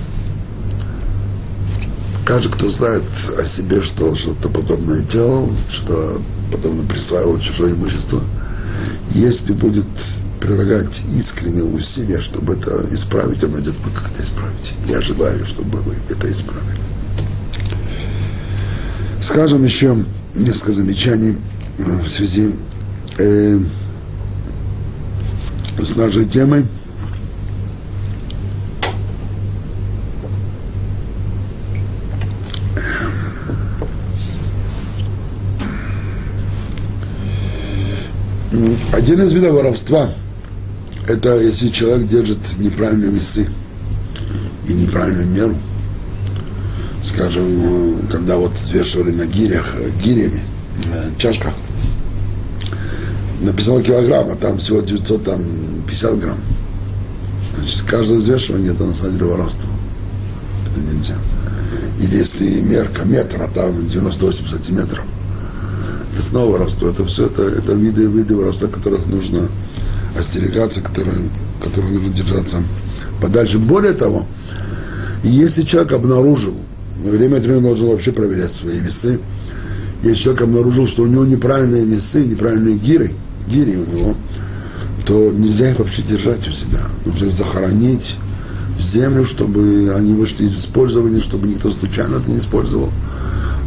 Каждый, 2.26 2.52
кто 2.52 2.70
знает 2.70 3.04
о 3.38 3.46
себе, 3.46 3.82
что 3.84 4.16
что-то 4.16 4.50
подобное 4.50 5.02
делал, 5.02 5.52
что 5.70 6.20
подобно 6.52 6.84
присваивал 6.88 7.40
чужое 7.40 7.74
имущество, 7.74 8.22
если 9.12 9.54
будет 9.54 9.86
прилагать 10.40 11.02
искренние 11.16 11.64
усилия, 11.64 12.22
чтобы 12.22 12.54
это 12.54 12.86
исправить, 12.92 13.44
он 13.44 13.52
найдет 13.52 13.76
как 13.94 14.12
это 14.12 14.24
исправить. 14.24 14.74
Я 14.88 15.02
желаю, 15.02 15.46
чтобы 15.46 15.80
вы 15.80 15.96
это 16.10 16.32
исправили. 16.32 16.85
Скажем 19.26 19.64
еще 19.64 19.98
несколько 20.36 20.72
замечаний 20.72 21.38
э, 21.80 22.04
в 22.04 22.08
связи 22.08 22.52
э, 23.18 23.60
с 25.80 25.96
нашей 25.96 26.26
темой– 26.26 26.68
Один 38.94 39.22
из 39.24 39.32
видов 39.32 39.54
воровства– 39.54 40.12
это 41.08 41.40
если 41.40 41.70
человек 41.70 42.08
держит 42.08 42.38
неправильные 42.60 43.10
весы 43.10 43.48
и 44.68 44.74
неправильную 44.74 45.28
меру. 45.28 45.56
Скажем, 47.06 48.08
когда 48.12 48.38
вот 48.38 48.54
взвешивали 48.54 49.12
на 49.12 49.28
гирях, 49.28 49.76
э, 49.76 49.90
гирями, 50.04 50.42
э, 50.92 51.12
чашках, 51.20 51.54
написал 53.42 53.80
килограмм, 53.82 54.32
а 54.32 54.36
там 54.36 54.58
всего 54.58 54.82
950 54.82 56.20
грамм. 56.20 56.40
Значит, 57.58 57.82
каждое 57.84 58.18
взвешивание– 58.18 58.72
это 58.74 58.86
на 58.86 58.96
самом 58.96 59.14
деле 59.14 59.26
воровство. 59.26 59.70
Это 60.72 60.80
нельзя. 60.94 61.16
Или 62.02 62.18
если 62.18 62.62
мерка 62.62 63.06
метра, 63.06 63.48
там 63.54 63.88
98 63.88 64.48
сантиметров– 64.48 65.06
это 66.14 66.22
снова 66.24 66.54
воровство. 66.54 66.90
Это 66.90 67.06
все 67.06 67.28
это, 67.28 67.44
это 67.44 67.74
виды, 67.74 68.08
виды 68.08 68.36
воровства, 68.36 68.68
которых 68.68 69.06
нужно 69.06 69.48
остерегаться, 70.18 70.82
которые, 70.82 71.30
которых 71.62 71.92
нужно 71.92 72.14
держаться 72.14 72.64
подальше. 73.22 73.60
Более 73.60 73.94
того, 73.94 74.26
если 75.24 75.62
человек 75.62 75.92
обнаружил, 75.92 76.56
время 76.98 77.38
от 77.38 77.44
времени 77.44 77.64
должен 77.64 77.88
вообще 77.88 78.12
проверять 78.12 78.52
свои 78.52 78.80
весы, 78.80 79.20
если 80.04 80.22
человек 80.22 80.42
обнаружил, 80.44 80.88
что 80.88 81.04
у 81.04 81.08
него 81.08 81.26
неправильные 81.26 81.86
весы, 81.86 82.24
неправильные 82.26 82.78
гиры, 82.78 83.12
гири 83.48 83.76
у 83.76 83.96
него, 83.96 84.16
то 85.06 85.32
нельзя 85.32 85.72
их 85.72 85.80
вообще 85.80 86.02
держать 86.02 86.48
у 86.48 86.52
себя. 86.52 86.82
Нужно 87.06 87.26
их 87.26 87.32
захоронить 87.32 88.18
в 88.78 88.82
землю, 88.82 89.26
чтобы 89.26 89.94
они 89.96 90.14
вышли 90.14 90.46
из 90.46 90.58
использования, 90.58 91.22
чтобы 91.22 91.48
никто 91.48 91.72
случайно 91.72 92.18
это 92.18 92.30
не 92.30 92.40
использовал 92.40 92.90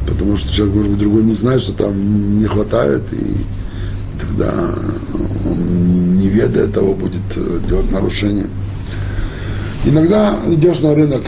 потому 0.09 0.37
что 0.37 0.53
человек, 0.53 0.77
может 0.77 0.91
быть, 0.91 1.01
другой 1.01 1.23
не 1.23 1.33
знает, 1.33 1.63
что 1.63 1.73
там 1.73 2.41
не 2.41 2.47
хватает, 2.47 3.03
и, 3.13 3.17
и 3.17 4.21
тогда 4.21 4.53
он, 5.45 6.17
не 6.17 6.29
ведая 6.29 6.67
того, 6.67 6.95
будет 6.95 7.23
э, 7.37 7.61
делать 7.69 7.93
нарушение. 7.93 8.47
Иногда 9.85 10.37
идешь 10.49 10.81
на 10.81 10.95
рынок, 10.95 11.23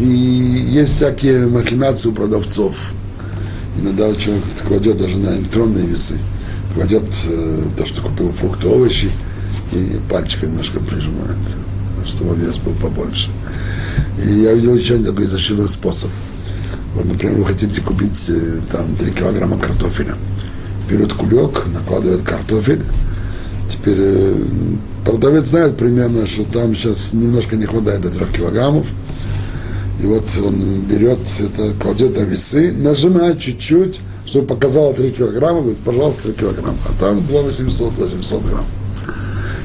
и 0.00 0.06
есть 0.06 0.92
всякие 0.94 1.46
махинации 1.46 2.08
у 2.08 2.12
продавцов. 2.12 2.76
Иногда 3.80 4.14
человек 4.14 4.44
кладет 4.66 4.98
даже 4.98 5.18
на 5.18 5.36
электронные 5.36 5.86
весы, 5.86 6.18
кладет 6.74 7.04
э, 7.28 7.62
то, 7.76 7.84
что 7.84 8.00
купил 8.00 8.32
фрукты, 8.32 8.68
овощи, 8.68 9.10
и 9.72 10.00
пальчиком 10.10 10.50
немножко 10.50 10.80
прижимает, 10.80 11.36
чтобы 12.06 12.36
вес 12.36 12.56
был 12.56 12.72
побольше. 12.72 13.30
И 14.24 14.40
я 14.40 14.54
видел 14.54 14.74
еще 14.74 14.94
один 14.94 15.06
такой 15.06 15.26
изощренный 15.26 15.68
способ– 15.68 16.10
вот, 16.96 17.04
например, 17.04 17.36
вы 17.36 17.44
хотите 17.44 17.82
купить 17.82 18.24
э, 18.30 18.60
там 18.72 18.96
3 18.96 19.10
килограмма 19.12 19.58
картофеля. 19.58 20.14
Берет 20.88 21.12
кулек, 21.12 21.66
накладывает 21.66 22.22
картофель. 22.22 22.80
Теперь 23.68 23.98
э, 23.98 24.34
продавец 25.04 25.48
знает 25.48 25.76
примерно, 25.76 26.26
что 26.26 26.44
там 26.44 26.74
сейчас 26.74 27.12
немножко 27.12 27.56
не 27.56 27.66
хватает 27.66 28.00
до 28.00 28.08
3 28.08 28.38
килограммов. 28.38 28.86
И 30.02 30.06
вот 30.06 30.24
он 30.44 30.82
берет 30.82 31.18
это, 31.38 31.72
кладет 31.80 32.16
на 32.18 32.22
весы, 32.22 32.72
нажимает 32.72 33.40
чуть-чуть, 33.40 33.98
чтобы 34.26 34.46
показало 34.46 34.92
3 34.92 35.10
килограмма, 35.12 35.60
говорит, 35.60 35.78
пожалуйста, 35.78 36.24
3 36.24 36.32
килограмма. 36.34 36.78
А 36.86 37.00
там 37.00 37.26
2 37.26 37.42
800, 37.42 37.96
800 37.96 38.44
грамм. 38.44 38.66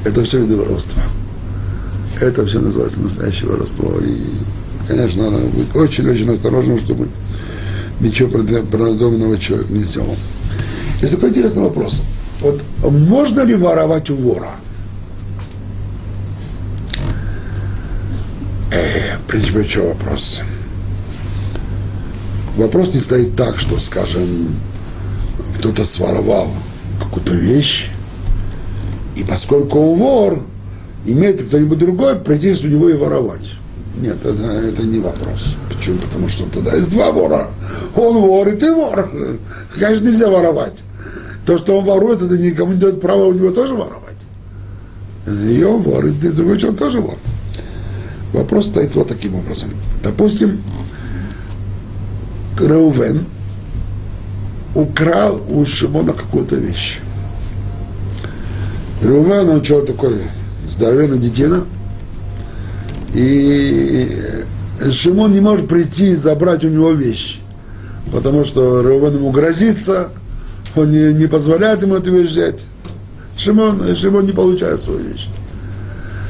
Это 0.06 0.24
все 0.24 0.40
виды 0.40 0.56
воровства. 0.56 1.04
Это 2.20 2.46
все 2.46 2.60
называется 2.60 3.02
настоящее 3.02 3.50
воровство. 3.50 3.94
И 4.00 4.18
конечно, 4.88 5.30
надо 5.30 5.46
быть 5.48 5.76
очень-очень 5.76 6.32
осторожным, 6.32 6.80
чтобы 6.80 7.08
ничего 8.00 8.30
продуманного 8.30 9.38
человек 9.38 9.70
не 9.70 9.84
сделал. 9.84 10.16
Есть 11.02 11.16
такой 11.16 11.30
интересный 11.30 11.64
вопрос. 11.64 12.04
Вот 12.42 12.62
можно 12.82 13.42
ли 13.42 13.56
воровать 13.56 14.10
у 14.10 14.16
вора? 14.16 14.52
В 19.32 19.34
принципе, 19.34 19.64
что 19.64 19.88
вопрос? 19.88 20.42
Вопрос 22.58 22.94
не 22.94 23.00
стоит 23.00 23.34
так, 23.38 23.58
что, 23.60 23.80
скажем, 23.80 24.58
кто-то 25.58 25.86
своровал 25.86 26.50
какую-то 27.02 27.32
вещь, 27.32 27.92
и 29.16 29.24
поскольку 29.24 29.80
он 29.80 30.00
вор, 30.00 30.44
имеет 31.06 31.48
кто-нибудь 31.48 31.80
другой 31.80 32.18
прийти 32.18 32.54
у 32.68 32.70
него 32.72 32.90
и 32.90 32.94
воровать. 32.94 33.54
Нет, 34.02 34.18
это, 34.22 34.44
это 34.44 34.84
не 34.84 35.00
вопрос. 35.00 35.56
Почему? 35.74 36.00
Потому 36.00 36.28
что 36.28 36.50
тогда 36.50 36.76
есть 36.76 36.92
два 36.92 37.14
вора. 37.14 37.52
Он 37.96 38.18
вор, 38.18 38.50
и 38.50 38.58
ты 38.58 38.76
вор. 38.76 39.10
Конечно, 39.80 40.10
нельзя 40.10 40.30
воровать. 40.30 40.84
То, 41.46 41.58
что 41.58 41.78
он 41.78 41.86
ворует, 41.86 42.22
это 42.22 42.38
никому 42.38 42.74
не 42.74 42.80
дает 42.80 43.00
права 43.00 43.28
у 43.28 43.32
него 43.32 43.52
тоже 43.52 43.76
воровать. 43.76 44.12
Он 45.26 45.82
вор, 45.84 46.06
и 46.08 46.12
другой 46.12 46.60
человек 46.60 46.80
тоже 46.80 47.00
вор. 47.00 47.16
Вопрос 48.34 48.68
стоит 48.68 48.96
вот 48.96 49.08
таким 49.08 49.36
образом. 49.36 49.70
Допустим, 50.04 50.62
Реувен 52.60 53.26
украл 54.76 55.42
у 55.50 55.66
Шимона 55.66 56.14
какую-то 56.14 56.56
вещь. 56.56 57.00
Реувен, 59.02 59.50
он 59.50 59.64
что 59.64 59.82
такой, 59.82 60.16
здоровенный 60.66 61.18
детина– 61.18 61.66
и 63.14 64.08
Шимон 64.92 65.34
не 65.34 65.42
может 65.42 65.68
прийти 65.68 66.12
и 66.12 66.16
забрать 66.16 66.64
у 66.64 66.70
него 66.70 66.92
вещи, 66.92 67.40
потому 68.12 68.46
что 68.46 68.82
Рeuven 68.82 69.16
ему 69.16 69.32
грозится, 69.32 70.10
он 70.76 70.92
не, 70.92 71.14
не 71.14 71.28
позволяет 71.28 71.82
ему 71.84 71.96
эту 71.96 72.12
вещь 72.12 72.32
взять. 72.32 72.66
Шимон, 73.38 73.96
Шимон 73.96 74.26
не 74.26 74.32
получает 74.32 74.80
свою 74.80 75.00
вещь. 75.02 75.28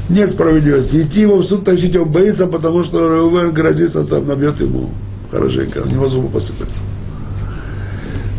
Нет 0.08 0.30
справедливости. 0.30 1.02
Идти 1.02 1.22
его 1.22 1.36
в 1.36 1.44
суд 1.44 1.64
тащить, 1.64 1.96
он 1.96 2.10
боится, 2.10 2.46
потому 2.46 2.84
что 2.84 3.08
Реувен 3.08 3.52
грозится, 3.52 4.04
там 4.04 4.26
набьет 4.26 4.60
ему 4.60 4.90
хорошенько, 5.30 5.78
у 5.78 5.86
него 5.86 6.08
зубы 6.08 6.28
посыпятся. 6.28 6.82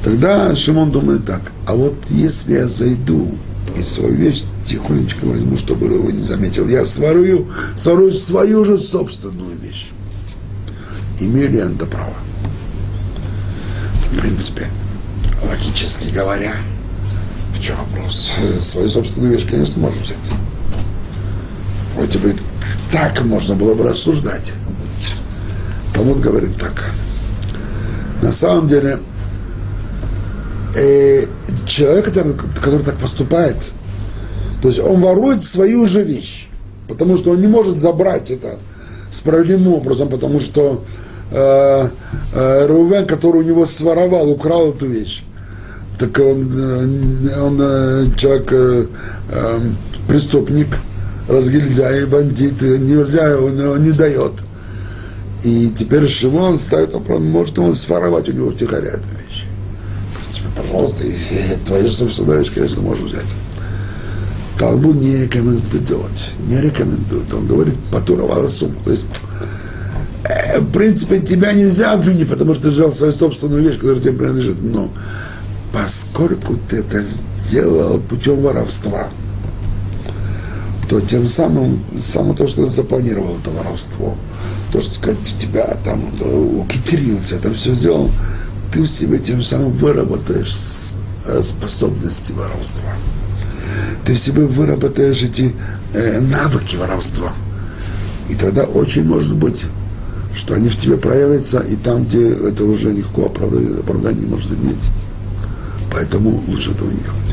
Тогда 0.04 0.56
Шимон 0.56 0.92
думает 0.92 1.26
так, 1.26 1.42
а 1.66 1.76
вот 1.76 1.96
если 2.10 2.54
я 2.56 2.68
зайду 2.68 3.36
и 3.78 3.82
свою 3.82 4.16
вещь 4.16 4.44
тихонечко 4.66 5.26
возьму, 5.26 5.58
чтобы 5.58 5.88
его 5.88 6.10
не 6.12 6.22
заметил. 6.22 6.68
Я 6.68 6.86
сворую, 6.86 7.48
сворую 7.76 8.12
свою 8.14 8.66
же 8.66 8.78
собственную 8.78 9.58
вещь. 9.58 9.92
Имею 11.20 11.52
ли 11.52 11.58
я 11.58 11.66
это 11.66 11.86
право? 11.86 12.14
В 14.12 14.20
принципе, 14.20 14.68
логически 15.48 16.14
говоря, 16.14 16.54
в 17.58 17.62
чем 17.62 17.78
вопрос? 17.78 18.32
Свою 18.60 18.90
собственную 18.90 19.34
вещь, 19.34 19.48
конечно, 19.50 19.82
можно 19.82 20.02
взять. 20.02 20.18
Вроде 22.04 22.20
бы 22.20 22.36
так 22.92 23.24
можно 23.24 23.56
было 23.56 23.76
бы 23.76 23.86
рассуждать. 23.86 24.52
Талмуд 25.94 26.20
говорит 26.20 26.52
так. 26.60 26.90
На 28.22 28.34
самом 28.34 28.68
деле, 28.68 29.00
э, 30.76 31.22
человек, 31.66 32.04
который, 32.04 32.34
который 32.56 32.84
так 32.84 32.98
поступает, 32.98 33.72
то 34.62 34.68
есть 34.68 34.82
он 34.82 35.00
ворует 35.00 35.44
свою 35.44 35.88
же 35.88 36.04
вещь, 36.04 36.50
потому 36.90 37.16
что 37.16 37.32
он 37.32 37.40
не 37.40 37.48
может 37.48 37.80
забрать 37.80 38.32
это 38.32 38.58
справедливым 39.10 39.70
образом, 39.70 40.10
потому 40.10 40.42
что 40.42 40.84
э, 41.32 41.88
э, 42.34 42.66
Рувен, 42.68 43.08
который 43.08 43.38
у 43.38 43.46
него 43.46 43.66
своровал, 43.66 44.30
украл 44.30 44.72
эту 44.72 44.88
вещь, 44.88 45.24
так 45.98 46.20
он, 46.20 46.52
э, 46.54 47.40
он 47.40 47.58
э, 47.62 48.08
человек, 48.18 48.52
э, 48.52 48.88
э, 49.30 49.60
преступник, 50.10 50.68
разгильдяй, 51.28 52.06
бандит, 52.06 52.62
нельзя, 52.62 53.38
он, 53.38 53.60
он 53.60 53.84
не 53.84 53.92
дает. 53.92 54.34
И 55.44 55.70
теперь 55.76 56.08
Шимон 56.08 56.58
ставит 56.58 56.94
вопрос, 56.94 57.22
может 57.22 57.60
он 57.60 57.76
своровать 57.76 58.30
у 58.30 58.32
него 58.32 58.52
втихаря 58.52 58.90
эту 58.90 59.10
вещь. 59.10 59.46
В 60.14 60.22
принципе, 60.22 60.48
пожалуйста, 60.56 61.04
и, 61.06 61.82
же 61.82 61.92
собственная 61.92 62.40
вещь, 62.40 62.54
конечно, 62.54 62.82
можешь 62.82 63.04
взять. 63.04 63.26
Талмуд 64.58 64.96
не 64.96 65.24
рекомендует 65.24 65.84
делать, 65.84 66.32
не 66.48 66.62
рекомендует. 66.62 67.34
Он 67.34 67.48
говорит, 67.48 67.74
потуровала 67.92 68.48
сумму. 68.48 68.76
То 68.86 68.92
есть, 68.92 69.06
э, 70.24 70.60
в 70.60 70.72
принципе, 70.72 71.20
тебя 71.20 71.52
нельзя 71.52 71.92
обвинить, 71.92 72.30
потому 72.30 72.54
что 72.54 72.66
ты 72.66 72.70
взял 72.70 72.92
свою 72.92 73.12
собственную 73.12 73.64
вещь, 73.64 73.76
которая 73.76 74.00
тебе 74.00 74.14
принадлежит. 74.14 74.62
Но 74.62 74.90
поскольку 75.74 76.58
ты 76.70 76.78
это 76.78 77.02
сделал 77.02 78.00
путем 78.00 78.42
воровства, 78.42 79.10
то 80.94 81.02
тем 81.02 81.28
самым, 81.28 81.80
само 81.98 82.36
то, 82.36 82.46
что 82.46 82.68
запланировал 82.68 83.36
это 83.42 83.50
воровство, 83.50 84.16
то, 84.72 84.80
что 84.80 84.92
сказать, 84.92 85.18
у 85.36 85.42
тебя 85.42 85.76
там 85.84 86.04
ухитрился, 86.60 87.38
это 87.38 87.52
все 87.52 87.74
сделал, 87.74 88.12
ты 88.72 88.84
в 88.84 88.88
себе 88.88 89.18
тем 89.18 89.42
самым 89.42 89.72
выработаешь 89.72 90.94
э, 91.26 91.42
способности 91.42 92.32
воровства. 92.34 92.94
Ты 94.06 94.14
в 94.14 94.20
себе 94.20 94.46
выработаешь 94.46 95.24
эти 95.24 95.56
э, 95.96 96.20
навыки 96.20 96.76
воровства. 96.76 97.34
И 98.30 98.36
тогда 98.36 98.62
очень 98.62 99.04
может 99.04 99.36
быть, 99.36 99.66
что 100.36 100.54
они 100.54 100.70
в 100.70 100.78
тебе 100.78 100.98
проявятся, 100.98 101.62
и 101.62 101.76
там, 101.76 102.06
где 102.06 102.30
это 102.34 102.66
уже 102.66 102.94
никакого 102.94 103.30
оправдания, 103.30 103.80
оправдания 103.80 104.20
не 104.20 104.28
может 104.28 104.52
иметь. 104.52 104.90
Поэтому 105.92 106.44
лучше 106.48 106.70
этого 106.70 106.92
не 106.92 106.98
делать. 106.98 107.33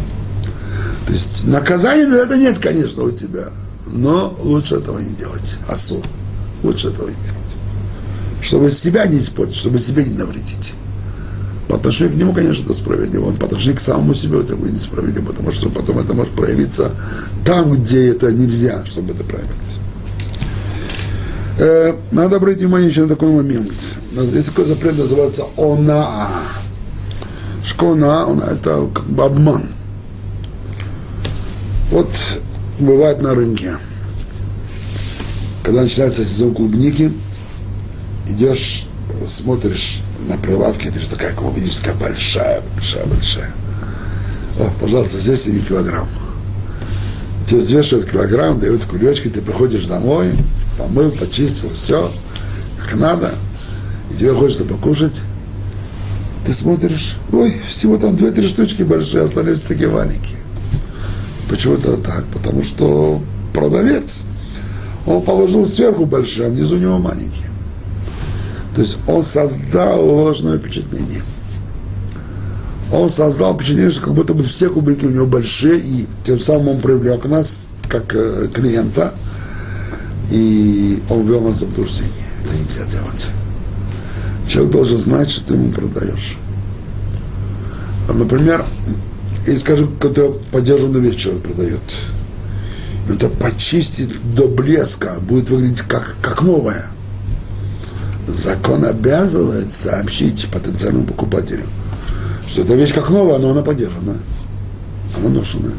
То 1.06 1.12
есть 1.12 1.44
наказания 1.44 2.08
за 2.08 2.18
это 2.18 2.36
нет, 2.36 2.58
конечно, 2.58 3.02
у 3.02 3.10
тебя, 3.10 3.48
но 3.86 4.36
лучше 4.40 4.76
этого 4.76 4.98
не 4.98 5.14
делать. 5.14 5.56
Асу. 5.68 6.02
Лучше 6.62 6.88
этого 6.88 7.08
не 7.08 7.14
делать. 7.14 7.36
Чтобы 8.42 8.70
себя 8.70 9.06
не 9.06 9.18
испортить, 9.18 9.56
чтобы 9.56 9.78
себе 9.78 10.04
не 10.04 10.14
навредить. 10.14 10.74
По 11.68 11.76
отношению 11.76 12.14
к 12.14 12.16
нему, 12.16 12.32
конечно, 12.32 12.64
это 12.64 12.74
справедливо. 12.74 13.26
Он 13.26 13.36
по 13.36 13.46
отношению 13.46 13.76
к 13.76 13.80
самому 13.80 14.12
себе 14.12 14.40
это 14.40 14.56
будет 14.56 14.72
несправедливо, 14.72 15.26
потому 15.26 15.52
что 15.52 15.70
потом 15.70 15.98
это 15.98 16.14
может 16.14 16.32
проявиться 16.32 16.90
там, 17.44 17.72
где 17.72 18.08
это 18.08 18.32
нельзя, 18.32 18.84
чтобы 18.86 19.12
это 19.12 19.24
проявилось. 19.24 19.78
Э, 21.58 21.94
надо 22.10 22.36
обратить 22.36 22.62
внимание 22.62 22.88
еще 22.88 23.02
на 23.02 23.08
такой 23.08 23.30
момент. 23.30 23.72
Здесь 24.12 24.46
такой 24.46 24.64
запрет 24.64 24.98
называется 24.98 25.44
«онаа». 25.56 26.28
Шкона, 27.62 28.26
он 28.26 28.40
это 28.40 28.88
как 28.94 29.04
бы 29.04 29.24
обман. 29.24 29.66
Вот 31.90 32.08
бывает 32.78 33.20
на 33.20 33.34
рынке– 33.34 33.76
когда 35.70 35.82
начинается 35.82 36.24
сезон 36.24 36.52
клубники, 36.52 37.12
идешь, 38.28 38.86
смотришь 39.28 40.00
на 40.28 40.36
прилавке, 40.36 40.88
это 40.88 40.98
же 40.98 41.08
такая 41.08 41.32
клубническая 41.32 41.94
большая, 41.94 42.60
большая, 42.74 43.06
большая. 43.06 43.52
О, 44.58 44.68
пожалуйста, 44.80 45.18
здесь 45.18 45.46
один 45.46 45.62
килограмм. 45.62 46.08
Тебе 47.46 47.60
взвешивают 47.60 48.10
килограмм, 48.10 48.58
дают 48.58 48.84
кулечки, 48.84 49.28
ты 49.28 49.40
приходишь 49.42 49.86
домой, 49.86 50.32
помыл, 50.76 51.12
почистил, 51.12 51.70
все, 51.72 52.10
как 52.82 52.96
надо, 52.96 53.30
и 54.10 54.16
тебе 54.16 54.32
хочется 54.32 54.64
покушать. 54.64 55.22
Ты 56.44 56.52
смотришь, 56.52 57.16
ой, 57.30 57.60
всего 57.68 57.96
там 57.96 58.16
две-три 58.16 58.48
штучки 58.48 58.82
большие, 58.82 59.22
остались 59.22 59.62
такие 59.62 59.88
маленькие. 59.88 60.39
Почему 61.50 61.74
это 61.74 61.96
так? 61.96 62.24
Потому 62.32 62.62
что 62.62 63.20
продавец 63.52 64.22
он 65.04 65.22
положил 65.22 65.66
сверху 65.66 66.06
большие, 66.06 66.46
а 66.46 66.50
внизу 66.50 66.76
у 66.76 66.78
него 66.78 66.98
маленькие. 66.98 67.48
То 68.74 68.82
есть 68.82 68.98
он 69.08 69.24
создал 69.24 70.04
ложное 70.04 70.58
впечатление. 70.58 71.22
Он 72.92 73.10
создал 73.10 73.54
впечатление, 73.54 73.90
что 73.90 74.02
как 74.02 74.14
будто 74.14 74.32
бы 74.32 74.44
все 74.44 74.68
кубики 74.68 75.04
у 75.04 75.10
него 75.10 75.26
большие, 75.26 75.80
и 75.80 76.06
тем 76.22 76.38
самым 76.38 76.68
он 76.68 76.80
привлек 76.80 77.24
нас, 77.24 77.68
как 77.88 78.14
э, 78.14 78.48
клиента, 78.54 79.12
и 80.30 81.00
он 81.08 81.26
ввел 81.26 81.40
нас 81.40 81.56
в 81.56 81.60
заблуждение. 81.60 82.12
Это 82.44 82.54
нельзя 82.54 82.84
делать. 82.86 83.28
Человек 84.48 84.72
должен 84.72 84.98
знать, 84.98 85.30
что 85.30 85.46
ты 85.46 85.54
ему 85.54 85.72
продаешь. 85.72 86.36
Например, 88.12 88.64
и 89.46 89.56
скажем, 89.56 89.96
когда 90.00 90.28
поддержанную 90.52 91.02
вещь 91.02 91.16
человек 91.16 91.42
продает– 91.42 91.80
это 93.12 93.28
почистить 93.28 94.10
до 94.34 94.46
блеска, 94.46 95.16
будет 95.20 95.50
выглядеть 95.50 95.82
как, 95.82 96.14
как 96.22 96.42
новое. 96.42 96.86
Закон 98.28 98.84
обязывает 98.84 99.72
сообщить 99.72 100.46
потенциальному 100.52 101.06
покупателю, 101.06 101.64
что 102.46 102.62
эта 102.62 102.74
вещь 102.74 102.94
как 102.94 103.10
новая, 103.10 103.38
но 103.38 103.50
она 103.50 103.62
подержана, 103.62 104.16
она 105.18 105.28
ношенная. 105.28 105.72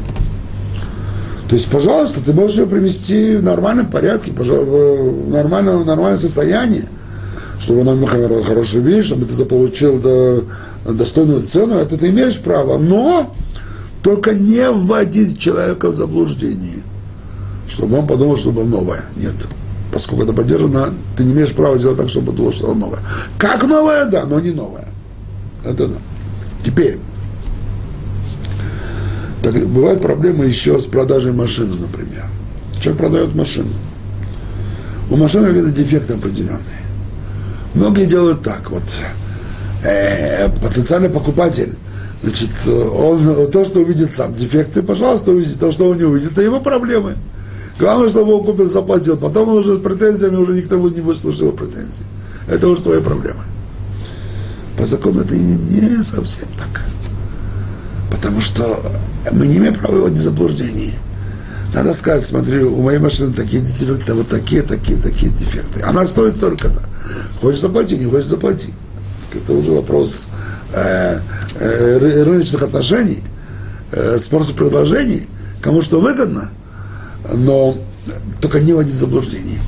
То 1.48 1.56
есть, 1.56 1.70
пожалуйста, 1.70 2.20
ты 2.20 2.32
можешь 2.32 2.58
ее 2.58 2.66
привести 2.66 3.36
в 3.36 3.42
нормальном 3.42 3.86
порядке, 3.86 4.32
в 4.32 5.30
нормальном, 5.30 5.82
в 5.82 5.86
нормальном 5.86 6.18
состоянии, 6.18 6.84
чтобы 7.58 7.82
она 7.82 7.94
была 7.94 8.42
хорошая 8.42 8.82
вещь, 8.82 9.06
чтобы 9.06 9.26
ты 9.26 9.34
заполучил 9.34 9.98
до, 9.98 10.44
достойную 10.86 11.46
цену, 11.46 11.76
это 11.76 11.96
ты 11.96 12.08
имеешь 12.08 12.38
право, 12.38 12.78
но 12.78 13.34
только 14.02 14.34
не 14.34 14.70
вводить 14.70 15.38
человека 15.38 15.90
в 15.90 15.94
заблуждение 15.94 16.82
чтобы 17.72 17.98
он 17.98 18.06
подумал, 18.06 18.36
что 18.36 18.52
было 18.52 18.64
новое. 18.64 19.02
Нет. 19.16 19.34
Поскольку 19.92 20.24
это 20.24 20.32
поддержано, 20.32 20.90
ты 21.16 21.24
не 21.24 21.32
имеешь 21.32 21.52
права 21.52 21.78
сделать 21.78 21.98
так, 21.98 22.08
чтобы 22.08 22.32
было 22.32 22.52
что 22.52 22.74
новое. 22.74 23.00
Как 23.38 23.62
новое, 23.64 24.04
да, 24.06 24.24
но 24.26 24.40
не 24.40 24.50
новое. 24.50 24.86
Это 25.64 25.86
да. 25.86 25.96
Теперь. 26.64 26.98
Так, 29.42 29.54
бывает 29.66 30.00
проблема 30.00 30.44
еще 30.44 30.80
с 30.80 30.86
продажей 30.86 31.32
машины, 31.32 31.74
например. 31.80 32.26
Человек 32.80 32.98
продает 32.98 33.34
машину. 33.34 33.70
У 35.10 35.16
машины 35.16 35.48
какие-то 35.48 35.70
дефекты 35.70 36.14
определенные. 36.14 36.60
Многие 37.74 38.06
делают 38.06 38.42
так, 38.42 38.70
вот 38.70 38.82
э, 39.84 40.48
потенциальный 40.60 41.08
покупатель, 41.08 41.74
значит, 42.22 42.50
он 42.66 43.50
то, 43.50 43.64
что 43.64 43.80
увидит 43.80 44.12
сам 44.12 44.34
дефекты, 44.34 44.82
пожалуйста, 44.82 45.32
увидит, 45.32 45.58
то, 45.58 45.72
что 45.72 45.88
он 45.88 45.98
не 45.98 46.04
увидит, 46.04 46.32
это 46.32 46.42
его 46.42 46.60
проблемы. 46.60 47.14
Главное, 47.78 48.08
чтобы 48.08 48.34
он 48.34 48.44
купил, 48.44 48.68
заплатил. 48.68 49.16
Потом 49.16 49.48
он 49.48 49.58
уже 49.58 49.76
с 49.76 49.80
претензиями, 49.80 50.36
уже 50.36 50.52
никто 50.52 50.76
не 50.76 51.00
выслушал 51.00 51.48
его 51.48 51.56
претензий. 51.56 52.04
Это 52.48 52.68
уже 52.68 52.82
твоя 52.82 53.00
проблема. 53.00 53.44
По 54.78 54.86
закону 54.86 55.20
это 55.22 55.34
не 55.34 56.02
совсем 56.02 56.48
так. 56.58 56.82
Потому 58.10 58.40
что 58.40 58.80
мы 59.32 59.46
не 59.46 59.56
имеем 59.56 59.74
права 59.74 59.96
выводить 59.96 60.18
заблуждение. 60.18 60.92
Надо 61.74 61.94
сказать, 61.94 62.22
смотри, 62.22 62.62
у 62.62 62.82
моей 62.82 62.98
машины 62.98 63.32
такие 63.32 63.62
дефекты, 63.62 64.12
вот 64.12 64.28
такие, 64.28 64.62
такие, 64.62 64.98
такие 64.98 65.32
дефекты. 65.32 65.80
Она 65.82 66.06
стоит 66.06 66.36
столько-то. 66.36 66.82
Хочешь 67.40 67.60
заплати, 67.60 67.96
не 67.96 68.04
хочешь 68.04 68.26
заплати. 68.26 68.72
Это 69.34 69.52
уже 69.52 69.72
вопрос 69.72 70.28
э, 70.28 70.30
э, 70.30 70.61
рыночных 70.74 72.62
отношений, 72.62 73.22
э, 73.92 74.18
спроса 74.18 74.54
предложений. 74.54 75.28
Кому 75.62 75.82
что 75.82 76.00
выгодно– 76.00 76.50
но 77.30 77.76
только 78.40 78.60
не 78.60 78.72
вводить 78.72 78.94
заблуждений. 78.94 79.58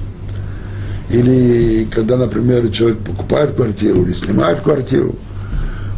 Или 1.11 1.87
когда, 1.91 2.17
например, 2.17 2.69
человек 2.71 2.99
покупает 2.99 3.53
квартиру 3.53 4.03
или 4.03 4.15
снимает 4.15 4.61
квартиру, 4.61 5.15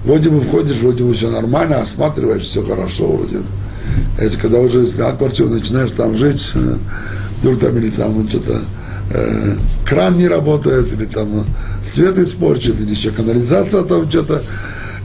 вроде 0.05 0.31
бы 0.31 0.41
входишь, 0.41 0.77
вроде 0.79 1.05
бы 1.05 1.15
все 1.15 1.31
нормально, 1.31 1.81
осматриваешь, 1.81 2.43
все 2.43 2.65
хорошо, 2.65 3.13
вроде. 3.13 3.39
Если 4.21 4.39
когда 4.39 4.59
уже 4.59 4.87
снял 4.87 5.17
квартиру, 5.17 5.49
начинаешь 5.49 5.93
там 5.93 6.17
жить, 6.17 6.51
э, 6.55 6.77
вдруг 7.41 7.61
там 7.61 7.77
или 7.79 7.91
там 7.91 8.29
что-то 8.29 8.61
э, 9.11 9.55
кран 9.87 10.19
не 10.19 10.29
работает, 10.29 10.93
или 10.93 11.07
там 11.07 11.47
свет 11.83 12.19
испорчен, 12.19 12.75
или 12.79 12.91
еще 12.91 13.11
канализация 13.11 13.83
там 13.83 14.09
что-то 14.11 14.43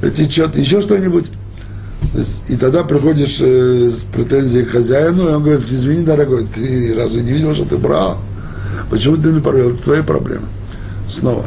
течет, 0.09 0.57
еще 0.57 0.81
что-нибудь, 0.81 1.27
и 2.49 2.57
тогда 2.57 2.83
приходишь 2.83 3.37
э, 3.39 3.89
с 3.89 4.03
претензией 4.03 4.65
к 4.65 4.71
хозяину, 4.71 5.29
и 5.29 5.33
он 5.33 5.43
говорит, 5.43 5.61
извини, 5.61 6.03
дорогой, 6.03 6.45
ты 6.45 6.93
разве 6.95 7.23
не 7.23 7.31
видел, 7.31 7.55
что 7.55 7.65
ты 7.65 7.77
брал? 7.77 8.17
Почему 8.89 9.15
ты 9.15 9.31
не 9.31 9.39
порвал? 9.39 9.69
Это 9.69 9.83
твои 9.83 10.01
проблемы. 10.01 10.47
Снова, 11.07 11.45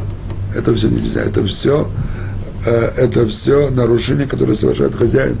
это 0.55 0.73
все 0.73 0.87
нельзя, 0.87 1.21
это 1.21 1.45
все, 1.45 1.87
э, 2.65 2.91
это 2.97 3.27
все 3.27 3.69
нарушение, 3.69 4.25
которое 4.25 4.55
совершает 4.55 4.95
хозяин. 4.95 5.37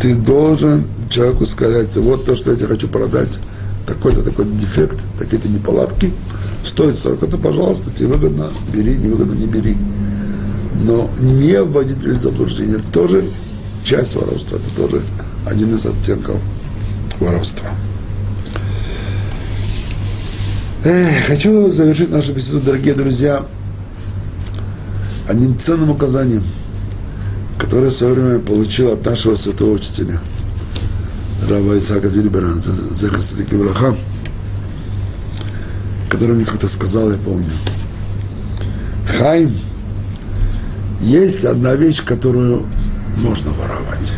Ты 0.00 0.14
должен 0.16 0.86
человеку 1.10 1.46
сказать, 1.46 1.94
вот 1.96 2.24
то, 2.24 2.34
что 2.34 2.50
я 2.50 2.56
тебе 2.56 2.68
хочу 2.68 2.88
продать, 2.88 3.38
такой-то 3.86 4.22
такой 4.22 4.46
дефект, 4.46 4.98
такие-то 5.16 5.48
неполадки, 5.48 6.12
стоит 6.64 6.96
столько-то, 6.96 7.38
пожалуйста, 7.38 7.92
тебе 7.92 8.08
выгодно, 8.08 8.48
бери, 8.72 8.96
невыгодно, 8.96 9.34
не 9.34 9.46
бери 9.46 9.76
но 10.80 11.10
не 11.20 11.62
вводить 11.62 11.98
людей 11.98 12.18
в 12.18 12.20
заблуждение 12.20 12.78
тоже 12.92 13.24
часть 13.84 14.16
воровства, 14.16 14.58
это 14.58 14.76
тоже 14.76 15.02
один 15.46 15.74
из 15.74 15.84
оттенков 15.86 16.40
воровства. 17.18 17.68
Эх, 20.84 21.26
хочу 21.26 21.70
завершить 21.70 22.10
нашу 22.10 22.32
беседу, 22.32 22.60
дорогие 22.60 22.94
друзья, 22.94 23.44
одним 25.28 25.58
ценным 25.58 25.90
указанием, 25.90 26.42
которое 27.58 27.90
в 27.90 27.94
свое 27.94 28.14
время 28.14 28.38
получил 28.38 28.90
от 28.92 29.04
нашего 29.04 29.36
святого 29.36 29.72
учителя, 29.72 30.18
Раба 31.48 31.76
Ицака 31.76 32.08
Зильберан, 32.08 32.60
Зехар 32.60 33.22
Садик 33.22 33.52
Левраха, 33.52 33.94
который 36.08 36.36
мне 36.36 36.44
как-то 36.44 36.68
сказал, 36.68 37.10
я 37.10 37.18
помню. 37.18 37.50
Хайм, 39.18 39.52
есть 41.00 41.44
одна 41.44 41.74
вещь, 41.74 42.04
которую 42.04 42.66
можно 43.18 43.50
воровать. 43.52 44.12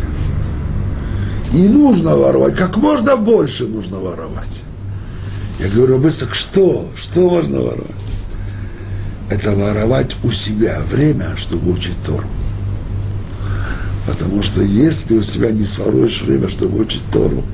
И 1.53 1.69
нужно 1.69 2.17
воровать, 2.17 2.57
как 2.57 2.77
можно 2.77 3.17
больше 3.17 3.67
нужно 3.67 3.99
воровать. 3.99 4.63
Я 5.61 5.69
говорю, 5.69 5.99
Рабысак, 5.99 6.35
что? 6.35 6.91
Что 6.97 7.29
можно 7.29 7.61
воровать? 7.61 7.87
Это 9.31 9.53
воровать 9.53 10.17
у 10.25 10.31
себя 10.31 10.81
время, 10.91 11.37
чтобы 11.37 11.71
учить 11.73 11.97
Тору. 12.05 12.27
Потому 14.07 14.43
что 14.43 14.63
если 14.63 15.17
у 15.17 15.23
себя 15.23 15.51
не 15.51 15.65
своруешь 15.65 16.23
время, 16.23 16.49
чтобы 16.49 16.81
учить 16.81 17.03
Тору, 17.13 17.45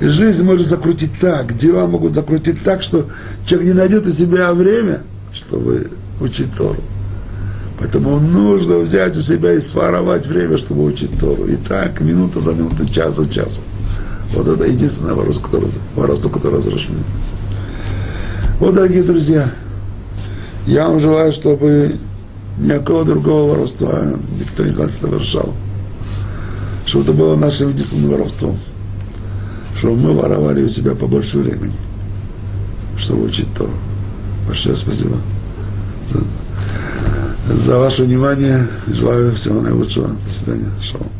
жизнь 0.00 0.42
может 0.42 0.66
закрутить 0.66 1.18
так, 1.20 1.56
дела 1.56 1.86
могут 1.86 2.12
закрутить 2.12 2.62
так, 2.64 2.82
что 2.82 3.08
человек 3.46 3.68
не 3.68 3.74
найдет 3.74 4.06
у 4.06 4.12
себя 4.12 4.52
время, 4.52 5.02
чтобы 5.32 5.90
учить 6.20 6.54
Тору. 6.56 6.82
Поэтому 7.80 8.20
нужно 8.20 8.78
взять 8.78 9.16
у 9.16 9.22
себя 9.22 9.54
и 9.54 9.60
своровать 9.60 10.26
время, 10.26 10.58
чтобы 10.58 10.84
учить 10.84 11.18
Тору. 11.18 11.46
И 11.46 11.56
так, 11.56 12.02
минута 12.02 12.38
за 12.38 12.52
минутой, 12.52 12.86
час 12.86 13.16
за 13.16 13.26
часом. 13.26 13.64
Вот 14.34 14.46
это 14.46 14.64
единственное 14.66 15.14
воровство, 15.14 15.46
которое, 15.46 15.72
воровство, 15.96 16.30
которое 16.30 16.58
разрешено. 16.58 16.98
Вот, 18.60 18.74
дорогие 18.74 19.02
друзья, 19.02 19.50
я 20.66 20.88
вам 20.88 21.00
желаю, 21.00 21.32
чтобы 21.32 21.96
никакого 22.58 23.06
другого 23.06 23.54
воровства 23.54 24.12
никто 24.38 24.62
из 24.66 24.78
нас 24.78 24.90
не 24.90 25.08
совершал. 25.08 25.54
Чтобы 26.84 27.04
это 27.04 27.12
было 27.14 27.36
нашим 27.36 27.70
единственным 27.70 28.10
воровством. 28.10 28.58
Чтобы 29.74 29.96
мы 29.96 30.12
воровали 30.12 30.62
у 30.62 30.68
себя 30.68 30.94
побольше 30.94 31.38
времени, 31.38 31.76
чтобы 32.98 33.24
учить 33.24 33.48
Тору. 33.54 33.72
Большое 34.46 34.76
спасибо 34.76 35.16
за 37.54 37.78
ваше 37.78 38.04
внимание. 38.04 38.66
Желаю 38.86 39.34
всего 39.34 39.60
наилучшего. 39.60 40.08
До 40.08 40.30
свидания. 40.30 40.70
Шалом. 40.80 41.19